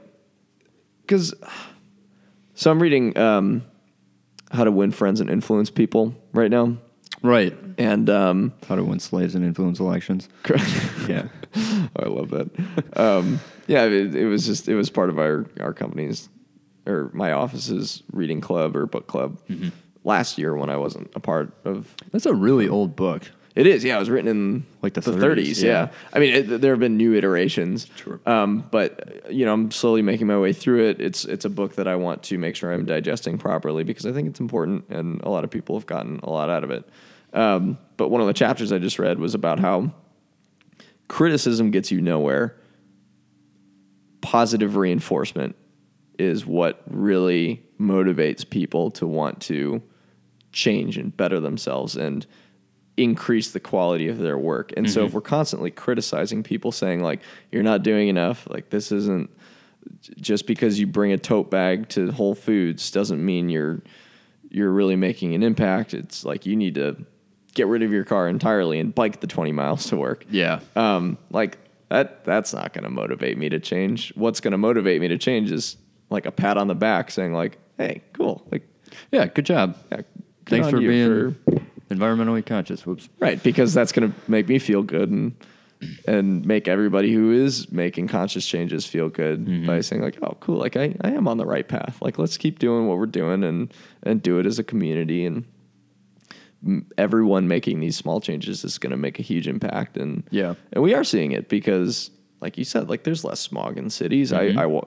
because. 1.02 1.34
So 2.58 2.70
I'm 2.70 2.80
reading 2.80 3.16
um, 3.18 3.64
How 4.50 4.64
to 4.64 4.70
Win 4.72 4.90
Friends 4.90 5.20
and 5.20 5.28
Influence 5.28 5.68
People 5.68 6.14
right 6.32 6.50
now, 6.50 6.78
Right. 7.22 7.54
and 7.76 8.08
um, 8.08 8.54
How 8.66 8.76
to 8.76 8.82
win 8.84 8.98
slaves 8.98 9.34
and 9.34 9.44
influence 9.44 9.78
elections. 9.78 10.28
Correct. 10.42 10.64
Yeah. 11.08 11.28
Oh, 11.54 11.88
I 12.02 12.06
love 12.08 12.30
that. 12.30 12.98
um, 12.98 13.40
yeah, 13.66 13.84
it, 13.84 14.14
it 14.14 14.26
was 14.26 14.44
just 14.46 14.68
it 14.68 14.74
was 14.74 14.88
part 14.90 15.08
of 15.10 15.18
our 15.18 15.46
our 15.60 15.72
company's 15.74 16.28
or 16.86 17.10
my 17.12 17.32
office's 17.32 18.02
reading 18.12 18.40
club 18.40 18.74
or 18.76 18.86
book 18.86 19.06
club 19.06 19.38
last 20.06 20.38
year 20.38 20.54
when 20.56 20.70
I 20.70 20.76
wasn't 20.76 21.10
a 21.14 21.20
part 21.20 21.52
of. 21.64 21.94
That's 22.12 22.24
a 22.24 22.32
really 22.32 22.68
old 22.68 22.96
book. 22.96 23.30
It 23.56 23.66
is, 23.66 23.82
yeah. 23.84 23.96
It 23.96 24.00
was 24.00 24.10
written 24.10 24.28
in 24.28 24.66
Like 24.82 24.94
the 24.94 25.00
30s. 25.00 25.18
30s, 25.18 25.62
yeah. 25.62 25.70
yeah. 25.70 25.88
I 26.12 26.18
mean, 26.18 26.34
it, 26.34 26.60
there 26.60 26.72
have 26.72 26.80
been 26.80 26.98
new 26.98 27.14
iterations. 27.14 27.86
Sure. 27.96 28.20
Um, 28.26 28.68
but 28.70 29.32
you 29.32 29.46
know, 29.46 29.54
I'm 29.54 29.70
slowly 29.70 30.02
making 30.02 30.26
my 30.26 30.38
way 30.38 30.52
through 30.52 30.90
it. 30.90 31.00
It's 31.00 31.24
it's 31.24 31.44
a 31.44 31.50
book 31.50 31.74
that 31.76 31.88
I 31.88 31.96
want 31.96 32.22
to 32.24 32.38
make 32.38 32.54
sure 32.54 32.72
I'm 32.72 32.84
digesting 32.84 33.38
properly 33.38 33.82
because 33.82 34.06
I 34.06 34.12
think 34.12 34.28
it's 34.28 34.40
important, 34.40 34.84
and 34.90 35.22
a 35.22 35.30
lot 35.30 35.42
of 35.42 35.50
people 35.50 35.76
have 35.76 35.86
gotten 35.86 36.20
a 36.22 36.30
lot 36.30 36.50
out 36.50 36.64
of 36.64 36.70
it. 36.70 36.88
Um, 37.32 37.78
but 37.96 38.08
one 38.08 38.20
of 38.20 38.26
the 38.26 38.34
chapters 38.34 38.72
I 38.72 38.78
just 38.78 38.98
read 38.98 39.18
was 39.18 39.34
about 39.34 39.58
how 39.58 39.92
criticism 41.08 41.70
gets 41.70 41.90
you 41.90 42.00
nowhere. 42.00 42.56
Positive 44.20 44.76
reinforcement 44.76 45.56
is 46.18 46.44
what 46.44 46.82
really 46.88 47.62
motivates 47.80 48.48
people 48.48 48.90
to 48.90 49.06
want 49.06 49.40
to 49.42 49.82
change 50.56 50.96
and 50.96 51.14
better 51.14 51.38
themselves 51.38 51.96
and 51.96 52.26
increase 52.96 53.50
the 53.50 53.60
quality 53.60 54.08
of 54.08 54.16
their 54.16 54.38
work. 54.38 54.72
And 54.74 54.90
so 54.90 55.04
if 55.04 55.12
we're 55.12 55.20
constantly 55.20 55.70
criticizing 55.70 56.42
people 56.42 56.72
saying 56.72 57.02
like 57.02 57.20
you're 57.52 57.62
not 57.62 57.82
doing 57.82 58.08
enough, 58.08 58.48
like 58.50 58.70
this 58.70 58.90
isn't 58.90 59.30
just 60.16 60.46
because 60.46 60.80
you 60.80 60.86
bring 60.86 61.12
a 61.12 61.18
tote 61.18 61.50
bag 61.50 61.90
to 61.90 62.10
Whole 62.10 62.34
Foods 62.34 62.90
doesn't 62.90 63.22
mean 63.24 63.50
you're 63.50 63.82
you're 64.48 64.70
really 64.70 64.96
making 64.96 65.34
an 65.34 65.42
impact. 65.42 65.92
It's 65.92 66.24
like 66.24 66.46
you 66.46 66.56
need 66.56 66.76
to 66.76 67.04
get 67.54 67.66
rid 67.66 67.82
of 67.82 67.92
your 67.92 68.04
car 68.04 68.26
entirely 68.28 68.78
and 68.80 68.94
bike 68.94 69.20
the 69.20 69.26
20 69.26 69.52
miles 69.52 69.86
to 69.88 69.96
work. 69.96 70.24
Yeah. 70.30 70.60
Um, 70.74 71.18
like 71.30 71.58
that 71.90 72.24
that's 72.24 72.54
not 72.54 72.72
going 72.72 72.84
to 72.84 72.90
motivate 72.90 73.36
me 73.36 73.50
to 73.50 73.60
change. 73.60 74.10
What's 74.16 74.40
going 74.40 74.52
to 74.52 74.58
motivate 74.58 75.02
me 75.02 75.08
to 75.08 75.18
change 75.18 75.52
is 75.52 75.76
like 76.08 76.24
a 76.24 76.32
pat 76.32 76.56
on 76.56 76.66
the 76.66 76.74
back 76.74 77.10
saying 77.10 77.34
like, 77.34 77.58
"Hey, 77.76 78.00
cool." 78.14 78.42
Like 78.50 78.66
Yeah. 79.12 79.26
Good 79.26 79.44
job. 79.44 79.76
yeah, 79.92 80.00
Thanks 80.46 80.70
for 80.70 80.78
being 80.78 81.36
environmentally 81.90 82.44
conscious. 82.44 82.86
Whoops. 82.86 83.08
Right, 83.18 83.42
because 83.42 83.74
that's 83.74 83.92
going 83.92 84.12
to 84.12 84.30
make 84.30 84.48
me 84.48 84.58
feel 84.58 84.82
good 84.82 85.10
and 85.10 85.34
and 86.08 86.44
make 86.46 86.68
everybody 86.68 87.12
who 87.12 87.30
is 87.32 87.70
making 87.70 88.08
conscious 88.08 88.46
changes 88.46 88.86
feel 88.86 89.10
good 89.10 89.44
mm-hmm. 89.44 89.66
by 89.66 89.80
saying 89.82 90.00
like, 90.00 90.18
"Oh, 90.22 90.36
cool! 90.40 90.56
Like 90.56 90.76
I, 90.76 90.94
I 91.02 91.10
am 91.10 91.28
on 91.28 91.36
the 91.36 91.44
right 91.44 91.68
path. 91.68 91.98
Like 92.00 92.18
let's 92.18 92.38
keep 92.38 92.58
doing 92.58 92.86
what 92.88 92.98
we're 92.98 93.06
doing 93.06 93.44
and 93.44 93.72
and 94.02 94.22
do 94.22 94.38
it 94.38 94.46
as 94.46 94.58
a 94.58 94.64
community 94.64 95.26
and 95.26 95.44
everyone 96.96 97.46
making 97.46 97.80
these 97.80 97.96
small 97.96 98.20
changes 98.20 98.64
is 98.64 98.78
going 98.78 98.90
to 98.90 98.96
make 98.96 99.18
a 99.18 99.22
huge 99.22 99.46
impact 99.46 99.96
and 99.96 100.24
Yeah. 100.30 100.54
and 100.72 100.82
we 100.82 100.94
are 100.94 101.04
seeing 101.04 101.32
it 101.32 101.48
because 101.48 102.10
like 102.40 102.58
you 102.58 102.64
said, 102.64 102.88
like 102.88 103.04
there's 103.04 103.24
less 103.24 103.40
smog 103.40 103.76
in 103.78 103.90
cities. 103.90 104.32
I 104.32 104.48
mm-hmm. 104.48 104.58
I 104.58 104.66
wa- 104.66 104.84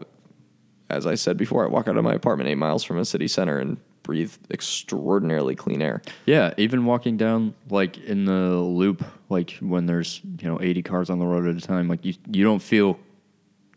as 0.90 1.06
I 1.06 1.16
said 1.16 1.38
before, 1.38 1.64
I 1.64 1.70
walk 1.70 1.88
out 1.88 1.98
of 1.98 2.04
my 2.04 2.14
apartment 2.14 2.50
eight 2.50 2.56
miles 2.56 2.84
from 2.84 2.98
a 2.98 3.06
city 3.06 3.28
center 3.28 3.60
and 3.60 3.78
breathe 4.10 4.34
extraordinarily 4.50 5.54
clean 5.56 5.84
air. 5.84 6.02
Yeah, 6.26 6.56
even 6.58 6.86
walking 6.86 7.16
down 7.16 7.54
like 7.70 8.00
in 8.00 8.26
the 8.26 8.56
loop, 8.58 9.06
like 9.30 9.52
when 9.62 9.86
there's 9.86 10.20
you 10.42 10.50
know 10.50 10.60
80 10.60 10.82
cars 10.82 11.10
on 11.12 11.20
the 11.20 11.28
road 11.28 11.48
at 11.48 11.56
a 11.56 11.66
time, 11.66 11.88
like 11.88 12.04
you 12.04 12.16
you 12.32 12.44
don't 12.44 12.62
feel 12.62 12.98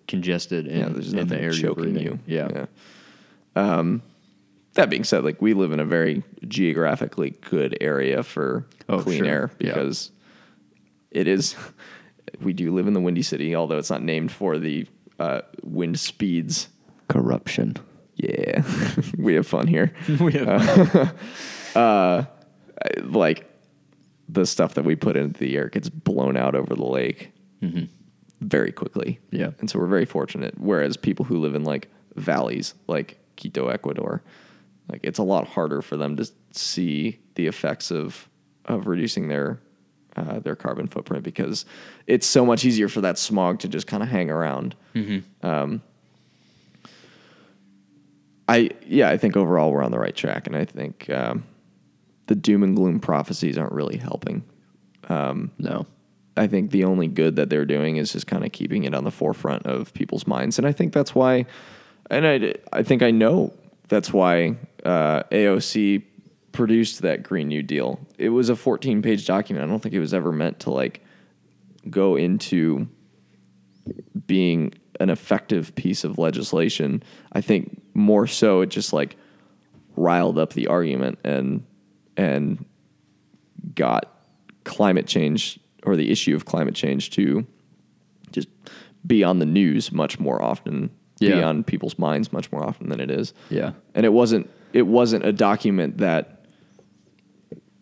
congested 0.09 0.67
in, 0.67 0.79
Yeah, 0.79 0.89
there's 0.89 1.11
in 1.13 1.17
nothing 1.19 1.29
the 1.39 1.41
air 1.45 1.53
choking 1.53 1.99
you. 1.99 2.19
Yeah. 2.27 2.49
yeah. 2.55 2.67
Um, 3.55 4.01
that 4.73 4.89
being 4.89 5.05
said, 5.05 5.23
like 5.23 5.43
we 5.43 5.53
live 5.53 5.71
in 5.73 5.81
a 5.81 5.85
very 5.85 6.23
geographically 6.49 7.35
good 7.51 7.77
area 7.81 8.23
for 8.23 8.65
Oh, 8.89 9.01
clean 9.01 9.19
sure. 9.19 9.27
air 9.27 9.51
Yeah. 9.59 9.75
because 9.75 10.11
it 11.11 11.29
is. 11.29 11.55
We 12.41 12.55
do 12.55 12.73
live 12.73 12.87
in 12.87 12.95
the 12.95 13.01
Windy 13.01 13.21
City, 13.23 13.55
although 13.55 13.77
it's 13.77 13.91
not 13.91 14.03
named 14.03 14.33
for 14.33 14.57
the 14.59 14.87
uh, 15.19 15.43
wind 15.63 16.01
speeds. 16.01 16.69
corruption. 17.09 17.77
Yeah, 18.17 18.63
we 19.19 19.35
have 19.35 19.47
fun 19.47 19.67
here. 19.67 19.93
we 20.21 20.33
have 20.35 21.15
Uh, 21.75 22.27
like 23.01 23.49
the 24.29 24.45
stuff 24.45 24.75
that 24.75 24.85
we 24.85 24.95
put 24.95 25.17
into 25.17 25.41
the 25.41 25.57
air 25.57 25.71
gets 25.71 25.89
blown 25.89 26.37
out 26.37 26.55
over 26.55 26.75
the 26.75 26.85
lake 26.85 27.33
very 28.43 28.73
quickly. 28.73 29.21
Mm-hmm. 29.29 29.37
Yeah. 29.37 29.51
And 29.59 29.71
so 29.71 29.79
we're 29.79 29.87
very 29.87 30.05
fortunate. 30.05 30.55
Whereas 30.59 30.99
people 30.99 31.25
who 31.25 31.39
live 31.39 31.55
in 31.55 31.65
like 31.65 31.89
valleys, 32.17 32.75
like 32.89 33.19
Quito, 33.37 33.69
Ecuador, 33.69 34.23
like 34.91 35.01
it's 35.03 35.19
a 35.19 35.23
lot 35.23 35.49
harder 35.49 35.81
for 35.81 35.97
them 35.97 36.17
to 36.17 36.31
see 36.51 37.21
the 37.37 37.47
effects 37.47 37.91
of 37.91 38.29
of 38.67 38.87
reducing 38.87 39.29
their 39.29 39.61
uh, 40.17 40.41
their 40.41 40.57
carbon 40.57 40.87
footprint 40.87 41.25
because 41.25 41.65
it's 42.07 42.27
so 42.27 42.45
much 42.45 42.65
easier 42.65 42.89
for 42.89 43.01
that 43.01 43.17
smog 43.19 43.59
to 43.61 43.69
just 43.69 43.87
kind 43.87 44.03
of 44.03 44.09
hang 44.09 44.31
around. 44.31 44.75
Um, 45.43 45.83
I 48.49 48.71
yeah, 48.87 49.09
I 49.09 49.17
think 49.17 49.37
overall 49.37 49.73
we're 49.73 49.83
on 49.83 49.93
the 49.93 49.99
right 49.99 50.15
track, 50.15 50.47
and 50.47 50.57
I 50.57 50.65
think 50.65 51.09
um, 51.11 51.45
the 52.27 52.35
doom 52.35 52.63
and 52.63 52.77
gloom 52.77 53.01
prophecies 53.01 53.57
aren't 53.59 53.73
really 53.73 53.97
helping. 53.97 54.45
no. 55.09 55.87
I 56.35 56.47
think 56.47 56.71
the 56.71 56.85
only 56.85 57.09
good 57.09 57.37
that 57.37 57.51
they're 57.51 57.67
doing 57.67 57.97
is 57.99 58.13
just 58.13 58.27
kind 58.27 58.43
of 58.43 58.53
keeping 58.53 58.85
it 58.85 58.95
on 58.95 59.05
the 59.05 59.11
forefront 59.11 59.67
of 59.67 59.93
people's 59.93 60.27
minds, 60.27 60.57
and 60.59 60.67
I 60.67 60.73
think 60.73 60.95
that's 60.95 61.15
why, 61.15 61.45
and 62.11 62.27
I 62.27 62.55
I 62.73 62.83
think 62.83 63.03
I 63.03 63.11
know 63.11 63.53
that's 63.89 64.13
why 64.13 64.57
uh, 64.85 65.25
AOC 65.25 66.03
produced 66.53 67.03
that 67.03 67.23
Green 67.23 67.49
New 67.49 67.63
Deal. 67.63 68.01
It 68.17 68.31
was 68.31 68.49
a 68.49 68.57
14 68.57 69.03
page 69.03 69.27
document. 69.27 69.67
I 69.67 69.69
don't 69.69 69.83
think 69.83 69.95
it 69.95 70.01
was 70.01 70.15
ever 70.15 70.33
meant 70.33 70.61
to 70.61 70.71
like 70.71 71.03
go 71.91 72.17
into 72.17 72.89
being 74.27 74.73
an 75.01 75.11
effective 75.11 75.75
piece 75.75 76.05
of 76.05 76.19
legislation. 76.19 77.03
I 77.33 77.41
think 77.41 77.82
more 77.95 78.27
so 78.27 78.61
it 78.61 78.69
just 78.69 78.93
like 78.93 79.17
riled 79.97 80.39
up 80.39 80.53
the 80.55 80.67
argument 80.69 81.19
and 81.25 81.65
and 82.17 82.65
got 83.75 84.21
climate 84.65 85.07
change 85.07 85.59
or 85.85 85.97
the 85.97 86.11
issue 86.11 86.35
of 86.35 86.45
climate 86.45 86.75
change 86.75 87.11
to 87.11 87.47
just 88.31 88.49
be 89.07 89.25
on 89.25 89.39
the 89.39 89.47
news 89.47 89.93
much 89.93 90.21
more 90.21 90.41
often, 90.41 90.91
be 91.19 91.43
on 91.43 91.65
people's 91.65 91.99
minds 91.99 92.33
much 92.33 92.51
more 92.53 92.65
often 92.65 92.89
than 92.89 93.01
it 93.01 93.11
is. 93.11 93.33
Yeah. 93.51 93.73
And 93.95 94.07
it 94.07 94.13
wasn't 94.13 94.51
it 94.73 94.87
wasn't 94.87 95.25
a 95.25 95.33
document 95.33 95.99
that 95.99 96.47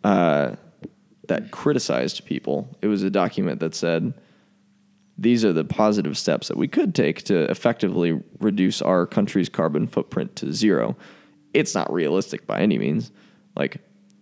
uh, 0.05 0.57
that 1.29 1.51
criticized 1.51 2.25
people. 2.27 2.77
It 2.83 2.89
was 2.89 3.03
a 3.03 3.11
document 3.11 3.61
that 3.61 3.75
said 3.75 4.15
these 5.23 5.45
are 5.45 5.53
the 5.53 5.65
positive 5.65 6.17
steps 6.17 6.49
that 6.49 6.57
we 6.57 6.67
could 6.67 6.95
take 6.95 7.23
to 7.25 7.43
effectively 7.51 8.19
reduce 8.41 8.81
our 8.81 9.07
country's 9.07 9.51
carbon 9.51 9.87
footprint 9.87 10.35
to 10.37 10.53
zero. 10.53 10.97
It's 11.53 11.75
not 11.75 11.93
realistic 11.93 12.47
by 12.47 12.61
any 12.61 12.79
means. 12.79 13.13
Like 13.55 13.77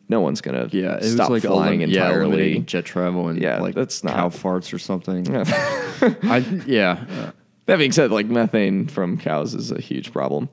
no 0.08 0.20
one's 0.20 0.40
gonna 0.40 0.68
Yeah, 0.72 0.96
it 0.96 1.04
stop 1.04 1.30
was 1.30 1.44
like 1.44 1.52
flying 1.52 1.82
elim- 1.82 1.90
yeah, 1.94 2.06
entirely. 2.06 2.26
eliminating 2.26 2.66
jet 2.66 2.84
travel 2.84 3.28
and 3.28 3.40
Yeah, 3.40 3.60
like 3.60 3.74
that's 3.76 4.02
not- 4.02 4.14
cow 4.14 4.28
farts 4.30 4.72
or 4.74 4.78
something. 4.78 5.24
I 6.30 6.38
yeah, 6.66 7.04
uh, 7.08 7.30
that 7.66 7.76
being 7.78 7.92
said, 7.92 8.10
like 8.10 8.26
methane 8.26 8.88
from 8.88 9.18
cows 9.18 9.54
is 9.54 9.70
a 9.70 9.80
huge 9.80 10.12
problem. 10.12 10.48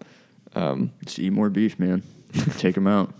just 1.05 1.17
eat 1.17 1.31
more 1.33 1.49
beef, 1.49 1.79
man. 1.79 2.03
Take 2.57 2.75
them 2.75 2.85
out. 2.87 3.13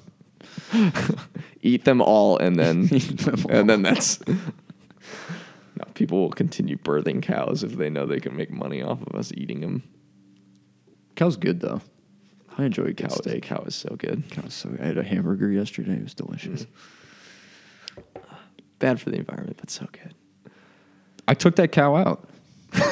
Eat 1.62 1.86
them 1.86 2.02
all, 2.02 2.38
and 2.38 2.58
then 2.60 2.90
and 3.50 3.68
then 3.70 3.82
that's. 3.82 4.20
No, 5.78 5.84
people 5.94 6.22
will 6.22 6.30
continue 6.32 6.78
birthing 6.78 7.22
cows 7.22 7.64
if 7.64 7.74
they 7.74 7.90
know 7.90 8.06
they 8.06 8.20
can 8.20 8.36
make 8.36 8.50
money 8.50 8.82
off 8.82 9.02
of 9.02 9.16
us 9.16 9.32
eating 9.36 9.62
them. 9.62 9.84
Cow's 11.16 11.38
good 11.38 11.60
though. 11.60 11.82
I 12.58 12.64
enjoy 12.64 12.94
Cow, 12.94 13.10
steak. 13.10 13.44
cow 13.44 13.64
is 13.66 13.76
so 13.76 13.96
good. 13.98 14.24
Cow's 14.32 14.54
so 14.54 14.74
I 14.80 14.86
had 14.86 14.98
a 14.98 15.04
hamburger 15.04 15.52
yesterday. 15.52 15.94
It 15.94 16.04
was 16.04 16.14
delicious. 16.14 16.66
Mm. 17.96 18.00
Bad 18.80 19.02
for 19.02 19.10
the 19.10 19.18
environment, 19.18 19.58
but 19.58 19.70
so 19.70 19.88
good. 19.92 20.14
I 21.28 21.34
took 21.34 21.56
that 21.58 21.72
cow 21.72 21.96
out. 21.96 22.30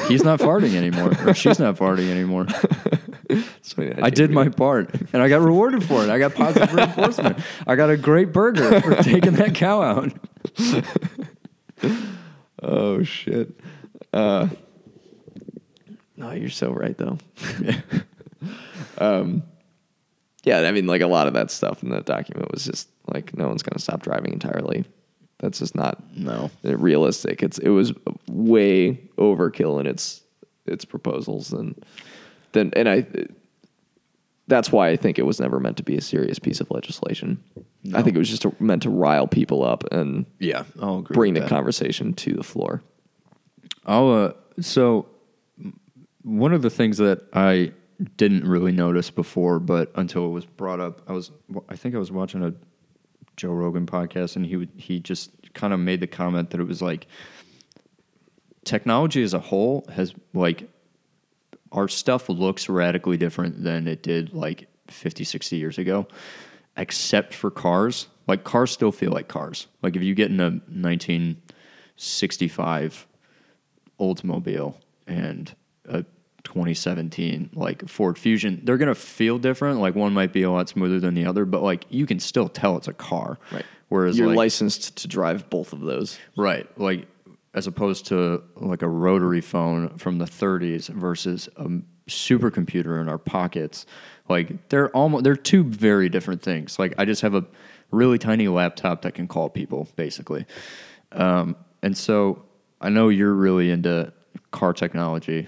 He's 0.07 0.23
not 0.23 0.39
farting 0.39 0.75
anymore, 0.75 1.11
or 1.25 1.33
she's 1.33 1.59
not 1.59 1.75
farting 1.75 2.09
anymore. 2.09 2.47
I 4.01 4.09
did 4.09 4.31
my 4.31 4.49
part, 4.49 4.93
and 5.13 5.21
I 5.21 5.27
got 5.29 5.41
rewarded 5.41 5.83
for 5.83 6.03
it. 6.03 6.09
I 6.09 6.19
got 6.19 6.35
positive 6.35 6.73
reinforcement. 6.73 7.39
I 7.67 7.75
got 7.75 7.89
a 7.89 7.97
great 7.97 8.31
burger 8.31 8.81
for 8.81 8.95
taking 9.01 9.33
that 9.33 9.55
cow 9.55 9.81
out. 9.81 10.13
Oh 12.63 13.03
shit. 13.03 13.51
Uh, 14.11 14.47
no, 16.17 16.31
you're 16.31 16.49
so 16.49 16.71
right 16.71 16.97
though. 16.97 17.17
um, 18.97 19.43
yeah, 20.43 20.59
I 20.61 20.71
mean, 20.71 20.87
like 20.87 21.01
a 21.01 21.07
lot 21.07 21.27
of 21.27 21.33
that 21.33 21.51
stuff 21.51 21.83
in 21.83 21.89
that 21.89 22.05
document 22.05 22.51
was 22.51 22.65
just 22.65 22.89
like 23.13 23.35
no 23.37 23.47
one's 23.47 23.63
gonna 23.63 23.79
stop 23.79 24.01
driving 24.03 24.33
entirely. 24.33 24.85
That's 25.39 25.59
just 25.59 25.75
not 25.75 26.01
No. 26.15 26.51
realistic. 26.63 27.43
It's 27.43 27.57
it 27.57 27.69
was 27.69 27.93
way 28.29 28.95
overkill 29.17 29.79
in 29.79 29.87
its 29.87 30.21
its 30.65 30.85
proposals, 30.85 31.51
and 31.53 31.75
then 32.53 32.71
and 32.75 32.87
I. 32.89 33.05
That's 34.47 34.71
why 34.71 34.89
I 34.89 34.97
think 34.97 35.17
it 35.17 35.25
was 35.25 35.39
never 35.39 35.59
meant 35.59 35.77
to 35.77 35.83
be 35.83 35.95
a 35.95 36.01
serious 36.01 36.37
piece 36.37 36.59
of 36.59 36.69
legislation. 36.69 37.41
I 37.93 38.01
think 38.01 38.15
it 38.15 38.19
was 38.19 38.29
just 38.29 38.45
meant 38.59 38.83
to 38.83 38.89
rile 38.89 39.27
people 39.27 39.63
up 39.63 39.83
and 39.91 40.25
Yeah, 40.39 40.63
I'll 40.81 41.01
bring 41.01 41.33
the 41.33 41.41
that. 41.41 41.49
conversation 41.49 42.13
to 42.15 42.33
the 42.33 42.43
floor. 42.43 42.81
I'll, 43.85 44.11
uh, 44.11 44.33
so 44.61 45.07
one 46.23 46.53
of 46.53 46.61
the 46.61 46.69
things 46.69 46.97
that 46.97 47.23
I 47.33 47.71
didn't 48.17 48.45
really 48.45 48.71
notice 48.73 49.09
before, 49.09 49.59
but 49.59 49.91
until 49.95 50.25
it 50.25 50.29
was 50.31 50.45
brought 50.45 50.79
up, 50.81 51.01
I 51.07 51.13
was 51.13 51.31
I 51.69 51.75
think 51.75 51.95
I 51.95 51.97
was 51.99 52.11
watching 52.11 52.43
a 52.43 52.53
Joe 53.37 53.51
Rogan 53.51 53.85
podcast, 53.85 54.35
and 54.35 54.45
he 54.45 54.57
would, 54.57 54.69
he 54.77 54.99
just 54.99 55.31
kind 55.53 55.73
of 55.73 55.79
made 55.79 55.99
the 56.01 56.07
comment 56.07 56.49
that 56.51 56.59
it 56.59 56.65
was 56.67 56.81
like 56.81 57.07
technology 58.65 59.21
as 59.23 59.33
a 59.33 59.39
whole 59.39 59.85
has 59.93 60.13
like 60.33 60.69
our 61.73 61.87
stuff 61.87 62.29
looks 62.29 62.69
radically 62.69 63.17
different 63.17 63.63
than 63.63 63.87
it 63.87 64.01
did 64.01 64.33
like 64.33 64.67
50 64.87 65.23
60 65.23 65.57
years 65.57 65.77
ago 65.77 66.07
except 66.77 67.33
for 67.33 67.51
cars 67.51 68.07
like 68.27 68.43
cars 68.43 68.71
still 68.71 68.91
feel 68.91 69.11
like 69.11 69.27
cars 69.27 69.67
like 69.81 69.95
if 69.95 70.03
you 70.03 70.15
get 70.15 70.31
in 70.31 70.39
a 70.39 70.49
1965 70.49 73.07
Oldsmobile 73.99 74.75
and 75.07 75.55
a 75.85 76.05
2017 76.43 77.51
like 77.53 77.87
Ford 77.87 78.17
Fusion, 78.17 78.61
they're 78.63 78.77
gonna 78.77 78.95
feel 78.95 79.37
different. 79.37 79.79
Like 79.79 79.95
one 79.95 80.13
might 80.13 80.33
be 80.33 80.43
a 80.43 80.51
lot 80.51 80.69
smoother 80.69 80.99
than 80.99 81.13
the 81.13 81.25
other, 81.25 81.45
but 81.45 81.63
like 81.63 81.85
you 81.89 82.05
can 82.05 82.19
still 82.19 82.49
tell 82.49 82.77
it's 82.77 82.87
a 82.87 82.93
car. 82.93 83.39
Right. 83.51 83.65
Whereas 83.89 84.17
You're 84.17 84.29
like, 84.29 84.37
licensed 84.37 84.97
to 84.97 85.07
drive 85.07 85.49
both 85.49 85.71
of 85.71 85.81
those. 85.81 86.17
right, 86.35 86.67
like 86.79 87.07
as 87.53 87.67
opposed 87.67 88.07
to 88.07 88.43
like 88.55 88.81
a 88.81 88.87
rotary 88.87 89.41
phone 89.41 89.97
from 89.97 90.17
the 90.17 90.25
30s 90.25 90.89
versus 90.89 91.49
a 91.55 91.69
supercomputer 92.07 92.99
in 92.99 93.07
our 93.07 93.17
pockets, 93.17 93.85
like 94.27 94.69
they're 94.69 94.89
almost 94.89 95.23
they're 95.23 95.35
two 95.35 95.63
very 95.63 96.09
different 96.09 96.41
things. 96.41 96.79
Like 96.79 96.93
I 96.97 97.05
just 97.05 97.21
have 97.21 97.35
a 97.35 97.45
really 97.91 98.17
tiny 98.17 98.47
laptop 98.47 99.03
that 99.03 99.13
can 99.13 99.27
call 99.27 99.49
people 99.49 99.87
basically. 99.95 100.45
Um, 101.11 101.55
and 101.81 101.97
so 101.97 102.43
I 102.81 102.89
know 102.89 103.09
you're 103.09 103.33
really 103.33 103.69
into 103.69 104.11
car 104.51 104.73
technology 104.73 105.47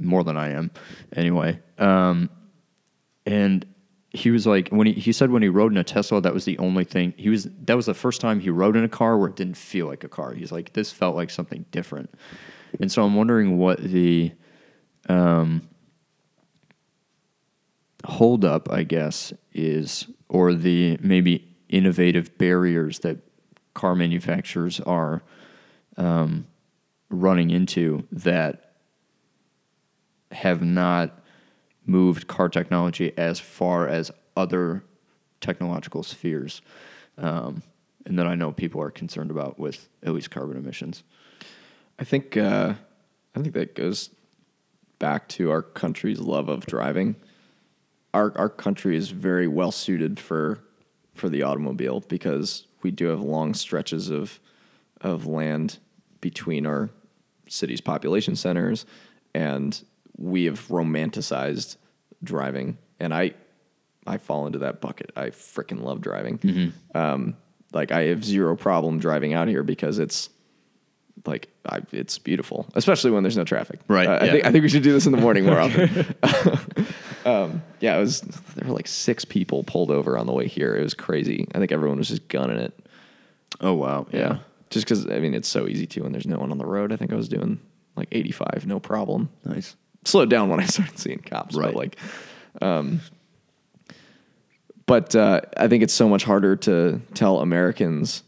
more 0.00 0.24
than 0.24 0.36
I 0.36 0.50
am, 0.50 0.70
anyway. 1.14 1.60
Um, 1.78 2.30
and 3.26 3.66
he 4.16 4.30
was 4.30 4.46
like, 4.46 4.68
when 4.70 4.86
he, 4.86 4.94
he 4.94 5.12
said 5.12 5.30
when 5.30 5.42
he 5.42 5.48
rode 5.48 5.72
in 5.72 5.78
a 5.78 5.84
Tesla, 5.84 6.20
that 6.20 6.34
was 6.34 6.44
the 6.44 6.58
only 6.58 6.84
thing 6.84 7.12
he 7.16 7.28
was. 7.28 7.48
That 7.64 7.76
was 7.76 7.86
the 7.86 7.94
first 7.94 8.20
time 8.20 8.40
he 8.40 8.50
rode 8.50 8.76
in 8.76 8.82
a 8.82 8.88
car 8.88 9.18
where 9.18 9.28
it 9.28 9.36
didn't 9.36 9.56
feel 9.56 9.86
like 9.86 10.04
a 10.04 10.08
car. 10.08 10.32
He's 10.32 10.50
like, 10.50 10.72
this 10.72 10.90
felt 10.90 11.14
like 11.14 11.30
something 11.30 11.66
different. 11.70 12.10
And 12.80 12.90
so 12.90 13.04
I'm 13.04 13.14
wondering 13.14 13.58
what 13.58 13.78
the 13.78 14.32
um, 15.08 15.68
hold 18.04 18.44
up, 18.44 18.70
I 18.70 18.82
guess, 18.82 19.32
is, 19.52 20.06
or 20.28 20.54
the 20.54 20.98
maybe 21.00 21.54
innovative 21.68 22.36
barriers 22.38 23.00
that 23.00 23.18
car 23.74 23.94
manufacturers 23.94 24.80
are 24.80 25.22
um, 25.96 26.46
running 27.10 27.50
into 27.50 28.06
that 28.10 28.72
have 30.32 30.62
not 30.62 31.22
moved 31.86 32.26
car 32.26 32.48
technology 32.48 33.16
as 33.16 33.40
far 33.40 33.88
as 33.88 34.10
other 34.36 34.84
technological 35.40 36.02
spheres. 36.02 36.60
Um, 37.16 37.62
and 38.04 38.18
that 38.18 38.26
I 38.26 38.34
know 38.34 38.52
people 38.52 38.80
are 38.80 38.90
concerned 38.90 39.30
about 39.30 39.58
with 39.58 39.88
at 40.02 40.12
least 40.12 40.30
carbon 40.30 40.56
emissions. 40.56 41.02
I 41.98 42.04
think 42.04 42.36
uh, 42.36 42.74
I 43.34 43.40
think 43.40 43.54
that 43.54 43.74
goes 43.74 44.10
back 44.98 45.28
to 45.30 45.50
our 45.50 45.62
country's 45.62 46.20
love 46.20 46.48
of 46.48 46.66
driving. 46.66 47.16
Our 48.14 48.36
our 48.36 48.48
country 48.48 48.96
is 48.96 49.10
very 49.10 49.48
well 49.48 49.72
suited 49.72 50.20
for 50.20 50.60
for 51.14 51.28
the 51.28 51.42
automobile 51.42 52.00
because 52.00 52.66
we 52.82 52.90
do 52.90 53.06
have 53.06 53.20
long 53.20 53.54
stretches 53.54 54.10
of 54.10 54.38
of 55.00 55.26
land 55.26 55.78
between 56.20 56.66
our 56.66 56.90
city's 57.48 57.80
population 57.80 58.36
centers 58.36 58.86
and 59.34 59.82
we 60.16 60.44
have 60.44 60.68
romanticized 60.68 61.76
driving 62.22 62.78
and 62.98 63.12
I 63.14 63.34
I 64.06 64.18
fall 64.18 64.46
into 64.46 64.60
that 64.60 64.80
bucket. 64.80 65.10
I 65.16 65.30
freaking 65.30 65.82
love 65.82 66.00
driving. 66.00 66.72
Um, 66.94 67.36
like 67.72 67.90
I 67.90 68.04
have 68.04 68.24
zero 68.24 68.56
problem 68.56 68.98
driving 68.98 69.34
out 69.34 69.48
here 69.48 69.62
because 69.64 69.98
it's 69.98 70.30
like 71.26 71.48
I, 71.68 71.80
it's 71.92 72.18
beautiful, 72.18 72.66
especially 72.74 73.10
when 73.10 73.24
there's 73.24 73.36
no 73.36 73.44
traffic. 73.44 73.80
Right, 73.88 74.06
Uh, 74.06 74.18
I 74.22 74.30
think 74.30 74.46
I 74.46 74.52
think 74.52 74.62
we 74.62 74.68
should 74.68 74.84
do 74.84 74.92
this 74.92 75.06
in 75.06 75.12
the 75.12 75.18
morning 75.20 75.44
more 75.44 75.58
often. 75.58 76.14
um, 77.24 77.62
yeah, 77.80 77.96
it 77.96 78.00
was. 78.00 78.20
There 78.20 78.68
were 78.68 78.74
like 78.74 78.86
six 78.86 79.24
people 79.24 79.64
pulled 79.64 79.90
over 79.90 80.16
on 80.16 80.26
the 80.26 80.32
way 80.32 80.46
here. 80.46 80.76
It 80.76 80.82
was 80.82 80.94
crazy. 80.94 81.48
I 81.54 81.58
think 81.58 81.72
everyone 81.72 81.98
was 81.98 82.08
just 82.08 82.28
gunning 82.28 82.58
it. 82.58 82.78
Oh 83.60 83.74
wow, 83.74 84.06
Yeah, 84.12 84.38
just 84.70 84.86
because 84.86 85.06
I 85.10 85.18
mean 85.18 85.34
it's 85.34 85.48
so 85.48 85.66
easy 85.66 85.86
to 85.88 86.02
when 86.02 86.12
there's 86.12 86.26
no 86.26 86.38
one 86.38 86.52
on 86.52 86.58
the 86.58 86.66
road. 86.66 86.92
I 86.92 86.96
think 86.96 87.12
I 87.12 87.16
was 87.16 87.28
doing 87.28 87.58
like 87.96 88.08
85, 88.12 88.66
no 88.66 88.78
problem. 88.78 89.30
nice. 89.44 89.74
Slowed 90.06 90.30
down 90.30 90.48
when 90.48 90.60
I 90.60 90.64
started 90.66 90.98
seeing 90.98 91.18
cops, 91.18 91.54
Right. 91.56 91.66
but 91.66 91.76
like, 91.76 91.96
um, 92.62 93.00
but 94.86 95.14
uh, 95.16 95.40
I 95.56 95.68
think 95.68 95.82
it's 95.82 95.92
so 95.94 96.08
much 96.08 96.24
harder 96.24 96.54
to 96.56 97.00
tell 97.14 97.40
Americans, 97.40 98.22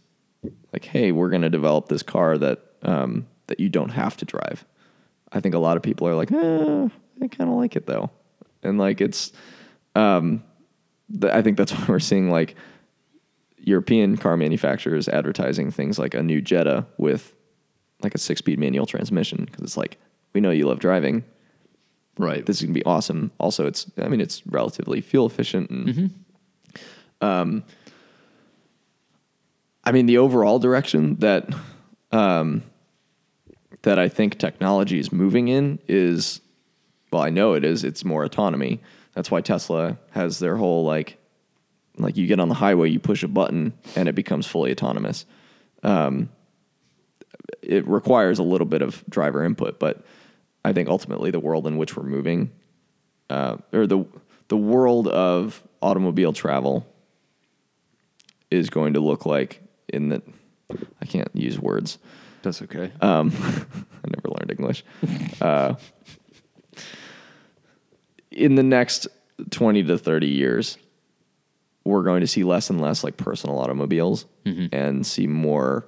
like, 0.73 0.85
hey, 0.85 1.13
we're 1.13 1.31
going 1.31 1.43
to 1.43 1.51
develop 1.51 1.89
this 1.89 2.03
car 2.03 2.37
that 2.39 2.61
um, 2.83 3.27
that 3.47 3.61
you 3.61 3.69
don't 3.69 3.91
have 3.91 4.17
to 4.19 4.25
drive. 4.25 4.65
I 5.33 5.41
think 5.41 5.55
a 5.55 5.59
lot 5.59 5.77
of 5.77 5.83
people 5.83 6.09
are 6.09 6.15
like, 6.15 6.33
eh, 6.33 6.89
I 7.23 7.29
kind 7.29 7.51
of 7.51 7.57
like 7.57 7.77
it 7.77 7.87
though, 7.87 8.11
and 8.63 8.79
like 8.79 9.01
it's, 9.01 9.31
um, 9.95 10.43
th- 11.21 11.33
I 11.33 11.43
think 11.43 11.57
that's 11.59 11.73
why 11.77 11.85
we're 11.89 11.99
seeing 12.01 12.31
like 12.31 12.57
European 13.59 14.17
car 14.17 14.37
manufacturers 14.37 15.09
advertising 15.09 15.71
things 15.71 15.99
like 15.99 16.15
a 16.15 16.23
new 16.23 16.41
Jetta 16.41 16.87
with 16.97 17.35
like 18.03 18.15
a 18.15 18.19
six-speed 18.19 18.59
manual 18.59 18.87
transmission 18.87 19.45
because 19.45 19.63
it's 19.63 19.77
like 19.77 19.99
we 20.33 20.41
know 20.41 20.51
you 20.51 20.67
love 20.67 20.79
driving 20.79 21.25
Right. 22.19 22.45
this 22.45 22.57
is 22.57 22.63
gonna 22.63 22.75
be 22.75 22.85
awesome. 22.85 23.31
Also, 23.39 23.67
it's 23.67 23.91
I 23.97 24.09
mean 24.09 24.21
it's 24.21 24.47
relatively 24.47 25.01
fuel 25.01 25.27
efficient 25.27 25.71
and 25.71 26.25
um, 27.21 27.65
I 29.85 29.93
mean 29.93 30.07
the 30.07 30.19
overall 30.19 30.59
direction 30.59 31.17
that 31.17 31.49
um, 32.13 32.63
that 33.83 33.99
I 33.99 34.09
think 34.09 34.39
technology 34.39 34.99
is 34.99 35.13
moving 35.13 35.49
in 35.49 35.79
is 35.89 36.41
well 37.13 37.23
I 37.23 37.31
know 37.31 37.55
it 37.55 37.65
is 37.65 37.85
it's 37.85 38.05
more 38.05 38.25
autonomy. 38.25 38.81
That's 39.15 39.31
why 39.31 39.41
Tesla 39.41 39.99
has 40.11 40.39
their 40.39 40.57
whole 40.57 40.85
like 40.85 41.19
like 41.97 42.17
you 42.17 42.27
get 42.27 42.41
on 42.41 42.49
the 42.49 42.55
highway 42.55 42.91
you 42.91 43.01
push 43.01 43.23
a 43.23 43.29
button 43.29 43.73
and 43.97 44.09
it 44.09 44.15
becomes 44.15 44.47
fully 44.47 44.71
autonomous. 44.71 45.27
Um, 45.83 46.29
it 47.63 47.87
requires 47.87 48.39
a 48.39 48.43
little 48.43 48.67
bit 48.67 48.83
of 48.83 49.05
driver 49.09 49.45
input, 49.45 49.79
but 49.79 50.05
I 50.69 50.73
think 50.73 50.89
ultimately 50.89 51.31
the 51.31 51.41
world 51.41 51.67
in 51.67 51.79
which 51.79 51.97
we're 51.97 52.03
moving, 52.03 52.51
uh, 53.31 53.57
or 53.73 53.87
the 53.87 54.05
the 54.49 54.57
world 54.57 55.09
of 55.09 55.63
automobile 55.81 56.33
travel, 56.33 56.87
is 58.51 58.69
going 58.69 58.95
to 58.95 59.01
look 59.01 59.25
like 59.25 59.63
in 59.89 60.11
the. 60.11 60.23
I 61.01 61.07
can't 61.07 61.31
use 61.35 61.59
words. 61.59 61.99
That's 62.43 62.61
okay. 62.63 62.93
Um, 63.01 63.33
I 63.43 64.09
never 64.09 64.29
learned 64.29 64.51
English. 64.51 64.85
Uh, 65.41 65.75
in 68.31 68.55
the 68.55 68.63
next 68.63 69.09
twenty 69.51 69.83
to 69.85 69.97
thirty 69.97 70.29
years, 70.29 70.77
we're 71.85 72.03
going 72.03 72.21
to 72.21 72.27
see 72.27 72.45
less 72.45 72.69
and 72.69 72.79
less 72.81 73.03
like 73.03 73.17
personal 73.17 73.59
automobiles 73.59 74.27
and 74.73 75.07
see 75.07 75.27
more 75.27 75.87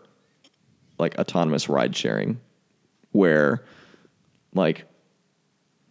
like 0.99 1.19
autonomous 1.19 1.69
ride 1.69 1.95
sharing, 1.95 2.41
where, 3.13 3.63
like, 4.55 4.85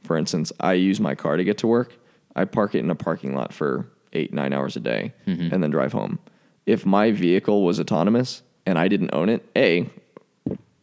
for 0.04 0.18
instance, 0.18 0.52
I 0.60 0.74
use 0.74 1.00
my 1.00 1.16
car 1.16 1.38
to 1.38 1.44
get 1.44 1.58
to 1.60 1.68
work. 1.68 1.96
I 2.36 2.46
park 2.46 2.76
it 2.76 2.80
in 2.80 2.90
a 2.90 2.96
parking 2.96 3.36
lot 3.36 3.54
for 3.54 3.92
eight 4.14 4.34
nine 4.34 4.54
hours 4.54 4.76
a 4.76 4.80
day 4.80 5.14
mm-hmm. 5.28 5.54
and 5.54 5.64
then 5.64 5.72
drive 5.72 5.94
home. 5.94 6.20
If 6.66 6.86
my 6.86 7.12
vehicle 7.12 7.64
was 7.64 7.80
autonomous 7.80 8.44
and 8.66 8.78
I 8.78 8.88
didn't 8.88 9.14
own 9.14 9.30
it, 9.30 9.48
a 9.56 9.90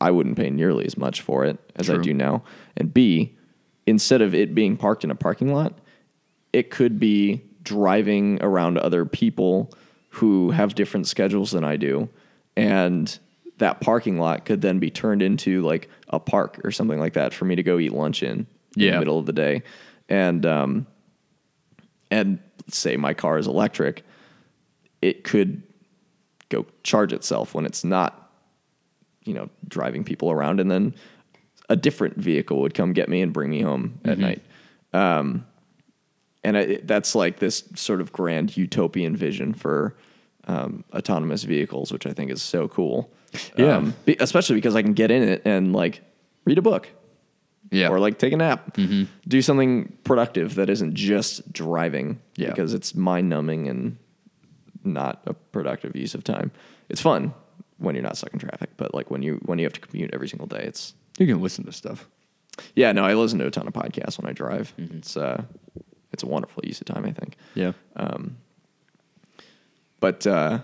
I 0.01 0.11
wouldn't 0.11 0.37
pay 0.37 0.51
nearly 0.51 0.85
as 0.85 0.99
much 0.99 1.23
for 1.23 1.45
it 1.45 1.59
as 1.77 1.89
I 1.89 1.97
do 1.97 2.13
now. 2.13 2.43
And 2.77 2.93
B, 2.93 3.35
instead 3.87 4.21
of 4.21 4.35
it 4.35 4.55
being 4.55 4.77
parked 4.77 5.05
in 5.05 5.11
a 5.11 5.15
parking 5.15 5.53
lot, 5.53 5.79
it 6.53 6.71
could 6.71 7.01
be 7.01 7.43
driving 7.63 8.39
around 8.43 8.79
other 8.79 9.05
people 9.07 9.73
who 10.11 10.51
have 10.51 10.75
different 10.75 11.07
schedules 11.07 11.51
than 11.51 11.65
I 11.65 11.77
do. 11.77 12.09
Mm-hmm. 12.57 12.63
And 12.63 13.19
that 13.59 13.81
parking 13.81 14.19
lot 14.19 14.45
could 14.45 14.61
then 14.61 14.79
be 14.79 14.91
turned 14.91 15.23
into 15.23 15.63
like 15.63 15.89
a 16.09 16.21
park 16.21 16.61
or 16.65 16.71
something 16.71 17.01
like 17.01 17.15
that 17.15 17.33
for 17.33 17.45
me 17.45 17.57
to 17.57 17.63
go 17.63 17.79
eat 17.79 17.93
lunch 17.93 18.23
in 18.23 18.47
in 18.77 18.83
the 18.93 18.99
middle 18.99 19.19
of 19.19 19.27
the 19.27 19.33
day. 19.33 19.63
And 20.09 20.45
um 20.45 20.87
and 22.11 22.39
say 22.69 22.97
my 22.97 23.15
car 23.15 23.39
is 23.39 23.47
electric, 23.47 24.05
it 25.03 25.25
could 25.25 25.63
go 26.49 26.67
charge 26.83 27.13
itself 27.13 27.55
when 27.55 27.65
it's 27.67 27.85
not, 27.85 28.31
you 29.25 29.35
know, 29.35 29.49
driving 29.67 30.05
people 30.05 30.31
around, 30.31 30.61
and 30.61 30.71
then 30.71 30.95
a 31.69 31.77
different 31.77 32.17
vehicle 32.17 32.61
would 32.61 32.75
come 32.75 32.93
get 32.93 33.09
me 33.09 33.21
and 33.23 33.33
bring 33.33 33.51
me 33.51 33.61
home 33.61 33.99
at 34.05 34.19
night. 34.19 34.43
Um, 34.93 35.47
and 36.45 36.57
I, 36.57 36.79
that's 36.85 37.17
like 37.17 37.41
this 37.41 37.65
sort 37.75 38.01
of 38.01 38.13
grand 38.13 38.57
utopian 38.57 39.17
vision 39.17 39.53
for 39.53 39.97
um, 40.47 40.85
autonomous 40.93 41.43
vehicles, 41.43 41.93
which 41.93 42.07
I 42.07 42.13
think 42.13 42.31
is 42.31 42.41
so 42.41 42.69
cool. 42.69 43.11
Yeah. 43.57 43.77
Um, 43.77 43.95
be- 44.05 44.17
especially 44.21 44.57
because 44.57 44.75
I 44.77 44.83
can 44.83 44.93
get 44.95 45.11
in 45.11 45.23
it 45.23 45.43
and 45.45 45.73
like 45.75 46.03
read 46.45 46.59
a 46.59 46.63
book 46.63 46.89
Yeah. 47.71 47.89
or 47.89 47.99
like 47.99 48.19
take 48.19 48.33
a 48.33 48.37
nap, 48.37 48.77
do 49.29 49.43
something 49.43 49.97
productive 50.05 50.55
that 50.55 50.71
isn't 50.71 50.95
just 50.95 51.53
driving 51.53 52.21
Yeah. 52.37 52.49
because 52.51 52.73
it's 52.75 52.95
mind 52.95 53.29
numbing 53.29 53.69
and 53.69 53.97
not 54.85 55.23
a 55.27 55.35
productive 55.35 55.97
use 55.97 56.15
of 56.15 56.23
time. 56.25 56.51
It's 56.89 57.01
fun 57.01 57.35
when 57.79 57.95
you're 57.95 58.05
not 58.05 58.17
stuck 58.17 58.33
in 58.33 58.39
traffic, 58.39 58.71
but 58.77 58.95
like 58.95 59.11
when 59.11 59.23
you 59.23 59.41
when 59.45 59.59
you 59.59 59.65
have 59.67 59.73
to 59.75 59.81
commute 59.81 60.11
every 60.15 60.29
single 60.29 60.47
day, 60.47 60.63
it's 60.65 60.95
you 61.19 61.27
can 61.27 61.41
listen 61.43 61.65
to 61.67 61.73
stuff. 61.73 62.07
yeah. 62.75 62.93
No, 62.93 63.05
I 63.05 63.15
listen 63.15 63.39
to 63.41 63.47
a 63.47 63.51
ton 63.51 63.67
of 63.67 63.73
podcasts 63.75 64.19
when 64.19 64.31
I 64.31 64.33
drive. 64.33 64.73
It's 64.79 65.17
uh, 65.17 65.43
it's 66.13 66.23
a 66.23 66.27
wonderful 66.27 66.63
use 66.65 66.81
of 66.81 66.87
time, 66.87 67.05
I 67.05 67.11
think. 67.13 67.37
Yeah. 67.55 67.73
Um 67.97 68.37
But 70.01 70.27
uh, 70.27 70.61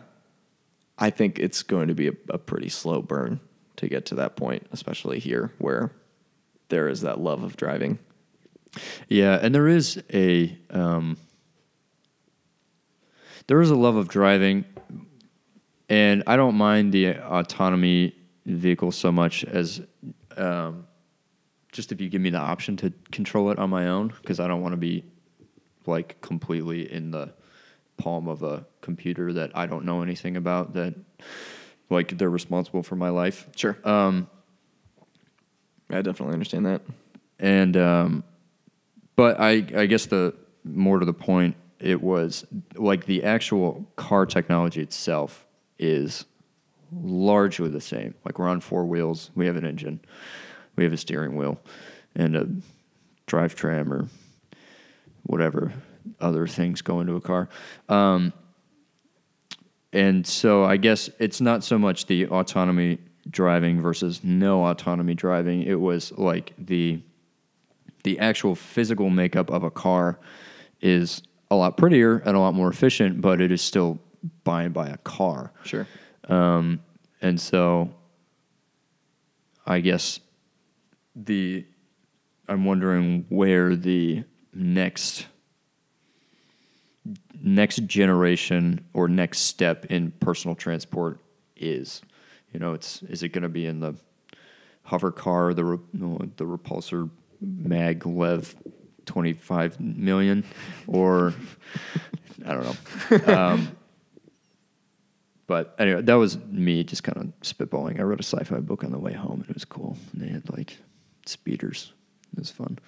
I 1.02 1.10
think 1.10 1.40
it's 1.40 1.64
going 1.64 1.88
to 1.88 1.94
be 1.94 2.06
a, 2.06 2.12
a 2.28 2.38
pretty 2.38 2.68
slow 2.68 3.02
burn 3.02 3.40
to 3.74 3.88
get 3.88 4.06
to 4.06 4.14
that 4.14 4.36
point, 4.36 4.68
especially 4.70 5.18
here 5.18 5.52
where 5.58 5.90
there 6.68 6.88
is 6.88 7.00
that 7.00 7.18
love 7.18 7.42
of 7.42 7.56
driving. 7.56 7.98
Yeah, 9.08 9.36
and 9.42 9.52
there 9.52 9.66
is 9.66 10.00
a 10.12 10.56
um, 10.70 11.16
there 13.48 13.60
is 13.60 13.70
a 13.70 13.74
love 13.74 13.96
of 13.96 14.06
driving, 14.06 14.64
and 15.88 16.22
I 16.28 16.36
don't 16.36 16.54
mind 16.54 16.92
the 16.92 17.16
autonomy 17.18 18.14
vehicle 18.46 18.92
so 18.92 19.10
much 19.10 19.42
as 19.42 19.80
um, 20.36 20.86
just 21.72 21.90
if 21.90 22.00
you 22.00 22.10
give 22.10 22.22
me 22.22 22.30
the 22.30 22.38
option 22.38 22.76
to 22.76 22.92
control 23.10 23.50
it 23.50 23.58
on 23.58 23.70
my 23.70 23.88
own, 23.88 24.14
because 24.22 24.38
I 24.38 24.46
don't 24.46 24.62
want 24.62 24.74
to 24.74 24.78
be 24.78 25.02
like 25.84 26.20
completely 26.20 26.90
in 26.92 27.10
the 27.10 27.34
palm 27.96 28.28
of 28.28 28.42
a 28.42 28.66
computer 28.80 29.32
that 29.32 29.50
I 29.54 29.66
don't 29.66 29.84
know 29.84 30.02
anything 30.02 30.36
about. 30.36 30.74
That 30.74 30.94
like 31.90 32.18
they're 32.18 32.30
responsible 32.30 32.82
for 32.82 32.96
my 32.96 33.10
life. 33.10 33.46
Sure. 33.56 33.76
Um, 33.84 34.28
I 35.90 36.02
definitely 36.02 36.32
understand 36.32 36.66
that. 36.66 36.82
and 37.38 37.76
um, 37.76 38.24
but 39.16 39.38
I 39.40 39.64
I 39.76 39.86
guess 39.86 40.06
the 40.06 40.34
more 40.64 40.98
to 40.98 41.06
the 41.06 41.12
point, 41.12 41.56
it 41.78 42.02
was 42.02 42.46
like 42.76 43.06
the 43.06 43.24
actual 43.24 43.86
car 43.96 44.26
technology 44.26 44.80
itself 44.80 45.46
is 45.78 46.24
largely 46.92 47.68
the 47.68 47.80
same. 47.80 48.14
Like 48.24 48.38
we're 48.38 48.48
on 48.48 48.60
four 48.60 48.84
wheels, 48.84 49.30
we 49.34 49.46
have 49.46 49.56
an 49.56 49.64
engine, 49.64 50.00
we 50.76 50.84
have 50.84 50.92
a 50.92 50.96
steering 50.96 51.36
wheel, 51.36 51.60
and 52.14 52.36
a 52.36 52.48
drive 53.26 53.54
train 53.54 53.88
or 53.92 54.08
whatever 55.24 55.72
other 56.20 56.46
things 56.46 56.82
go 56.82 57.00
into 57.00 57.16
a 57.16 57.20
car. 57.20 57.48
Um, 57.88 58.32
and 59.92 60.26
so 60.26 60.64
I 60.64 60.76
guess 60.78 61.10
it's 61.18 61.40
not 61.40 61.62
so 61.64 61.78
much 61.78 62.06
the 62.06 62.26
autonomy 62.28 62.98
driving 63.28 63.80
versus 63.80 64.24
no 64.24 64.64
autonomy 64.66 65.14
driving. 65.14 65.62
It 65.62 65.80
was 65.80 66.12
like 66.12 66.54
the 66.58 67.02
the 68.04 68.18
actual 68.18 68.54
physical 68.56 69.10
makeup 69.10 69.48
of 69.50 69.62
a 69.62 69.70
car 69.70 70.18
is 70.80 71.22
a 71.50 71.54
lot 71.54 71.76
prettier 71.76 72.18
and 72.18 72.36
a 72.36 72.40
lot 72.40 72.52
more 72.52 72.68
efficient, 72.68 73.20
but 73.20 73.40
it 73.40 73.52
is 73.52 73.62
still 73.62 74.00
by 74.42 74.64
and 74.64 74.74
by 74.74 74.88
a 74.88 74.96
car. 74.98 75.52
Sure. 75.64 75.86
Um, 76.28 76.80
and 77.20 77.40
so 77.40 77.94
I 79.66 79.80
guess 79.80 80.18
the 81.14 81.64
I'm 82.48 82.64
wondering 82.64 83.26
where 83.28 83.76
the 83.76 84.24
next 84.52 85.26
next 87.40 87.84
generation 87.86 88.84
or 88.92 89.08
next 89.08 89.40
step 89.40 89.86
in 89.86 90.12
personal 90.20 90.54
transport 90.54 91.20
is. 91.56 92.02
You 92.52 92.60
know, 92.60 92.74
it's 92.74 93.02
is 93.04 93.22
it 93.22 93.30
going 93.30 93.42
to 93.42 93.48
be 93.48 93.66
in 93.66 93.80
the 93.80 93.94
hover 94.84 95.10
car, 95.10 95.54
the 95.54 95.62
the 95.92 96.44
repulsor 96.44 97.10
maglev 97.44 98.54
25 99.06 99.80
million 99.80 100.44
or 100.86 101.34
I 102.46 102.54
don't 102.54 102.64
know. 103.26 103.34
Um, 103.34 103.76
but 105.46 105.74
anyway, 105.78 106.02
that 106.02 106.14
was 106.14 106.38
me 106.46 106.84
just 106.84 107.02
kind 107.02 107.18
of 107.18 107.40
spitballing. 107.40 107.98
I 107.98 108.02
read 108.02 108.20
a 108.20 108.22
sci-fi 108.22 108.60
book 108.60 108.84
on 108.84 108.92
the 108.92 108.98
way 108.98 109.12
home, 109.12 109.40
and 109.40 109.50
it 109.50 109.54
was 109.54 109.64
cool. 109.64 109.96
And 110.12 110.22
they 110.22 110.28
had 110.28 110.48
like 110.50 110.78
speeders. 111.26 111.92
It 112.32 112.38
was 112.38 112.50
fun. 112.50 112.78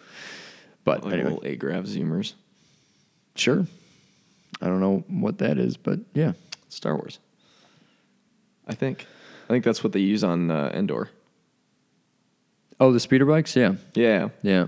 But 0.85 1.05
Like 1.05 1.15
anyway, 1.15 1.31
little 1.31 1.47
A-Grav 1.47 1.85
zoomers. 1.85 2.35
sure. 3.35 3.67
I 4.61 4.67
don't 4.67 4.81
know 4.81 5.05
what 5.09 5.39
that 5.39 5.59
is, 5.59 5.77
but 5.77 6.01
yeah. 6.15 6.33
Star 6.69 6.95
Wars. 6.97 7.19
I 8.67 8.75
think. 8.75 9.07
I 9.45 9.49
think 9.49 9.65
that's 9.65 9.85
what 9.85 9.93
they 9.93 10.01
use 10.01 10.25
on 10.25 10.51
uh, 10.51 10.71
Endor. 10.75 11.11
Oh, 12.81 12.93
the 12.93 13.01
speeder 13.01 13.27
bikes. 13.27 13.55
Yeah, 13.55 13.75
Yeah. 13.95 14.31
yeah. 14.43 14.67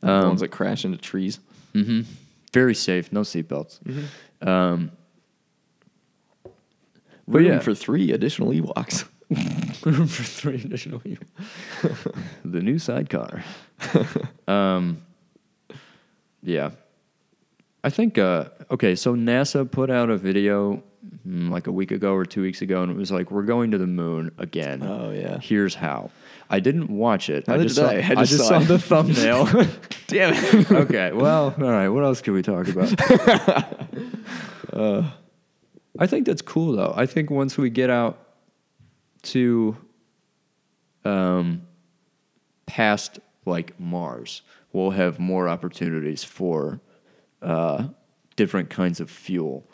the 0.00 0.10
Um, 0.12 0.28
ones 0.28 0.40
that 0.40 0.48
crash 0.48 0.84
into 0.84 0.98
trees. 0.98 1.38
Mm-hmm. 1.74 2.02
Very 2.52 2.74
safe. 2.74 3.12
No 3.12 3.20
seatbelts. 3.22 3.78
Um, 4.42 4.90
but 7.26 7.38
Room 7.38 7.44
yeah. 7.46 7.58
for 7.60 7.74
three 7.74 8.12
additional 8.12 8.50
Ewoks. 8.50 9.06
room 9.84 10.06
for 10.08 10.22
three 10.22 10.56
additional 10.56 11.00
people. 11.00 11.26
the 12.44 12.60
new 12.60 12.78
sidecar. 12.78 13.42
um, 14.46 14.98
yeah, 16.42 16.70
I 17.84 17.90
think. 17.90 18.16
Uh, 18.16 18.46
okay, 18.70 18.94
so 18.94 19.14
NASA 19.14 19.70
put 19.70 19.90
out 19.90 20.08
a 20.08 20.16
video 20.16 20.82
mm, 21.26 21.50
like 21.50 21.66
a 21.66 21.72
week 21.72 21.90
ago 21.90 22.14
or 22.14 22.24
two 22.24 22.40
weeks 22.40 22.62
ago, 22.62 22.82
and 22.82 22.90
it 22.90 22.96
was 22.96 23.12
like, 23.12 23.30
"We're 23.30 23.42
going 23.42 23.70
to 23.72 23.78
the 23.78 23.86
moon 23.86 24.32
again." 24.38 24.82
Oh, 24.82 25.10
yeah. 25.10 25.38
Here's 25.38 25.74
how. 25.74 26.10
I 26.48 26.60
didn't 26.60 26.88
watch 26.88 27.28
it. 27.28 27.46
I 27.46 27.52
Neither 27.52 27.64
just 27.64 27.76
did 27.76 27.82
saw, 27.82 27.90
I. 27.90 28.20
I 28.20 28.24
just 28.24 28.38
saw 28.38 28.58
saw 28.58 28.58
the 28.60 28.78
thumbnail. 28.78 29.44
Damn 30.06 30.32
it. 30.34 30.70
okay, 30.70 31.12
well, 31.12 31.54
all 31.58 31.70
right. 31.70 31.90
What 31.90 32.04
else 32.04 32.22
can 32.22 32.32
we 32.32 32.42
talk 32.42 32.66
about? 32.68 33.70
Uh, 34.72 35.08
I 36.00 36.08
think 36.08 36.26
that's 36.26 36.42
cool, 36.42 36.74
though. 36.74 36.92
I 36.96 37.06
think 37.06 37.30
once 37.30 37.56
we 37.56 37.70
get 37.70 37.90
out 37.90 38.18
to 39.22 39.76
um, 41.04 41.62
past 42.66 43.20
like 43.46 43.78
Mars, 43.78 44.42
we'll 44.72 44.90
have 44.90 45.20
more 45.20 45.48
opportunities 45.48 46.24
for 46.24 46.80
uh, 47.44 47.88
different 48.36 48.70
kinds 48.70 49.00
of 49.00 49.10
fuel. 49.10 49.68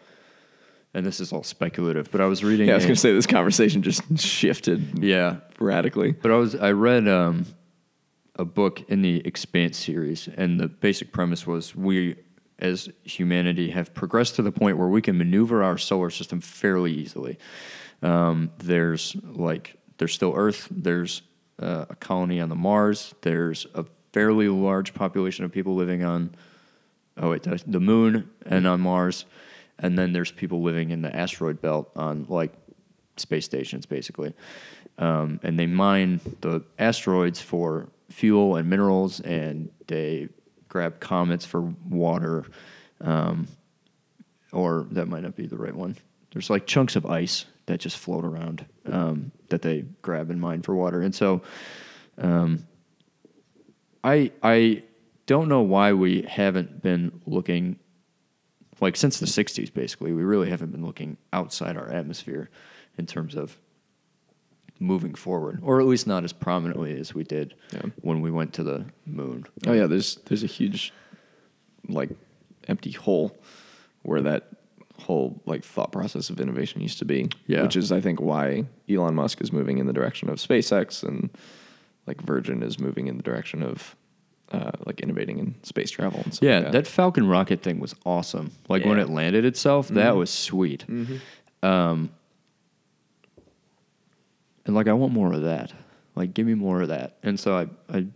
And 0.92 1.06
this 1.06 1.20
is 1.20 1.32
all 1.32 1.44
speculative, 1.44 2.10
but 2.10 2.20
I 2.20 2.26
was 2.26 2.42
reading. 2.42 2.66
Yeah, 2.66 2.74
I 2.74 2.76
was 2.76 2.84
going 2.84 2.96
to 2.96 3.00
say 3.00 3.12
this 3.12 3.26
conversation 3.26 3.82
just 3.82 4.02
shifted 4.18 4.98
yeah, 5.02 5.36
radically. 5.60 6.12
but 6.12 6.32
I 6.32 6.34
was 6.34 6.56
I 6.56 6.72
read 6.72 7.06
um, 7.06 7.46
a 8.34 8.44
book 8.44 8.82
in 8.88 9.00
the 9.00 9.24
Expanse 9.24 9.78
series, 9.78 10.28
and 10.36 10.58
the 10.58 10.66
basic 10.66 11.12
premise 11.12 11.46
was 11.46 11.76
we, 11.76 12.16
as 12.58 12.88
humanity, 13.04 13.70
have 13.70 13.94
progressed 13.94 14.34
to 14.36 14.42
the 14.42 14.50
point 14.50 14.78
where 14.78 14.88
we 14.88 15.00
can 15.00 15.16
maneuver 15.16 15.62
our 15.62 15.78
solar 15.78 16.10
system 16.10 16.40
fairly 16.40 16.92
easily. 16.92 17.38
Um, 18.02 18.50
there's 18.58 19.14
like 19.22 19.76
there's 19.98 20.12
still 20.12 20.32
Earth. 20.34 20.66
There's 20.72 21.22
uh, 21.60 21.86
a 21.88 21.94
colony 21.94 22.40
on 22.40 22.48
the 22.48 22.56
Mars. 22.56 23.14
There's 23.22 23.64
a 23.76 23.84
fairly 24.12 24.48
large 24.48 24.92
population 24.92 25.44
of 25.44 25.52
people 25.52 25.76
living 25.76 26.02
on 26.02 26.34
oh 27.20 27.30
wait 27.30 27.42
the, 27.42 27.80
moon 27.80 28.30
and 28.46 28.66
on 28.66 28.80
Mars, 28.80 29.24
and 29.78 29.98
then 29.98 30.12
there's 30.12 30.32
people 30.32 30.62
living 30.62 30.90
in 30.90 31.02
the 31.02 31.14
asteroid 31.14 31.60
belt 31.60 31.90
on 31.94 32.26
like 32.28 32.52
space 33.16 33.44
stations 33.44 33.86
basically, 33.86 34.34
um, 34.98 35.38
and 35.42 35.58
they 35.58 35.66
mine 35.66 36.20
the 36.40 36.64
asteroids 36.78 37.40
for 37.40 37.88
fuel 38.08 38.56
and 38.56 38.68
minerals, 38.68 39.20
and 39.20 39.70
they 39.86 40.28
grab 40.68 41.00
comets 41.00 41.44
for 41.44 41.60
water, 41.88 42.44
um, 43.00 43.46
or 44.52 44.86
that 44.90 45.06
might 45.06 45.22
not 45.22 45.36
be 45.36 45.46
the 45.46 45.56
right 45.56 45.74
one. 45.74 45.96
There's 46.32 46.50
like 46.50 46.66
chunks 46.66 46.96
of 46.96 47.06
ice 47.06 47.44
that 47.66 47.78
just 47.80 47.98
float 47.98 48.24
around 48.24 48.64
um, 48.86 49.32
that 49.48 49.62
they 49.62 49.84
grab 50.02 50.30
and 50.30 50.40
mine 50.40 50.62
for 50.62 50.74
water. 50.74 51.02
And 51.02 51.14
so, 51.14 51.42
um, 52.18 52.66
I 54.02 54.32
I 54.42 54.82
don't 55.31 55.49
know 55.49 55.62
why 55.62 55.93
we 55.93 56.22
haven't 56.22 56.83
been 56.83 57.20
looking 57.24 57.78
like 58.81 58.97
since 58.97 59.20
the 59.20 59.26
60s 59.26 59.72
basically 59.72 60.12
we 60.12 60.22
really 60.24 60.51
haven't 60.51 60.72
been 60.72 60.85
looking 60.85 61.16
outside 61.33 61.76
our 61.76 61.89
atmosphere 61.89 62.51
in 62.99 63.07
terms 63.07 63.35
of 63.37 63.57
moving 64.81 65.14
forward 65.14 65.61
or 65.62 65.81
at 65.81 65.87
least 65.87 66.07
not 66.07 66.24
as 66.24 66.33
prominently 66.33 66.99
as 66.99 67.14
we 67.14 67.22
did 67.22 67.55
Yeah. 67.72 67.83
when 68.01 68.20
we 68.22 68.31
went 68.31 68.53
to 68.55 68.62
the 68.64 68.87
moon 69.07 69.47
Oh 69.66 69.72
yeah, 69.72 69.87
there's 69.87 70.16
there's 70.26 70.43
a 70.43 70.47
huge 70.59 70.93
like 71.89 72.11
empty 72.68 72.91
hole 72.93 73.37
where 74.03 74.22
that 74.22 74.49
whole 75.01 75.41
like 75.47 75.64
thought 75.64 75.93
process 75.93 76.28
of 76.31 76.41
innovation 76.41 76.81
used 76.81 76.99
to 76.99 77.05
be. 77.05 77.28
Yeah. 77.47 77.62
Which 77.62 77.76
is 77.76 77.91
I 77.93 78.01
think 78.01 78.20
why 78.20 78.64
Elon 78.89 79.14
Musk 79.14 79.41
is 79.41 79.53
moving 79.53 79.78
in 79.78 79.87
the 79.87 79.93
direction 79.93 80.28
of 80.28 80.37
SpaceX 80.39 81.03
and 81.03 81.31
like 82.07 82.20
Virgin 82.22 82.62
is 82.62 82.78
moving 82.78 83.07
in 83.07 83.16
the 83.16 83.22
direction 83.22 83.62
of 83.62 83.97
uh, 84.51 84.72
like 84.86 85.01
innovating 85.01 85.38
in 85.38 85.55
space 85.62 85.90
travel 85.90 86.20
and 86.24 86.34
stuff. 86.34 86.46
yeah 86.46 86.59
like 86.61 86.72
that 86.72 86.86
falcon 86.86 87.26
rocket 87.28 87.62
thing 87.62 87.78
was 87.80 87.94
awesome 88.05 88.51
like 88.68 88.84
when 88.84 88.96
Yeah. 88.98 89.05
Mm-hmm. 89.05 89.12
it 89.12 89.14
landed 89.14 89.44
itself 89.44 89.88
that 89.88 90.16
was 90.16 90.30
sweet 90.30 90.84
um, 91.62 92.11
and 94.66 94.74
like 94.74 94.88
i 94.88 94.92
want 94.92 95.12
more 95.12 95.32
of 95.32 95.42
that 95.42 95.72
like 96.16 96.34
give 96.34 96.46
me 96.46 96.55
more 96.55 96.82
of 96.82 96.88
that 96.88 97.16
and 97.22 97.38
so 97.38 97.57
i 97.57 97.68
i 97.96 98.07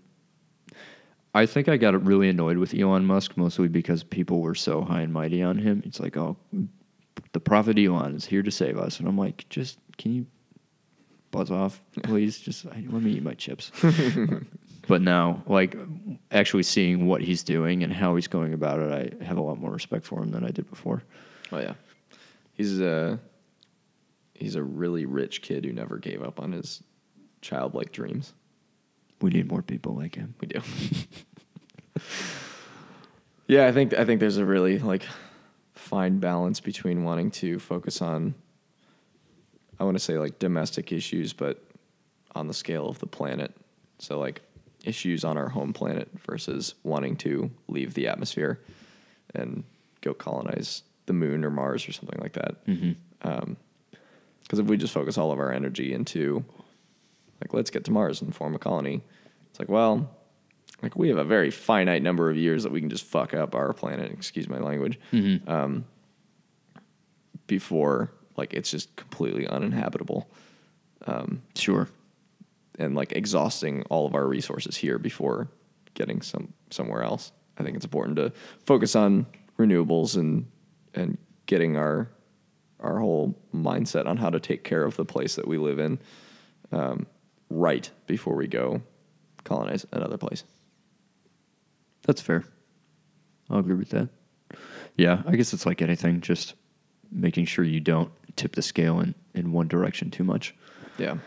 I 1.37 1.47
think 1.47 1.68
I 1.68 1.76
got 1.78 2.01
really 2.05 2.28
annoyed 2.28 2.59
with 2.59 2.72
Elon 2.74 3.07
Musk 3.07 3.37
mostly 3.37 3.66
because 3.66 4.05
people 4.05 4.41
were 4.41 4.55
so 4.55 4.82
high 4.82 5.01
and 5.01 5.12
mighty 5.12 5.43
on 5.43 5.59
him. 5.59 5.82
It's 5.85 5.99
like, 5.99 6.16
oh, 6.16 6.37
the 7.32 7.41
prophet 7.41 7.76
Elon 7.76 8.14
is 8.14 8.26
here 8.26 8.41
to 8.45 8.53
save 8.53 8.78
us, 8.78 9.01
and 9.01 9.09
I'm 9.09 9.18
like, 9.18 9.45
just 9.49 9.80
can 9.99 10.12
you 10.12 10.26
buzz 11.32 11.51
off, 11.51 11.82
please? 12.05 12.39
just 12.39 12.64
let 12.66 12.76
me 13.03 13.11
eat 13.14 13.24
my 13.24 13.35
chips. 13.35 13.72
but 14.87 15.03
now, 15.03 15.43
like, 15.47 15.76
actually 16.30 16.62
seeing 16.62 17.07
what 17.07 17.22
he's 17.22 17.43
doing 17.43 17.82
and 17.82 17.93
how 17.93 18.14
he's 18.16 18.28
going 18.28 18.53
about 18.53 18.80
it, 18.80 19.18
I 19.20 19.24
have 19.24 19.37
a 19.37 19.43
lot 19.43 19.59
more 19.59 19.70
respect 19.70 20.05
for 20.07 20.22
him 20.22 20.30
than 20.30 20.45
I 20.45 20.51
did 20.51 20.68
before. 20.68 21.03
Oh 21.53 21.59
yeah, 21.59 21.74
he's 22.53 22.80
a 22.80 23.18
he's 24.35 24.57
a 24.57 24.62
really 24.62 25.07
rich 25.07 25.43
kid 25.43 25.64
who 25.64 25.72
never 25.72 25.99
gave 25.99 26.22
up 26.22 26.41
on 26.41 26.53
his 26.53 26.82
childlike 27.41 27.93
dreams. 27.93 28.35
We 29.20 29.30
need 29.30 29.51
more 29.51 29.62
people 29.62 29.95
like 29.95 30.16
him. 30.16 30.35
We 30.41 30.49
do. 30.49 30.61
yeah, 33.47 33.66
I 33.66 33.72
think 33.72 33.95
I 33.95 34.05
think 34.05 34.20
there's 34.20 34.39
a 34.39 34.45
really 34.45 34.78
like 34.78 35.07
fine 35.74 36.18
balance 36.18 36.61
between 36.61 37.05
wanting 37.05 37.30
to 37.30 37.59
focus 37.59 38.01
on 38.01 38.35
I 39.78 39.85
want 39.85 39.97
to 39.97 40.03
say 40.03 40.18
like 40.18 40.39
domestic 40.39 40.93
issues 40.93 41.32
but 41.32 41.62
on 42.35 42.49
the 42.49 42.55
scale 42.55 42.89
of 42.89 42.99
the 42.99 43.07
planet. 43.07 43.55
So 43.99 44.18
like 44.18 44.43
issues 44.87 45.24
on 45.24 45.37
our 45.37 45.49
home 45.49 45.72
planet 45.72 46.09
versus 46.26 46.74
wanting 46.82 47.16
to 47.16 47.51
leave 47.68 47.95
the 47.95 48.09
atmosphere 48.09 48.61
and 49.35 49.64
go 50.01 50.14
colonize 50.14 50.82
the 51.07 51.12
moon 51.12 51.45
or 51.45 51.51
Mars 51.51 51.89
or 51.89 51.93
something 51.93 52.18
like 52.20 52.35
that. 52.35 52.64
Mm-hmm. 52.66 53.53
Because 54.43 54.59
if 54.59 54.66
we 54.66 54.76
just 54.76 54.93
focus 54.93 55.16
all 55.16 55.32
of 55.32 55.39
our 55.39 55.51
energy 55.53 55.93
into, 55.93 56.45
like, 57.41 57.53
let's 57.55 57.70
get 57.70 57.85
to 57.85 57.91
Mars 57.91 58.20
and 58.20 58.35
form 58.35 58.55
a 58.55 58.59
colony, 58.59 59.01
it's 59.51 59.59
like, 59.59 59.68
well, 59.70 60.11
like 60.82 60.97
we 60.97 61.09
have 61.09 61.18
a 61.18 61.24
very 61.24 61.51
finite 61.51 62.03
number 62.03 62.30
of 62.30 62.37
years 62.37 62.62
that 62.64 62.72
we 62.72 62.80
can 62.80 62.91
just 62.91 63.05
fuck 63.05 63.32
up 63.32 63.55
our 63.55 63.72
planet. 63.72 64.12
Excuse 64.12 64.49
my 64.49 64.59
language. 64.59 64.99
Um, 65.47 65.87
before 67.47 68.11
like 68.37 68.55
it's 68.55 68.70
just 68.70 68.95
completely 68.97 69.47
uninhabitable 69.47 70.26
Sure. 71.55 71.89
And 72.79 72.95
like 72.95 73.12
exhausting 73.12 73.83
all 73.91 74.07
of 74.07 74.14
our 74.14 74.27
resources 74.27 74.77
here 74.77 74.99
before 74.99 75.49
getting 75.95 76.22
some 76.22 76.53
somewhere 76.70 77.03
else. 77.03 77.33
I 77.59 77.62
think 77.62 77.77
it's 77.77 77.85
important 77.85 78.16
to 78.16 78.33
focus 78.64 78.97
on 78.97 79.27
renewables 79.59 80.16
and 80.16 80.47
and 80.95 81.18
getting 81.47 81.77
our 81.77 82.11
our 82.81 82.99
whole 82.99 83.39
mindset 83.55 84.07
on 84.07 84.18
how 84.18 84.31
to 84.31 84.41
take 84.41 84.64
care 84.64 84.85
of 84.85 84.97
the 84.97 85.05
place 85.05 85.37
that 85.37 85.49
we 85.49 85.57
live 85.57 85.79
in 85.79 85.99
um, 86.72 87.07
right 87.49 87.91
before 88.07 88.35
we 88.35 88.47
go 88.47 88.83
colonize 89.45 89.87
another 89.93 90.18
place. 90.18 90.45
That's 92.07 92.20
fair. 92.20 92.45
I'll 93.49 93.59
agree 93.59 93.75
with 93.75 93.91
that. 93.91 94.09
Yeah, 94.97 95.22
I 95.27 95.37
guess 95.37 95.53
it's 95.53 95.66
like 95.66 95.83
anything, 95.83 96.20
just 96.20 96.55
making 97.11 97.47
sure 97.47 97.64
you 97.64 97.81
don't 97.81 98.11
tip 98.37 98.55
the 98.55 98.62
scale 98.62 99.01
in, 99.01 99.14
in 99.35 99.53
one 99.53 99.68
direction 99.68 100.11
too 100.11 100.25
much. 100.25 100.55
Yeah, 100.99 101.18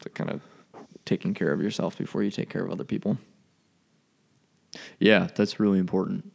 to 0.00 0.08
kind 0.10 0.30
of 0.30 0.40
taking 1.04 1.34
care 1.34 1.52
of 1.52 1.62
yourself 1.62 1.96
before 1.96 2.22
you 2.22 2.30
take 2.30 2.50
care 2.50 2.64
of 2.64 2.70
other 2.70 2.84
people. 2.84 3.18
Yeah, 4.98 5.28
that's 5.34 5.58
really 5.58 5.78
important. 5.78 6.32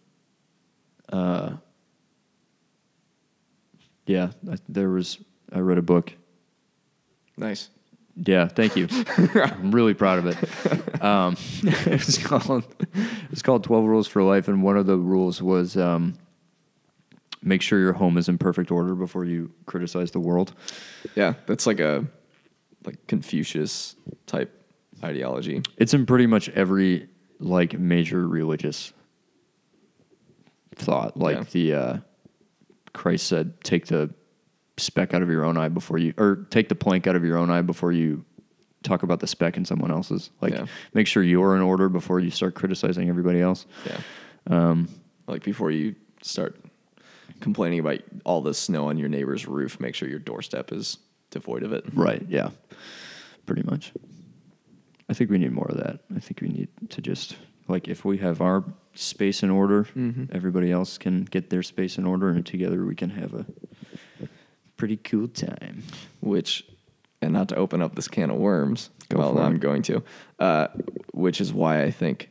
Uh, 1.12 1.58
yeah, 4.06 4.32
I, 4.50 4.56
there 4.68 4.90
was. 4.90 5.20
I 5.54 5.60
read 5.60 5.78
a 5.78 5.82
book. 5.82 6.14
Nice. 7.38 7.70
Yeah, 8.16 8.48
thank 8.48 8.76
you. 8.76 8.88
I'm 9.36 9.72
really 9.72 9.94
proud 9.94 10.20
of 10.20 10.28
it. 10.28 11.04
Um, 11.04 11.36
it 11.64 12.06
was 12.06 12.18
called 12.18 12.64
it's 13.32 13.42
called 13.42 13.64
Twelve 13.64 13.86
Rules 13.86 14.08
for 14.08 14.24
Life, 14.24 14.48
and 14.48 14.64
one 14.64 14.78
of 14.78 14.86
the 14.86 14.98
rules 14.98 15.42
was 15.42 15.78
um, 15.78 16.16
make 17.42 17.62
sure 17.62 17.80
your 17.80 17.94
home 17.94 18.18
is 18.18 18.30
in 18.30 18.38
perfect 18.38 18.72
order 18.72 18.96
before 18.96 19.26
you 19.26 19.52
criticize 19.66 20.12
the 20.12 20.20
world. 20.20 20.54
Yeah, 21.16 21.34
that's 21.46 21.66
like 21.66 21.80
a 21.80 22.06
like 22.86 23.06
Confucius 23.08 23.96
type 24.26 24.52
ideology. 25.04 25.62
It's 25.78 25.94
in 25.94 26.06
pretty 26.06 26.28
much 26.28 26.50
every 26.50 27.08
like 27.40 27.78
major 27.78 28.28
religious 28.28 28.94
thought. 30.76 31.18
Like 31.18 31.38
Yeah. 31.38 31.44
the 31.52 31.74
uh, 31.74 31.98
Christ 32.94 33.28
said, 33.28 33.62
"Take 33.64 33.88
the 33.88 34.14
speck 34.78 35.14
out 35.14 35.22
of 35.22 35.30
your 35.30 35.46
own 35.46 35.58
eye 35.58 35.70
before 35.70 35.98
you, 35.98 36.14
or 36.18 36.48
take 36.50 36.70
the 36.70 36.76
plank 36.76 37.08
out 37.08 37.16
of 37.16 37.24
your 37.24 37.38
own 37.38 37.50
eye 37.50 37.62
before 37.62 37.92
you 37.92 38.26
talk 38.84 39.04
about 39.04 39.20
the 39.20 39.28
speck 39.28 39.58
in 39.58 39.66
someone 39.66 39.92
else's." 39.92 40.32
Like, 40.42 40.54
Yeah. 40.54 40.66
make 40.94 41.08
sure 41.08 41.24
you're 41.24 41.56
in 41.56 41.62
order 41.62 41.90
before 41.90 42.20
you 42.20 42.32
start 42.32 42.56
criticizing 42.56 43.10
everybody 43.10 43.40
else. 43.42 43.66
Yeah. 43.86 44.00
Um, 44.48 44.88
Like 45.28 45.44
before 45.44 45.72
you 45.72 45.96
start 46.24 46.60
complaining 47.40 47.80
about 47.80 48.00
all 48.26 48.42
the 48.42 48.54
snow 48.54 48.88
on 48.88 48.98
your 48.98 49.08
neighbor's 49.08 49.48
roof, 49.48 49.80
make 49.80 49.96
sure 49.96 50.10
your 50.10 50.20
doorstep 50.20 50.72
is 50.74 50.98
devoid 51.32 51.64
of 51.64 51.74
it. 51.74 51.84
right? 51.94 52.24
Yeah, 52.30 52.50
pretty 53.46 53.64
much. 53.64 53.92
I 55.10 55.14
think 55.14 55.30
we 55.30 55.38
need 55.40 55.52
more 55.52 55.68
of 55.68 55.78
that. 55.78 56.00
I 56.16 56.20
think 56.20 56.40
we 56.42 56.48
need 56.48 56.70
to 56.90 57.02
just 57.02 57.36
like 57.68 57.88
if 57.88 58.06
we 58.06 58.18
have 58.20 58.40
our 58.42 58.64
space 58.94 59.42
in 59.44 59.50
order, 59.50 59.86
Mm-hmm. 59.96 60.26
everybody 60.32 60.72
else 60.72 60.98
can 60.98 61.24
get 61.26 61.50
their 61.50 61.64
space 61.64 61.98
in 61.98 62.06
order, 62.06 62.30
and 62.30 62.46
together 62.46 62.86
we 62.86 62.96
can 62.96 63.10
have 63.12 63.34
a 63.34 63.46
pretty 64.78 64.98
cool 64.98 65.28
time. 65.28 65.84
Which, 66.22 66.66
and 67.22 67.34
not 67.34 67.50
to 67.50 67.56
open 67.56 67.82
up 67.82 67.96
this 67.96 68.08
can 68.08 68.30
of 68.30 68.38
worms, 68.38 68.90
Go 69.10 69.20
well, 69.20 69.38
I'm 69.40 69.56
it. 69.56 69.62
going 69.62 69.82
to, 69.84 70.04
uh, 70.40 70.68
which 71.14 71.42
is 71.42 71.52
why 71.54 71.84
I 71.84 71.92
think 71.92 72.30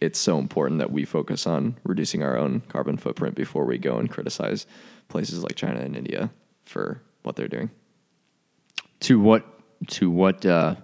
it's 0.00 0.18
so 0.18 0.38
important 0.38 0.78
that 0.78 0.90
we 0.92 1.04
focus 1.04 1.46
on 1.46 1.76
reducing 1.84 2.22
our 2.22 2.36
own 2.38 2.60
carbon 2.68 2.96
footprint 2.96 3.34
before 3.34 3.64
we 3.64 3.78
go 3.78 3.98
and 3.98 4.08
criticize 4.10 4.66
places 5.08 5.42
like 5.42 5.56
China 5.56 5.80
and 5.80 5.96
India 5.96 6.30
for 6.64 7.00
what 7.22 7.36
they're 7.36 7.48
doing. 7.48 7.70
To 9.00 9.20
what? 9.20 9.44
To 9.88 10.10
what? 10.10 10.44
Uh, 10.44 10.76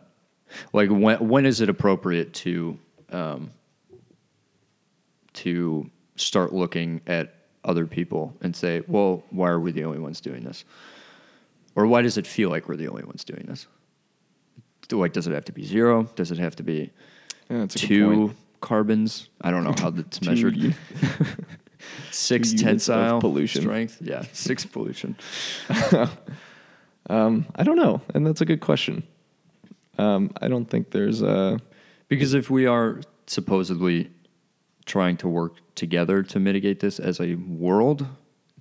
like 0.72 0.88
when? 0.90 1.28
When 1.28 1.46
is 1.46 1.60
it 1.60 1.68
appropriate 1.68 2.32
to 2.34 2.78
um, 3.10 3.50
to 5.34 5.90
start 6.16 6.52
looking 6.52 7.00
at 7.06 7.34
other 7.64 7.86
people 7.86 8.34
and 8.40 8.54
say, 8.54 8.82
"Well, 8.86 9.24
why 9.30 9.48
are 9.50 9.60
we 9.60 9.72
the 9.72 9.84
only 9.84 9.98
ones 9.98 10.20
doing 10.20 10.44
this?" 10.44 10.64
Or 11.76 11.86
why 11.86 12.02
does 12.02 12.16
it 12.16 12.26
feel 12.26 12.50
like 12.50 12.68
we're 12.68 12.76
the 12.76 12.88
only 12.88 13.02
ones 13.04 13.24
doing 13.24 13.46
this? 13.48 13.66
Like, 14.92 15.12
does 15.12 15.26
it 15.26 15.32
have 15.32 15.44
to 15.46 15.52
be 15.52 15.64
zero? 15.64 16.04
Does 16.14 16.30
it 16.30 16.38
have 16.38 16.54
to 16.56 16.62
be 16.62 16.92
Yeah, 17.50 17.66
two 17.66 18.34
carbons? 18.60 19.28
I 19.40 19.50
don't 19.50 19.64
know 19.64 19.74
how 19.76 19.90
that's 19.98 20.22
measured. 20.22 20.54
six 22.10 22.52
two 22.52 22.58
units 22.58 22.88
of 22.88 22.94
tensile 22.94 23.20
pollution. 23.20 23.62
strength. 23.62 23.98
Yeah, 24.00 24.24
six 24.32 24.64
pollution. 24.64 25.16
Um, 27.10 27.46
I 27.54 27.62
don't 27.64 27.76
know, 27.76 28.00
and 28.14 28.26
that's 28.26 28.40
a 28.40 28.44
good 28.46 28.60
question. 28.60 29.02
Um, 29.98 30.30
I 30.40 30.48
don't 30.48 30.66
think 30.68 30.90
there's 30.90 31.22
a 31.22 31.60
Because 32.08 32.34
if 32.34 32.50
we 32.50 32.66
are 32.66 33.00
supposedly 33.26 34.10
trying 34.86 35.16
to 35.18 35.28
work 35.28 35.54
together 35.74 36.22
to 36.22 36.38
mitigate 36.38 36.80
this 36.80 36.98
as 37.00 37.20
a 37.20 37.34
world, 37.36 38.06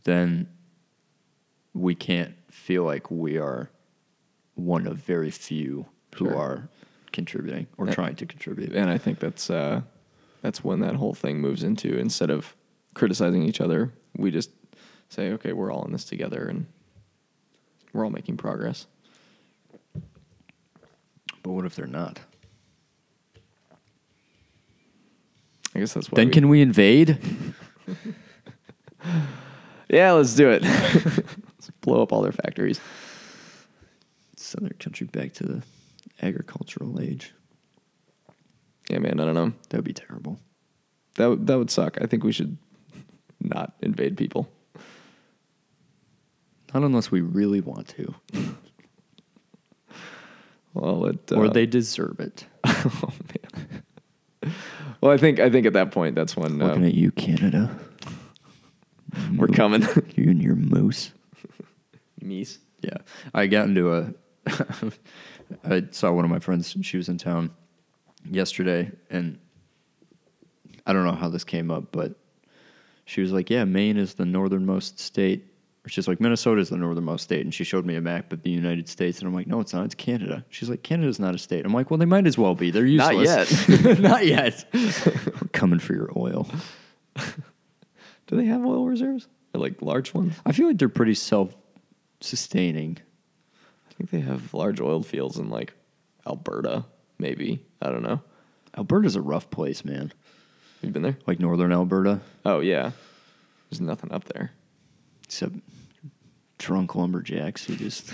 then 0.03 0.47
we 1.73 1.95
can't 1.95 2.33
feel 2.51 2.83
like 2.83 3.09
we 3.11 3.37
are 3.37 3.69
one 4.55 4.87
of 4.87 4.97
very 4.97 5.31
few 5.31 5.85
who 6.15 6.25
Sure. 6.25 6.35
are 6.37 6.69
contributing 7.11 7.67
or 7.77 7.87
Yeah. 7.87 7.93
trying 7.93 8.15
to 8.17 8.25
contribute. 8.25 8.73
and 8.73 8.89
I 8.89 8.97
think 8.97 9.19
that's 9.19 9.49
uh, 9.49 9.81
that's 10.41 10.63
when 10.63 10.79
that 10.81 10.95
whole 10.95 11.13
thing 11.13 11.39
moves 11.41 11.63
into 11.63 11.97
instead 11.97 12.29
of 12.29 12.55
criticizing 12.93 13.43
each 13.43 13.59
other, 13.61 13.91
we 14.17 14.29
just 14.31 14.51
say, 15.09 15.31
okay, 15.33 15.53
we're 15.53 15.71
all 15.71 15.85
in 15.85 15.91
this 15.91 16.03
together, 16.05 16.45
and 16.47 16.65
we're 17.93 18.03
all 18.03 18.09
making 18.11 18.37
progress. 18.37 18.87
But 21.43 21.51
what 21.51 21.65
if 21.65 21.75
they're 21.75 21.85
not? 21.87 22.19
I 25.75 25.79
guess 25.79 25.93
that's 25.93 26.11
why. 26.11 26.15
Then 26.17 26.27
we- 26.27 26.33
can 26.33 26.49
we 26.49 26.61
invade? 26.61 27.17
yeah, 29.89 30.11
let's 30.11 30.35
do 30.35 30.49
it. 30.49 30.63
let's 30.63 31.69
blow 31.81 32.01
up 32.01 32.11
all 32.13 32.21
their 32.21 32.31
factories. 32.31 32.79
Send 34.35 34.65
their 34.65 34.75
country 34.79 35.07
back 35.07 35.33
to 35.33 35.43
the 35.43 35.63
agricultural 36.21 37.01
age. 37.01 37.33
Yeah, 38.89 38.99
man. 38.99 39.19
I 39.19 39.25
don't 39.25 39.35
know. 39.35 39.53
That 39.69 39.77
would 39.77 39.85
be 39.85 39.93
terrible. 39.93 40.39
That 41.15 41.27
would 41.27 41.47
that 41.47 41.57
would 41.57 41.71
suck. 41.71 41.97
I 42.01 42.05
think 42.05 42.23
we 42.23 42.31
should 42.31 42.57
not 43.41 43.73
invade 43.81 44.17
people. 44.17 44.49
Not 46.73 46.83
unless 46.83 47.11
we 47.11 47.21
really 47.21 47.61
want 47.61 47.87
to, 47.89 48.15
Well, 50.73 51.05
it, 51.05 51.31
or 51.31 51.45
uh, 51.45 51.49
they 51.49 51.67
deserve 51.67 52.19
it. 52.19 52.45
oh 52.63 53.13
man. 53.29 54.53
Well, 55.01 55.11
I 55.11 55.17
think 55.17 55.39
I 55.39 55.49
think 55.49 55.65
at 55.67 55.73
that 55.73 55.91
point 55.91 56.15
that's 56.15 56.35
when 56.35 56.57
Looking 56.57 56.83
um, 56.83 56.87
at 56.87 56.93
you, 56.93 57.11
Canada. 57.11 57.77
we're 59.35 59.47
coming. 59.47 59.87
You 60.15 60.29
and 60.31 60.41
your 60.41 60.55
moose. 60.55 61.11
Meese. 62.23 62.57
Yeah, 62.81 62.97
I 63.33 63.47
got 63.47 63.67
into 63.67 63.93
a. 63.93 64.13
I 65.63 65.83
saw 65.91 66.11
one 66.11 66.25
of 66.25 66.31
my 66.31 66.39
friends. 66.39 66.75
She 66.81 66.97
was 66.97 67.09
in 67.09 67.17
town 67.17 67.51
yesterday, 68.29 68.91
and 69.09 69.39
I 70.85 70.93
don't 70.93 71.05
know 71.05 71.13
how 71.13 71.29
this 71.29 71.43
came 71.43 71.69
up, 71.69 71.91
but 71.91 72.15
she 73.05 73.21
was 73.21 73.31
like, 73.31 73.49
"Yeah, 73.49 73.65
Maine 73.65 73.97
is 73.97 74.15
the 74.15 74.25
northernmost 74.25 74.99
state." 74.99 75.52
She's 75.87 76.07
like, 76.07 76.21
"Minnesota 76.21 76.61
is 76.61 76.69
the 76.69 76.77
northernmost 76.77 77.25
state," 77.25 77.41
and 77.41 77.53
she 77.53 77.65
showed 77.65 77.85
me 77.85 77.95
a 77.95 78.01
map 78.01 78.31
of 78.31 78.41
the 78.43 78.49
United 78.49 78.87
States, 78.87 79.19
and 79.19 79.27
I'm 79.27 79.33
like, 79.33 79.47
"No, 79.47 79.59
it's 79.59 79.73
not. 79.73 79.83
It's 79.85 79.95
Canada." 79.95 80.45
She's 80.49 80.69
like, 80.69 80.81
"Canada's 80.81 81.19
not 81.19 81.35
a 81.35 81.37
state." 81.37 81.65
I'm 81.65 81.73
like, 81.73 81.91
"Well, 81.91 81.97
they 81.97 82.05
might 82.05 82.25
as 82.25 82.37
well 82.37 82.55
be. 82.55 82.71
They're 82.71 82.85
useless. 82.85 83.67
Not 83.69 83.81
yet. 83.83 83.99
not 83.99 84.25
yet. 84.25 84.65
We're 84.73 85.49
coming 85.51 85.79
for 85.79 85.93
your 85.93 86.09
oil. 86.15 86.47
Do 88.27 88.37
they 88.37 88.45
have 88.45 88.63
oil 88.65 88.85
reserves? 88.87 89.27
Or 89.53 89.59
like 89.59 89.81
large 89.81 90.13
ones? 90.13 90.35
I 90.45 90.53
feel 90.53 90.67
like 90.67 90.77
they're 90.77 90.87
pretty 90.89 91.15
self-sustaining. 91.15 92.97
I 93.89 93.93
think 93.93 94.09
they 94.09 94.21
have 94.21 94.53
large 94.53 94.79
oil 94.79 95.03
fields 95.03 95.37
in 95.37 95.49
like 95.49 95.73
Alberta, 96.25 96.85
maybe. 97.19 97.63
I 97.81 97.89
don't 97.89 98.03
know. 98.03 98.21
Alberta's 98.77 99.15
a 99.17 99.21
rough 99.21 99.49
place, 99.49 99.83
man. 99.85 100.13
You've 100.81 100.93
been 100.93 101.03
there? 101.03 101.17
Like 101.27 101.39
northern 101.39 101.71
Alberta. 101.73 102.21
Oh 102.45 102.61
yeah. 102.61 102.91
There's 103.69 103.81
nothing 103.81 104.11
up 104.11 104.23
there. 104.25 104.51
Except 105.33 105.55
drunk 106.59 106.93
lumberjacks 106.93 107.65
who 107.65 107.75
just 107.75 108.13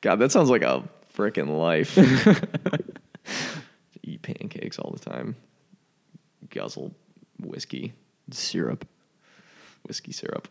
God, 0.00 0.16
that 0.16 0.32
sounds 0.32 0.50
like 0.50 0.62
a 0.62 0.82
freaking 1.16 1.56
life. 1.56 1.96
Eat 4.02 4.22
pancakes 4.22 4.80
all 4.80 4.90
the 4.90 4.98
time. 4.98 5.36
Guzzle 6.50 6.92
whiskey, 7.38 7.92
syrup, 8.32 8.84
whiskey 9.86 10.10
syrup. 10.10 10.48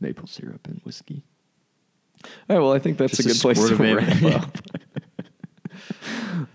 maple 0.00 0.26
syrup, 0.26 0.66
and 0.66 0.80
whiskey. 0.82 1.22
All 2.24 2.56
right, 2.56 2.58
well, 2.58 2.72
I 2.72 2.78
think 2.78 2.96
that's 2.96 3.18
Just 3.18 3.28
a 3.28 3.32
good 3.32 3.40
place 3.40 3.68
to 3.68 3.76
wrap 3.76 4.22
up. 4.22 4.56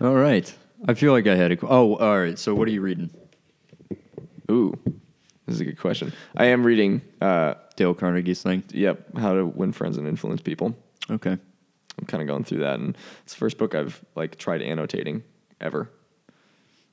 All 0.00 0.14
right, 0.14 0.52
I 0.86 0.94
feel 0.94 1.12
like 1.12 1.28
I 1.28 1.36
had 1.36 1.52
a. 1.52 1.58
Oh, 1.62 1.94
all 1.96 2.18
right. 2.18 2.38
So 2.38 2.54
what 2.54 2.68
are 2.68 2.70
you 2.70 2.80
reading? 2.80 3.10
Ooh, 4.50 4.78
this 5.48 5.54
is 5.56 5.60
a 5.60 5.64
good 5.64 5.78
question. 5.78 6.12
I 6.36 6.44
am 6.46 6.62
reading, 6.64 7.00
uh, 7.20 7.54
Dale 7.76 7.94
Carnegie's 7.94 8.42
thing. 8.42 8.62
yep, 8.70 9.16
How 9.16 9.32
to 9.32 9.46
Win 9.46 9.72
Friends 9.72 9.96
and 9.96 10.06
Influence 10.06 10.42
People. 10.42 10.76
Okay. 11.10 11.32
I'm 11.98 12.06
kind 12.06 12.20
of 12.22 12.28
going 12.28 12.44
through 12.44 12.58
that, 12.58 12.78
and 12.78 12.96
it's 13.24 13.32
the 13.32 13.38
first 13.38 13.56
book 13.58 13.74
I've 13.74 14.04
like 14.14 14.36
tried 14.36 14.62
annotating 14.62 15.24
ever, 15.60 15.90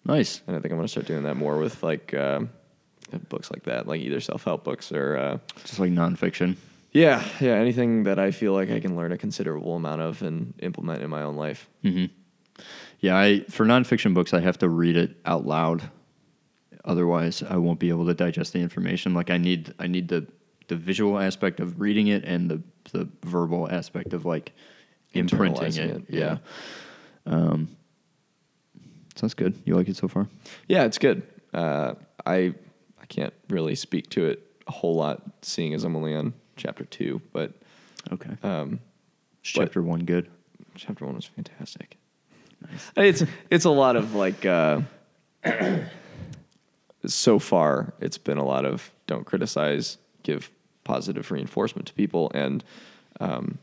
Nice. 0.04 0.42
and 0.48 0.56
I 0.56 0.60
think 0.60 0.72
I'm 0.72 0.78
gonna 0.78 0.88
start 0.88 1.06
doing 1.06 1.24
that 1.24 1.36
more 1.36 1.58
with 1.58 1.84
like 1.84 2.14
uh, 2.14 2.42
books 3.30 3.52
like 3.52 3.64
that, 3.64 3.88
like 3.88 4.02
either 4.02 4.20
self 4.20 4.44
help 4.46 4.64
books 4.64 4.92
or 4.92 5.18
uh, 5.18 5.38
Just 5.64 5.80
like 5.80 5.92
nonfiction. 5.92 6.56
yeah, 6.92 7.24
yeah, 7.40 7.54
anything 7.54 8.04
that 8.04 8.18
I 8.20 8.32
feel 8.32 8.54
like 8.54 8.72
I 8.72 8.80
can 8.80 8.96
learn 8.96 9.12
a 9.12 9.18
considerable 9.18 9.76
amount 9.76 10.02
of 10.02 10.22
and 10.24 10.54
implement 10.60 11.02
in 11.04 11.10
my 11.10 11.22
own 11.24 11.36
life. 11.36 11.68
hmm 11.84 12.06
Yeah, 13.00 13.18
I 13.18 13.42
for 13.50 13.66
nonfiction 13.66 14.14
books 14.14 14.34
I 14.34 14.40
have 14.40 14.58
to 14.60 14.70
read 14.70 14.96
it 14.98 15.18
out 15.26 15.46
loud. 15.46 15.90
Otherwise, 16.86 17.44
I 17.44 17.58
won't 17.58 17.80
be 17.80 17.90
able 17.90 18.06
to 18.06 18.14
digest 18.14 18.54
the 18.54 18.60
information. 18.60 19.14
Like 19.14 19.30
I 19.30 19.38
need, 19.38 19.74
I 19.80 19.88
need 19.88 20.08
the 20.08 20.28
the 20.68 20.76
visual 20.76 21.20
aspect 21.20 21.60
of 21.60 21.80
reading 21.80 22.08
it 22.08 22.24
and 22.24 22.50
the 22.50 22.62
the 22.92 23.08
verbal 23.24 23.70
aspect 23.70 24.14
of 24.14 24.26
like 24.26 24.54
imprinting 25.14 25.76
it. 25.76 25.90
it, 25.98 26.04
Yeah. 26.10 26.38
yeah. 27.28 27.34
Um, 27.34 27.76
sounds 29.16 29.34
good. 29.34 29.56
You 29.66 29.76
like 29.76 29.90
it 29.90 29.96
so 29.98 30.08
far? 30.08 30.28
Yeah, 30.68 30.84
it's 30.86 30.98
good. 30.98 31.24
Uh, 31.54 31.96
I 32.26 32.54
I 33.02 33.06
can't 33.08 33.34
really 33.50 33.76
speak 33.76 34.10
to 34.12 34.26
it 34.26 34.42
a 34.68 34.72
whole 34.72 34.96
lot, 34.96 35.22
seeing 35.42 35.74
as 35.74 35.84
I'm 35.84 35.96
only 35.96 36.16
on 36.16 36.34
chapter 36.56 36.86
two, 36.86 37.22
but 37.34 37.54
Okay. 38.12 38.38
um, 38.44 38.80
chapter 39.44 39.82
one 39.82 40.06
good? 40.06 40.30
chapter 40.76 41.06
one 41.06 41.16
was 41.16 41.26
fantastic. 41.26 41.98
Nice. 42.62 42.92
It's 42.96 43.24
it's 43.50 43.66
a 43.66 43.70
lot 43.70 43.96
of 43.96 44.14
like 44.16 44.46
uh, 44.46 44.82
so 47.14 47.40
far 47.40 47.94
it's 48.00 48.18
been 48.18 48.38
a 48.38 48.46
lot 48.46 48.66
of 48.66 48.92
don't 49.08 49.26
criticize, 49.26 49.98
give 50.24 50.50
positive 50.84 51.32
reinforcement 51.32 51.88
to 51.88 51.94
people, 51.94 52.32
and 52.34 52.64
um, 53.20 53.58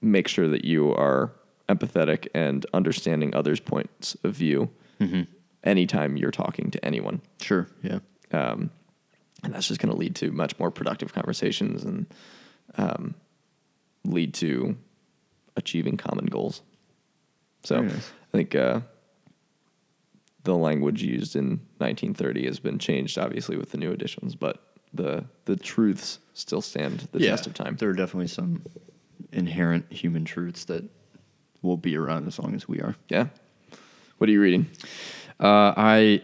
make 0.00 0.28
sure 0.28 0.48
that 0.48 0.64
you 0.64 0.94
are 0.94 1.32
empathetic 1.68 2.28
and 2.34 2.64
understanding 2.72 3.34
others' 3.34 3.60
points 3.60 4.16
of 4.24 4.34
view 4.34 4.70
Mm-hmm. 5.00 5.22
anytime 5.62 6.16
you're 6.16 6.32
talking 6.32 6.72
to 6.72 6.84
anyone. 6.84 7.20
Sure. 7.40 7.68
Yeah. 7.82 8.00
um, 8.32 8.70
and 9.44 9.54
that's 9.54 9.68
just 9.68 9.80
going 9.80 9.92
to 9.92 9.96
lead 9.96 10.16
to 10.16 10.32
much 10.32 10.58
more 10.58 10.72
productive 10.72 11.12
conversations 11.12 11.84
and 11.84 12.06
um, 12.76 13.14
lead 14.04 14.34
to 14.34 14.76
achieving 15.56 15.96
common 15.96 16.26
goals. 16.26 16.62
So 17.62 17.82
nice. 17.82 18.10
I 18.34 18.36
think 18.36 18.56
uh, 18.56 18.80
the 20.48 20.56
language 20.56 21.02
used 21.02 21.36
in 21.36 21.60
1930 21.76 22.46
has 22.46 22.58
been 22.58 22.78
changed, 22.78 23.18
obviously, 23.18 23.58
with 23.58 23.70
the 23.70 23.76
new 23.76 23.92
editions, 23.92 24.34
but 24.34 24.62
the 24.94 25.26
the 25.44 25.56
truths 25.56 26.18
still 26.32 26.62
stand 26.62 27.06
the 27.12 27.18
test 27.18 27.46
of 27.46 27.52
time. 27.52 27.76
There 27.76 27.90
are 27.90 27.94
definitely 27.94 28.28
some 28.28 28.62
inherent 29.30 29.92
human 29.92 30.24
truths 30.24 30.64
that 30.64 30.84
will 31.60 31.76
be 31.76 31.98
around 31.98 32.26
as 32.26 32.38
long 32.38 32.54
as 32.54 32.66
we 32.66 32.80
are. 32.80 32.96
Yeah. 33.10 33.26
What 34.16 34.30
are 34.30 34.32
you 34.32 34.40
reading? 34.40 34.70
Uh, 35.38 35.74
I, 35.76 36.22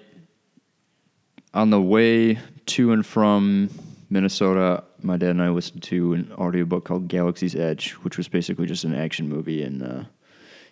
on 1.52 1.68
the 1.68 1.82
way 1.82 2.38
to 2.64 2.92
and 2.92 3.04
from 3.04 3.68
Minnesota, 4.08 4.84
my 5.02 5.18
dad 5.18 5.30
and 5.30 5.42
I 5.42 5.50
listened 5.50 5.82
to 5.84 6.14
an 6.14 6.32
audiobook 6.32 6.86
called 6.86 7.08
Galaxy's 7.08 7.54
Edge, 7.54 7.92
which 8.02 8.16
was 8.16 8.28
basically 8.28 8.64
just 8.64 8.84
an 8.84 8.94
action 8.94 9.28
movie 9.28 9.62
in 9.62 9.82
uh, 9.82 10.06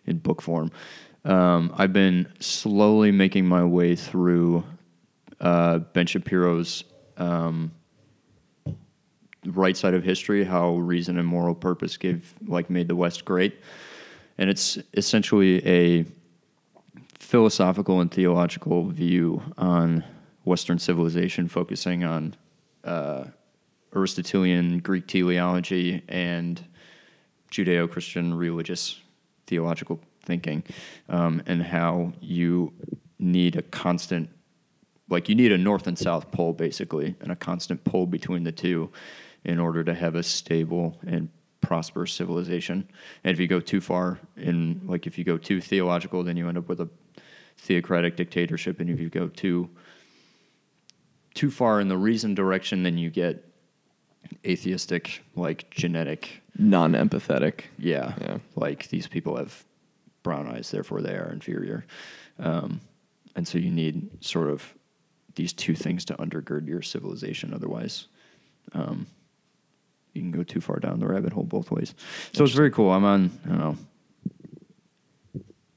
in 0.06 0.18
book 0.18 0.40
form. 0.40 0.70
Um, 1.24 1.72
I've 1.76 1.92
been 1.92 2.32
slowly 2.40 3.12
making 3.12 3.46
my 3.46 3.64
way 3.64 3.94
through 3.94 4.64
uh, 5.40 5.78
Ben 5.78 6.06
Shapiro's 6.06 6.84
um, 7.16 7.72
right 9.46 9.76
side 9.76 9.94
of 9.94 10.02
history, 10.02 10.44
how 10.44 10.76
reason 10.76 11.18
and 11.18 11.26
moral 11.26 11.54
purpose 11.54 11.96
gave 11.96 12.34
like 12.46 12.70
made 12.70 12.88
the 12.88 12.96
West 12.96 13.24
great, 13.24 13.60
and 14.38 14.50
it's 14.50 14.78
essentially 14.94 15.66
a 15.66 16.04
philosophical 17.18 18.00
and 18.00 18.10
theological 18.10 18.88
view 18.88 19.42
on 19.56 20.04
Western 20.44 20.78
civilization, 20.78 21.48
focusing 21.48 22.02
on 22.04 22.34
uh, 22.84 23.24
Aristotelian 23.94 24.78
Greek 24.78 25.06
teleology 25.06 26.02
and 26.08 26.64
Judeo 27.50 27.88
Christian 27.90 28.34
religious 28.34 29.00
theological 29.46 30.00
thinking, 30.24 30.62
um, 31.08 31.42
and 31.46 31.62
how 31.62 32.12
you 32.20 32.72
need 33.18 33.56
a 33.56 33.62
constant, 33.62 34.28
like, 35.08 35.28
you 35.28 35.34
need 35.34 35.52
a 35.52 35.58
north 35.58 35.86
and 35.86 35.98
south 35.98 36.30
pole 36.30 36.52
basically, 36.52 37.14
and 37.20 37.30
a 37.32 37.36
constant 37.36 37.84
pull 37.84 38.06
between 38.06 38.44
the 38.44 38.52
two 38.52 38.90
in 39.44 39.58
order 39.58 39.82
to 39.84 39.94
have 39.94 40.14
a 40.14 40.22
stable 40.22 40.98
and 41.06 41.28
prosperous 41.60 42.12
civilization. 42.12 42.88
And 43.24 43.32
if 43.32 43.40
you 43.40 43.46
go 43.46 43.60
too 43.60 43.80
far 43.80 44.18
in, 44.36 44.80
like, 44.84 45.06
if 45.06 45.18
you 45.18 45.24
go 45.24 45.38
too 45.38 45.60
theological, 45.60 46.22
then 46.24 46.36
you 46.36 46.48
end 46.48 46.58
up 46.58 46.68
with 46.68 46.80
a 46.80 46.88
theocratic 47.58 48.16
dictatorship. 48.16 48.80
And 48.80 48.90
if 48.90 48.98
you 49.00 49.08
go 49.08 49.28
too 49.28 49.70
too 51.34 51.50
far 51.50 51.80
in 51.80 51.88
the 51.88 51.96
reason 51.96 52.34
direction, 52.34 52.82
then 52.82 52.98
you 52.98 53.08
get 53.08 53.42
atheistic, 54.44 55.22
like 55.34 55.70
genetic. 55.70 56.42
Non 56.58 56.92
empathetic. 56.92 57.62
Yeah, 57.78 58.14
Yeah. 58.20 58.38
like 58.54 58.88
these 58.88 59.06
people 59.06 59.36
have 59.36 59.64
brown 60.22 60.46
eyes, 60.48 60.70
therefore 60.70 61.00
they 61.02 61.14
are 61.14 61.30
inferior. 61.32 61.84
Um, 62.38 62.80
and 63.34 63.46
so 63.48 63.58
you 63.58 63.70
need 63.70 64.24
sort 64.24 64.48
of 64.50 64.74
these 65.34 65.52
two 65.52 65.74
things 65.74 66.04
to 66.06 66.14
undergird 66.14 66.66
your 66.68 66.82
civilization. 66.82 67.54
Otherwise, 67.54 68.06
um, 68.74 69.06
you 70.12 70.20
can 70.20 70.30
go 70.30 70.42
too 70.42 70.60
far 70.60 70.78
down 70.78 71.00
the 71.00 71.06
rabbit 71.06 71.32
hole 71.32 71.44
both 71.44 71.70
ways. 71.70 71.94
So 72.34 72.44
it's 72.44 72.52
very 72.54 72.70
cool. 72.70 72.90
I'm 72.90 73.04
on 73.04 73.30
I 73.44 73.48
don't 73.48 73.58
know 73.58 73.76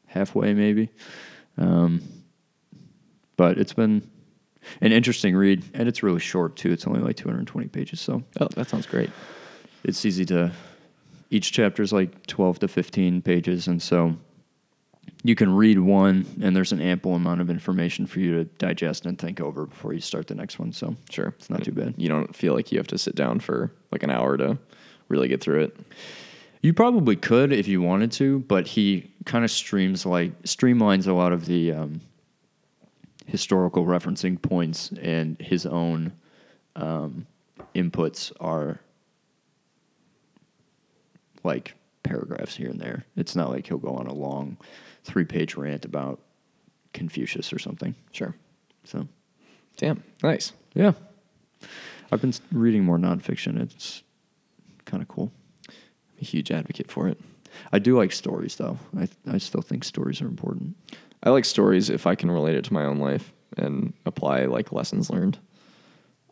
halfway 0.08 0.54
maybe, 0.54 0.90
um, 1.58 2.02
but 3.38 3.58
it's 3.58 3.74
been 3.74 4.10
an 4.82 4.92
interesting 4.92 5.36
read, 5.36 5.64
and 5.74 5.88
it's 5.88 6.02
really 6.04 6.20
short 6.20 6.56
too. 6.56 6.72
It's 6.72 6.88
only 6.88 7.02
like 7.02 7.16
220 7.18 7.68
pages, 7.68 8.00
so 8.02 8.24
Oh, 8.40 8.48
that 8.56 8.70
sounds 8.70 8.86
great. 8.86 9.10
it's 9.84 10.06
easy 10.06 10.26
to. 10.26 10.52
Each 11.32 11.52
chapter 11.52 11.82
is 11.84 11.92
like 11.92 12.28
12 12.28 12.60
to 12.60 12.68
15 12.68 13.22
pages, 13.24 13.68
and 13.68 13.82
so 13.82 14.16
you 15.24 15.36
can 15.36 15.56
read 15.56 15.80
one, 15.80 16.26
and 16.42 16.56
there's 16.56 16.72
an 16.72 16.82
ample 16.82 17.16
amount 17.16 17.42
of 17.42 17.50
information 17.50 18.06
for 18.06 18.20
you 18.20 18.36
to 18.36 18.44
digest 18.46 19.06
and 19.06 19.18
think 19.18 19.42
over 19.42 19.66
before 19.66 19.94
you 19.94 20.00
start 20.02 20.28
the 20.28 20.36
next 20.36 20.60
one. 20.60 20.72
So 20.72 20.96
Sure. 21.10 21.34
it's 21.40 21.50
not 21.50 21.64
too 21.64 21.72
bad. 21.72 21.96
You 21.98 22.10
don't 22.10 22.36
feel 22.36 22.54
like 22.54 22.72
you 22.72 22.78
have 22.78 22.88
to 22.88 22.98
sit 22.98 23.16
down 23.16 23.40
for 23.40 23.72
like 23.92 24.04
an 24.04 24.12
hour 24.12 24.38
to 24.38 24.58
really 25.10 25.28
get 25.28 25.42
through 25.42 25.64
it. 25.64 25.78
You 26.62 26.74
probably 26.74 27.16
could 27.16 27.52
if 27.54 27.68
you 27.68 27.82
wanted 27.82 28.12
to, 28.14 28.40
but 28.40 28.68
he 28.68 29.12
kind 29.26 29.44
of 29.46 29.52
streams 29.52 30.06
like 30.06 30.42
streamlines 30.44 31.08
a 31.08 31.14
lot 31.14 31.32
of 31.34 31.46
the 31.46 31.72
um, 31.72 32.02
historical 33.28 33.86
referencing 33.86 34.42
points, 34.42 34.92
and 35.02 35.40
his 35.40 35.66
own 35.66 36.14
um, 36.76 37.26
inputs 37.76 38.32
are 38.40 38.80
like 41.44 41.76
paragraphs 42.04 42.56
here 42.56 42.70
and 42.70 42.80
there. 42.80 43.06
It's 43.16 43.36
not 43.36 43.50
like 43.50 43.68
he'll 43.68 43.78
go 43.78 43.96
on 43.96 44.08
a 44.08 44.14
long 44.14 44.58
three-page 45.06 45.56
rant 45.56 45.86
about 45.86 46.20
Confucius 46.94 47.54
or 47.54 47.60
something. 47.60 47.96
Sure. 48.12 48.36
So 48.84 49.08
Damn. 49.78 50.04
Nice. 50.24 50.54
yeah, 50.74 50.94
I've 52.12 52.22
been 52.22 52.34
reading 52.52 52.84
more 52.84 52.98
nonfiction. 52.98 53.62
It's 53.62 54.04
kind 54.86 55.02
of 55.02 55.08
cool. 55.10 55.32
I'm 55.70 55.76
a 56.22 56.26
huge 56.26 56.52
advocate 56.52 56.90
for 56.92 57.08
it. 57.08 57.20
I 57.72 57.80
do 57.80 57.98
like 57.98 58.12
stories, 58.12 58.56
though. 58.56 58.78
I 58.98 59.08
I 59.28 59.38
still 59.38 59.62
think 59.62 59.84
stories 59.84 60.22
are 60.22 60.28
important. 60.28 60.76
I 61.24 61.30
like 61.30 61.46
stories 61.46 61.90
if 61.90 62.06
I 62.08 62.16
can 62.16 62.30
relate 62.32 62.56
it 62.56 62.64
to 62.66 62.74
my 62.74 62.86
own 62.86 63.00
life 63.00 63.34
and 63.58 63.94
apply 64.06 64.46
like 64.46 64.72
lessons 64.72 65.10
learned. 65.10 65.40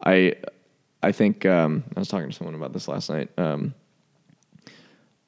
I 0.06 0.36
I 1.02 1.12
think 1.12 1.46
um, 1.46 1.84
I 1.96 2.00
was 2.00 2.08
talking 2.08 2.30
to 2.30 2.36
someone 2.36 2.56
about 2.56 2.72
this 2.74 2.88
last 2.88 3.10
night. 3.10 3.30
Um, 3.38 3.74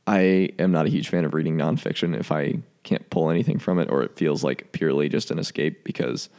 I 0.07 0.49
am 0.59 0.71
not 0.71 0.85
a 0.85 0.89
huge 0.89 1.09
fan 1.09 1.25
of 1.25 1.33
reading 1.33 1.57
nonfiction 1.57 2.17
if 2.17 2.31
I 2.31 2.59
can't 2.85 3.09
pull 3.09 3.29
anything 3.29 3.59
from 3.59 3.79
it 3.79 3.89
or 3.89 4.03
it 4.03 4.15
feels 4.15 4.43
like 4.43 4.71
purely 4.71 5.09
just 5.09 5.31
an 5.31 5.39
escape 5.39 5.83
because 5.83 6.29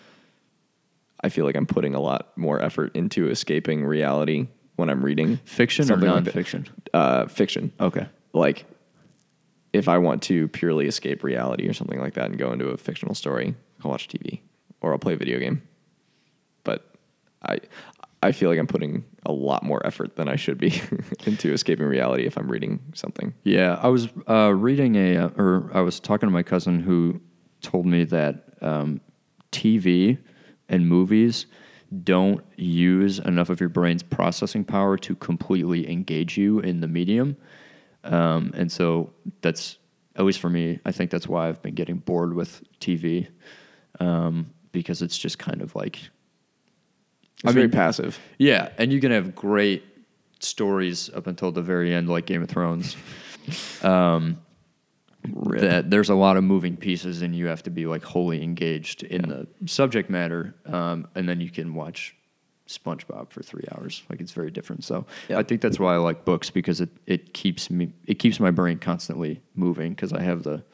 I 1.21 1.29
feel 1.29 1.45
like 1.45 1.57
I'm 1.57 1.67
putting 1.67 1.95
a 1.95 2.01
lot 2.01 2.37
more 2.37 2.63
effort 2.63 2.95
into 2.95 3.29
escaping 3.29 3.85
reality 3.85 4.49
when 4.77 4.89
I'm 4.89 5.05
reading 5.05 5.39
Fiction 5.45 5.85
or 5.85 5.89
something 5.89 6.09
like 6.09 6.25
nonfiction? 6.25 6.69
uh, 6.95 7.27
fiction. 7.27 7.73
okay. 7.81 8.07
Like, 8.33 8.67
if 9.73 9.89
I 9.89 9.99
want 9.99 10.23
to 10.25 10.49
purely 10.49 10.87
escape 10.87 11.25
reality 11.25 11.67
or 11.69 11.73
something 11.73 11.99
like 11.99 12.15
that 12.15 12.27
and 12.27 12.39
go 12.39 12.53
into 12.53 12.69
a 12.69 12.77
fictional 12.77 13.15
story, 13.15 13.55
I'll 13.83 13.91
watch 13.91 14.09
TV 14.09 14.41
or 14.81 14.93
I'll 14.93 14.99
play 14.99 15.15
a 15.15 15.17
video 15.17 15.39
game. 15.39 15.63
But 16.65 16.85
I, 17.43 17.61
I 18.23 18.33
feel 18.33 18.49
like 18.49 18.59
I'm 18.59 18.67
putting 18.67 19.05
a 19.25 19.33
lot 19.33 19.63
more 19.63 19.85
effort 19.87 20.17
than 20.17 20.29
I 20.29 20.37
should 20.37 20.59
be 20.59 20.81
into 21.27 21.53
escaping 21.53 21.87
reality 21.87 22.27
if 22.27 22.37
I'm 22.37 22.51
reading 22.51 22.81
something. 22.95 23.35
Yeah, 23.45 23.79
I 23.83 23.89
was 23.89 24.09
uh, 24.29 24.53
reading 24.55 24.97
a, 24.97 25.17
uh, 25.17 25.31
or 25.37 25.71
I 25.75 25.81
was 25.81 26.01
talking 26.01 26.27
to 26.27 26.33
my 26.33 26.43
cousin 26.43 26.81
who 26.81 27.21
told 27.61 27.87
me 27.87 28.05
that 28.05 28.45
um, 28.63 29.01
TV 29.53 30.19
and 30.69 30.89
movies 30.89 31.47
don't 32.03 32.45
use 32.57 33.19
enough 33.21 33.49
of 33.49 33.61
your 33.61 33.69
brain's 33.69 34.03
processing 34.03 34.65
power 34.65 34.97
to 34.99 35.15
completely 35.15 35.91
engage 35.91 36.37
you 36.37 36.59
in 36.61 36.81
the 36.81 36.89
medium. 36.89 37.37
Um, 38.03 38.53
and 38.55 38.71
so 38.71 39.13
that's, 39.43 39.79
at 40.17 40.25
least 40.25 40.41
for 40.41 40.51
me, 40.51 40.81
I 40.85 40.93
think 40.93 41.11
that's 41.11 41.29
why 41.29 41.49
I've 41.49 41.63
been 41.63 41.75
getting 41.75 41.99
bored 41.99 42.35
with 42.35 42.63
TV 42.81 43.29
um, 44.01 44.53
because 44.73 45.03
it's 45.03 45.19
just 45.19 45.39
kind 45.39 45.63
of 45.63 45.75
like 45.75 46.11
It's 47.37 47.45
I 47.47 47.53
very 47.53 47.67
mean- 47.67 47.73
passive. 47.73 48.19
Yeah, 48.39 48.71
and 48.79 48.93
you 48.93 49.01
can 49.01 49.11
have 49.13 49.35
great 49.35 49.85
stories 50.41 51.11
up 51.15 51.27
until 51.27 51.53
the 51.53 51.63
very 51.63 51.95
end, 51.95 52.09
like 52.09 52.27
Game 52.27 52.43
of 52.43 52.49
Thrones. 52.49 52.97
Um, 53.83 54.39
that 55.61 55.89
there's 55.89 56.09
a 56.09 56.17
lot 56.17 56.37
of 56.37 56.43
moving 56.43 56.77
pieces, 56.77 57.23
and 57.23 57.33
you 57.35 57.47
have 57.47 57.63
to 57.65 57.71
be 57.71 57.87
like 57.87 58.03
wholly 58.03 58.43
engaged 58.43 59.05
in 59.05 59.23
the 59.23 59.47
subject 59.67 60.11
matter, 60.11 60.55
um, 60.67 61.07
and 61.15 61.29
then 61.29 61.41
you 61.41 61.51
can 61.51 61.73
watch 61.75 62.17
SpongeBob 62.67 63.31
for 63.31 63.43
three 63.45 63.63
hours. 63.73 64.03
Like 64.11 64.21
it's 64.21 64.33
very 64.33 64.51
different. 64.51 64.83
So 64.83 65.07
Yeah. 65.29 65.39
I 65.39 65.45
think 65.45 65.61
that's 65.61 65.79
why 65.79 65.95
I 65.95 65.99
like 65.99 66.25
books 66.25 66.51
because 66.51 66.81
it, 66.81 66.89
it 67.07 67.35
keeps 67.35 67.71
me 67.71 67.93
it 68.07 68.19
keeps 68.19 68.41
my 68.41 68.51
brain 68.51 68.79
constantly 68.79 69.41
moving 69.55 69.91
because 69.95 70.13
I 70.13 70.23
have 70.23 70.43
the 70.43 70.65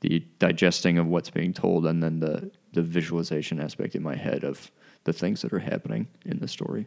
the 0.00 0.24
digesting 0.38 0.96
of 0.96 1.06
what's 1.06 1.28
being 1.28 1.52
told 1.52 1.84
and 1.84 2.02
then 2.02 2.20
the 2.20 2.50
the 2.72 2.80
visualization 2.82 3.60
aspect 3.60 3.94
in 3.94 4.02
my 4.02 4.16
head 4.16 4.44
of 4.44 4.70
the 5.08 5.18
things 5.18 5.40
that 5.42 5.52
are 5.54 5.58
happening 5.58 6.06
in 6.26 6.38
the 6.38 6.46
story. 6.48 6.86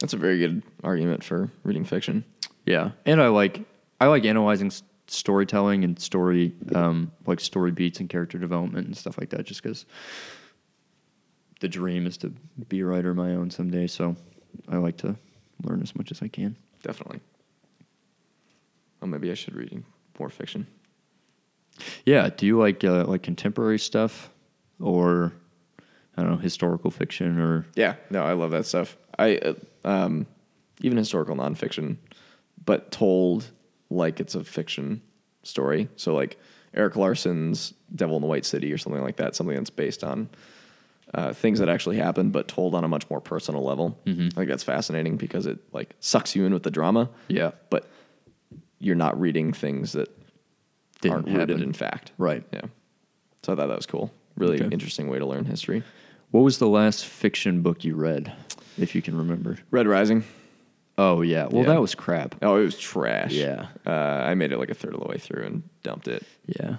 That's 0.00 0.12
a 0.14 0.16
very 0.16 0.38
good 0.38 0.62
argument 0.84 1.24
for 1.24 1.50
reading 1.64 1.84
fiction. 1.84 2.24
Yeah, 2.64 2.92
and 3.04 3.20
I 3.20 3.26
like 3.28 3.62
I 4.00 4.06
like 4.06 4.24
analyzing 4.24 4.68
s- 4.68 4.82
storytelling 5.08 5.82
and 5.84 5.98
story 5.98 6.54
um, 6.74 7.10
like 7.26 7.40
story 7.40 7.72
beats 7.72 7.98
and 8.00 8.08
character 8.08 8.38
development 8.38 8.86
and 8.86 8.96
stuff 8.96 9.18
like 9.18 9.30
that. 9.30 9.44
Just 9.44 9.62
because 9.62 9.84
the 11.60 11.68
dream 11.68 12.06
is 12.06 12.16
to 12.18 12.32
be 12.68 12.80
a 12.80 12.86
writer 12.86 13.10
of 13.10 13.16
my 13.16 13.32
own 13.34 13.50
someday, 13.50 13.86
so 13.88 14.14
I 14.68 14.76
like 14.76 14.96
to 14.98 15.16
learn 15.64 15.82
as 15.82 15.94
much 15.96 16.10
as 16.12 16.22
I 16.22 16.28
can. 16.28 16.56
Definitely. 16.82 17.20
Oh, 19.02 19.06
maybe 19.06 19.30
I 19.30 19.34
should 19.34 19.56
read 19.56 19.82
more 20.18 20.30
fiction. 20.30 20.66
Yeah, 22.06 22.28
do 22.34 22.46
you 22.46 22.58
like 22.58 22.84
uh, 22.84 23.04
like 23.06 23.22
contemporary 23.22 23.78
stuff 23.78 24.30
or 24.78 25.32
I 26.20 26.22
don't 26.24 26.32
know 26.32 26.38
historical 26.38 26.90
fiction 26.90 27.38
or 27.40 27.64
Yeah, 27.74 27.94
no, 28.10 28.22
I 28.24 28.34
love 28.34 28.50
that 28.50 28.66
stuff. 28.66 28.96
I 29.18 29.36
uh, 29.38 29.54
um, 29.84 30.26
even 30.82 30.98
historical 30.98 31.34
nonfiction, 31.34 31.96
but 32.64 32.90
told 32.90 33.50
like 33.88 34.20
it's 34.20 34.34
a 34.34 34.44
fiction 34.44 35.00
story. 35.42 35.88
So 35.96 36.14
like 36.14 36.38
Erik 36.74 36.94
Larson's 36.96 37.72
Devil 37.94 38.16
in 38.16 38.22
the 38.22 38.28
White 38.28 38.44
City 38.44 38.70
or 38.72 38.76
something 38.78 39.02
like 39.02 39.16
that, 39.16 39.34
something 39.34 39.56
that's 39.56 39.70
based 39.70 40.04
on 40.04 40.28
uh, 41.14 41.32
things 41.32 41.58
that 41.58 41.68
actually 41.70 41.96
happened, 41.96 42.32
but 42.32 42.46
told 42.48 42.74
on 42.74 42.84
a 42.84 42.88
much 42.88 43.08
more 43.08 43.20
personal 43.20 43.64
level. 43.64 43.98
Mm-hmm. 44.04 44.26
I 44.26 44.30
think 44.34 44.48
that's 44.50 44.62
fascinating 44.62 45.16
because 45.16 45.46
it 45.46 45.58
like 45.72 45.94
sucks 46.00 46.36
you 46.36 46.44
in 46.44 46.52
with 46.52 46.62
the 46.64 46.70
drama. 46.70 47.08
Yeah. 47.28 47.52
but 47.70 47.88
you're 48.78 48.94
not 48.96 49.18
reading 49.20 49.52
things 49.54 49.92
that 49.92 50.08
Didn't 51.00 51.14
aren't 51.14 51.28
rooted 51.28 51.60
in 51.62 51.72
fact. 51.72 52.12
right? 52.18 52.44
Yeah. 52.52 52.62
So 53.42 53.54
I 53.54 53.56
thought 53.56 53.68
that 53.68 53.76
was 53.76 53.86
cool. 53.86 54.12
Really 54.36 54.56
Okay. 54.62 54.68
interesting 54.70 55.08
way 55.08 55.18
to 55.18 55.26
learn 55.26 55.44
history. 55.46 55.82
What 56.30 56.40
was 56.42 56.58
the 56.58 56.68
last 56.68 57.04
fiction 57.06 57.62
book 57.62 57.84
you 57.84 57.96
read, 57.96 58.32
if 58.78 58.94
you 58.94 59.02
can 59.02 59.16
remember? 59.16 59.58
Red 59.70 59.86
Rising. 59.86 60.24
Oh 60.98 61.22
yeah, 61.22 61.46
well 61.46 61.62
Yeah. 61.62 61.68
that 61.74 61.80
was 61.80 61.94
crap. 61.94 62.34
Oh, 62.42 62.56
it 62.56 62.64
was 62.64 62.78
trash. 62.78 63.32
Yeah. 63.32 63.68
Uh, 63.86 63.90
I 63.90 64.34
made 64.34 64.52
it 64.52 64.58
like 64.58 64.70
a 64.70 64.74
third 64.74 64.94
of 64.94 65.00
the 65.00 65.08
way 65.08 65.16
through 65.18 65.44
and 65.44 65.62
dumped 65.82 66.08
it. 66.08 66.24
Yeah, 66.46 66.76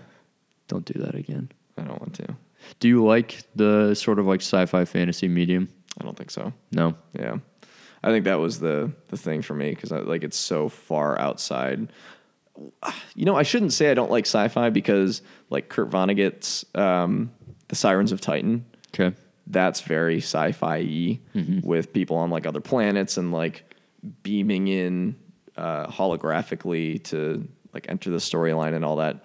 don't 0.67 0.85
do 0.85 0.99
that 1.01 1.15
again. 1.15 1.49
I 1.77 1.81
don't 1.83 1.99
want 1.99 2.13
to. 2.15 2.35
Do 2.79 2.87
you 2.87 3.03
like 3.03 3.41
the 3.55 3.95
sort 3.95 4.19
of 4.19 4.27
like 4.27 4.41
sci-fi 4.41 4.85
fantasy 4.85 5.27
medium? 5.27 5.69
I 5.99 6.03
don't 6.03 6.15
think 6.15 6.29
so. 6.31 6.53
No. 6.71 6.95
Yeah. 7.13 7.37
I 8.03 8.09
think 8.09 8.25
that 8.25 8.39
was 8.39 8.59
the 8.59 8.91
the 9.09 9.17
thing 9.17 9.41
for 9.41 9.53
me 9.55 9.71
because 9.71 9.91
like 9.91 10.23
it's 10.23 10.37
so 10.37 10.69
far 10.69 11.19
outside. 11.19 11.91
You 13.15 13.25
know, 13.25 13.35
I 13.35 13.43
shouldn't 13.43 13.73
say 13.73 13.89
I 13.89 13.93
don't 13.95 14.11
like 14.11 14.25
sci-fi 14.25 14.69
because 14.69 15.21
like 15.49 15.69
Kurt 15.69 15.89
Vonnegut's 15.89 16.63
um, 16.75 17.31
The 17.69 17.75
Sirens 17.75 18.11
of 18.11 18.21
Titan. 18.21 18.65
Okay. 18.93 19.15
That's 19.51 19.81
very 19.81 20.17
sci-fi 20.17 21.19
with 21.61 21.93
people 21.93 22.15
on 22.17 22.29
like 22.29 22.45
other 22.45 22.61
planets 22.61 23.17
and 23.17 23.31
like 23.31 23.75
beaming 24.23 24.67
in 24.67 25.15
uh, 25.57 25.87
holographically 25.87 27.03
to 27.03 27.47
like 27.73 27.85
enter 27.89 28.09
the 28.09 28.17
storyline 28.17 28.73
and 28.73 28.83
all 28.83 28.95
that. 28.97 29.23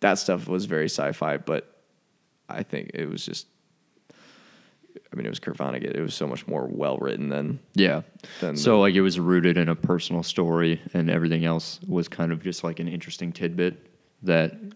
That 0.00 0.18
stuff 0.18 0.46
was 0.48 0.66
very 0.66 0.86
sci-fi, 0.86 1.38
but 1.38 1.74
I 2.48 2.62
think 2.62 2.90
it 2.94 3.08
was 3.08 3.24
just. 3.24 3.46
I 5.12 5.16
mean, 5.16 5.26
it 5.26 5.28
was 5.28 5.38
Kurt 5.38 5.56
Vonnegut. 5.56 5.94
It 5.94 6.02
was 6.02 6.14
so 6.14 6.26
much 6.26 6.46
more 6.46 6.66
well 6.66 6.98
written 6.98 7.28
than 7.28 7.60
Yeah. 7.74 8.02
Then 8.40 8.56
so 8.56 8.80
like 8.80 8.94
it 8.94 9.00
was 9.00 9.18
rooted 9.18 9.56
in 9.56 9.68
a 9.68 9.76
personal 9.76 10.22
story, 10.22 10.80
and 10.92 11.08
everything 11.08 11.44
else 11.44 11.78
was 11.86 12.08
kind 12.08 12.32
of 12.32 12.42
just 12.42 12.64
like 12.64 12.80
an 12.80 12.88
interesting 12.88 13.32
tidbit 13.32 13.86
that 14.22 14.54
you 14.60 14.72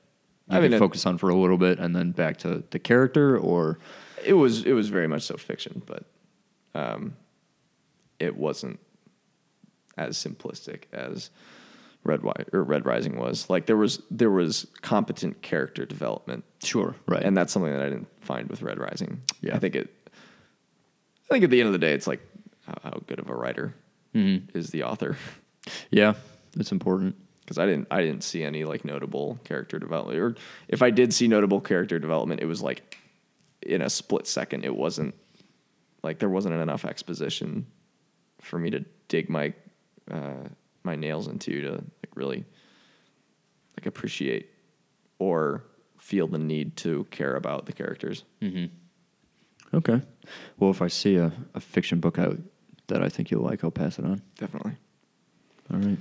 I 0.48 0.60
mean, 0.60 0.78
focus 0.78 1.06
on 1.06 1.18
for 1.18 1.28
a 1.28 1.34
little 1.34 1.58
bit, 1.58 1.78
and 1.78 1.94
then 1.94 2.12
back 2.12 2.36
to 2.38 2.62
the 2.70 2.78
character. 2.78 3.36
Or 3.36 3.78
it 4.24 4.34
was. 4.34 4.64
It 4.64 4.72
was 4.72 4.88
very 4.88 5.06
much 5.08 5.22
so 5.22 5.36
fiction, 5.36 5.82
but 5.86 6.04
um, 6.74 7.16
it 8.18 8.36
wasn't 8.36 8.78
as 9.96 10.16
simplistic 10.16 10.84
as 10.92 11.30
Red 12.04 12.20
Wi- 12.20 12.46
or 12.52 12.62
Red 12.62 12.86
Rising 12.86 13.16
was. 13.16 13.48
Like 13.50 13.66
there 13.66 13.76
was 13.76 14.02
there 14.10 14.30
was 14.30 14.66
competent 14.82 15.42
character 15.42 15.84
development, 15.86 16.44
sure, 16.62 16.94
right? 17.06 17.22
and 17.22 17.36
that's 17.36 17.52
something 17.52 17.72
that 17.72 17.82
I 17.82 17.88
didn't 17.88 18.08
find 18.20 18.48
with 18.48 18.62
Red 18.62 18.78
Rising. 18.78 19.20
Yeah. 19.40 19.54
I 19.56 19.58
think 19.58 19.76
it. 19.76 19.90
I 21.30 21.34
think 21.34 21.44
at 21.44 21.50
the 21.50 21.60
end 21.60 21.66
of 21.68 21.72
the 21.72 21.78
day, 21.78 21.92
it's 21.94 22.06
like 22.06 22.20
how, 22.66 22.74
how 22.84 23.00
good 23.06 23.18
of 23.18 23.28
a 23.30 23.34
writer 23.34 23.74
Mhm. 24.14 24.54
is 24.54 24.70
the 24.70 24.82
author. 24.84 25.16
Yeah, 25.90 26.14
it's 26.58 26.72
important. 26.72 27.14
because 27.40 27.56
I 27.58 27.66
didn't 27.66 27.86
I 27.90 28.02
didn't 28.02 28.24
see 28.24 28.42
any 28.42 28.64
like 28.64 28.84
notable 28.84 29.38
character 29.44 29.78
development, 29.78 30.18
or 30.18 30.34
if 30.68 30.82
I 30.82 30.90
did 30.90 31.14
see 31.14 31.28
notable 31.28 31.60
character 31.60 31.98
development, 31.98 32.40
it 32.40 32.46
was 32.46 32.60
like 32.62 32.98
in 33.64 33.82
a 33.82 33.90
split 33.90 34.26
second. 34.26 34.64
It 34.64 34.74
wasn't 34.74 35.14
like 36.02 36.18
there 36.18 36.28
wasn't 36.28 36.54
enough 36.54 36.84
exposition 36.84 37.66
for 38.40 38.58
me 38.58 38.70
to 38.70 38.84
dig 39.08 39.28
my 39.28 39.52
uh, 40.10 40.48
my 40.82 40.96
nails 40.96 41.28
into 41.28 41.62
to 41.62 41.70
like 41.72 42.16
really 42.16 42.44
like 43.78 43.86
appreciate 43.86 44.50
or 45.18 45.64
feel 45.98 46.26
the 46.26 46.38
need 46.38 46.76
to 46.76 47.04
care 47.10 47.36
about 47.36 47.66
the 47.66 47.72
characters. 47.72 48.24
Okay. 49.74 50.02
Well, 50.58 50.70
if 50.70 50.82
I 50.82 50.88
see 50.88 51.16
a, 51.16 51.32
a 51.54 51.60
fiction 51.60 52.00
book 52.00 52.18
out 52.18 52.38
that 52.88 53.02
I 53.02 53.08
think 53.08 53.30
you'll 53.30 53.42
like, 53.42 53.64
I'll 53.64 53.70
pass 53.70 53.98
it 53.98 54.04
on. 54.04 54.20
Definitely. 54.38 54.72
All 55.72 55.78
right. 55.78 55.98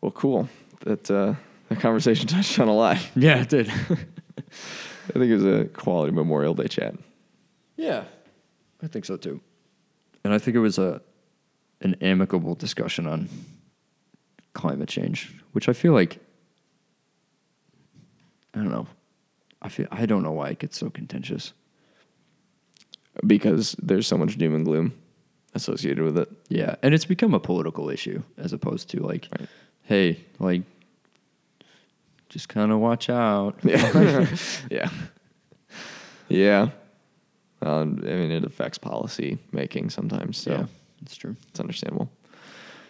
Well, 0.00 0.10
cool. 0.10 0.48
That 0.80 1.10
uh, 1.10 1.34
that 1.68 1.80
conversation 1.80 2.26
touched 2.28 2.58
on 2.58 2.68
a 2.68 2.74
lot. 2.74 2.98
Yeah, 3.14 3.42
it 3.42 3.48
did. 3.48 3.72
I 5.10 5.12
think 5.14 5.24
it 5.30 5.34
was 5.34 5.44
a 5.44 5.64
quality 5.66 6.12
Memorial 6.12 6.54
Day 6.54 6.68
chat. 6.68 6.94
yeah, 7.76 8.04
I 8.82 8.86
think 8.86 9.04
so 9.04 9.16
too. 9.16 9.40
And 10.24 10.32
I 10.32 10.38
think 10.38 10.56
it 10.56 10.60
was 10.60 10.78
a 10.78 11.00
an 11.80 11.96
amicable 12.00 12.54
discussion 12.54 13.06
on 13.08 13.28
climate 14.54 14.88
change, 14.88 15.34
which 15.52 15.68
I 15.68 15.72
feel 15.72 15.92
like 15.92 16.18
I 18.54 18.58
don't 18.58 18.70
know. 18.70 18.86
I 19.60 19.68
feel 19.68 19.86
I 19.90 20.06
don't 20.06 20.22
know 20.22 20.32
why 20.32 20.48
it 20.50 20.58
gets 20.58 20.78
so 20.78 20.90
contentious. 20.90 21.52
because 23.26 23.76
there's 23.82 24.06
so 24.06 24.16
much 24.16 24.36
doom 24.38 24.54
and 24.54 24.64
gloom 24.64 24.94
associated 25.54 26.02
with 26.02 26.16
it. 26.16 26.28
Yeah, 26.48 26.76
and 26.82 26.94
it's 26.94 27.04
become 27.04 27.34
a 27.34 27.40
political 27.40 27.90
issue 27.90 28.22
as 28.38 28.52
opposed 28.54 28.88
to 28.90 29.00
like, 29.00 29.28
Right. 29.38 29.48
hey, 29.82 30.20
like, 30.38 30.62
just 32.32 32.48
kind 32.48 32.72
of 32.72 32.78
watch 32.80 33.08
out. 33.10 33.56
Yeah. 33.64 34.28
yeah. 34.70 34.90
Yeah. 36.28 36.68
Um, 37.60 37.98
I 38.02 38.06
mean, 38.14 38.30
it 38.32 38.44
affects 38.44 38.78
policy 38.78 39.38
making 39.52 39.90
sometimes, 39.90 40.36
so 40.38 40.50
yeah, 40.50 40.64
it's 41.02 41.14
true. 41.14 41.36
it's 41.48 41.60
understandable. 41.60 42.10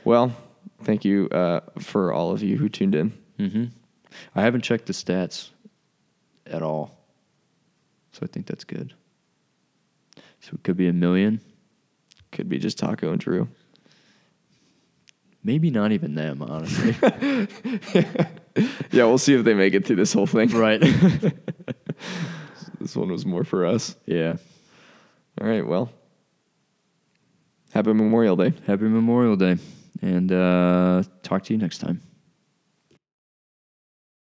Well, 0.05 0.33
thank 0.85 1.05
you 1.05 1.29
uh, 1.29 1.61
for 1.79 2.13
all 2.13 2.31
of 2.33 2.43
you 2.43 2.57
who 2.57 2.69
tuned 2.71 2.95
in. 2.95 3.13
hmm 3.37 3.65
I 4.35 4.43
haven't 4.43 4.63
checked 4.63 4.87
the 4.87 4.93
stats 4.95 5.51
at 6.47 6.63
all, 6.63 6.97
so 8.13 8.21
I 8.23 8.27
think 8.29 8.47
that's 8.47 8.65
good. 8.65 8.95
So 10.41 10.53
it 10.55 10.63
could 10.63 10.77
be 10.77 10.89
a 10.89 10.93
million, 10.93 11.41
Could 12.31 12.49
be 12.49 12.59
just 12.59 12.79
Taco 12.79 13.11
and 13.13 13.21
Drew. 13.21 13.49
maybe 15.45 15.71
not 15.71 15.93
even 15.93 16.15
them, 16.15 16.43
honestly. 16.43 16.95
Yeah, 18.93 19.05
we'll 19.05 19.19
see 19.19 19.35
if 19.35 19.45
they 19.45 19.55
make 19.55 19.73
it 19.75 19.87
through 19.87 19.97
this 19.97 20.13
whole 20.13 20.27
thing. 20.27 20.51
right? 20.51 20.83
This 22.81 22.97
one 22.97 23.11
was 23.13 23.25
more 23.25 23.45
for 23.45 23.65
us. 23.65 23.95
yeah. 24.07 24.37
All 25.41 25.47
right. 25.47 25.65
Well, 25.67 25.91
happy 27.73 27.93
Memorial 27.93 28.35
Day. 28.37 28.53
Happy 28.67 28.85
Memorial 28.85 29.37
Day, 29.37 29.57
and 30.03 30.31
uh, 30.33 31.03
talk 31.23 31.45
to 31.45 31.55
you 31.55 31.59
next 31.59 31.79
time. 31.79 32.03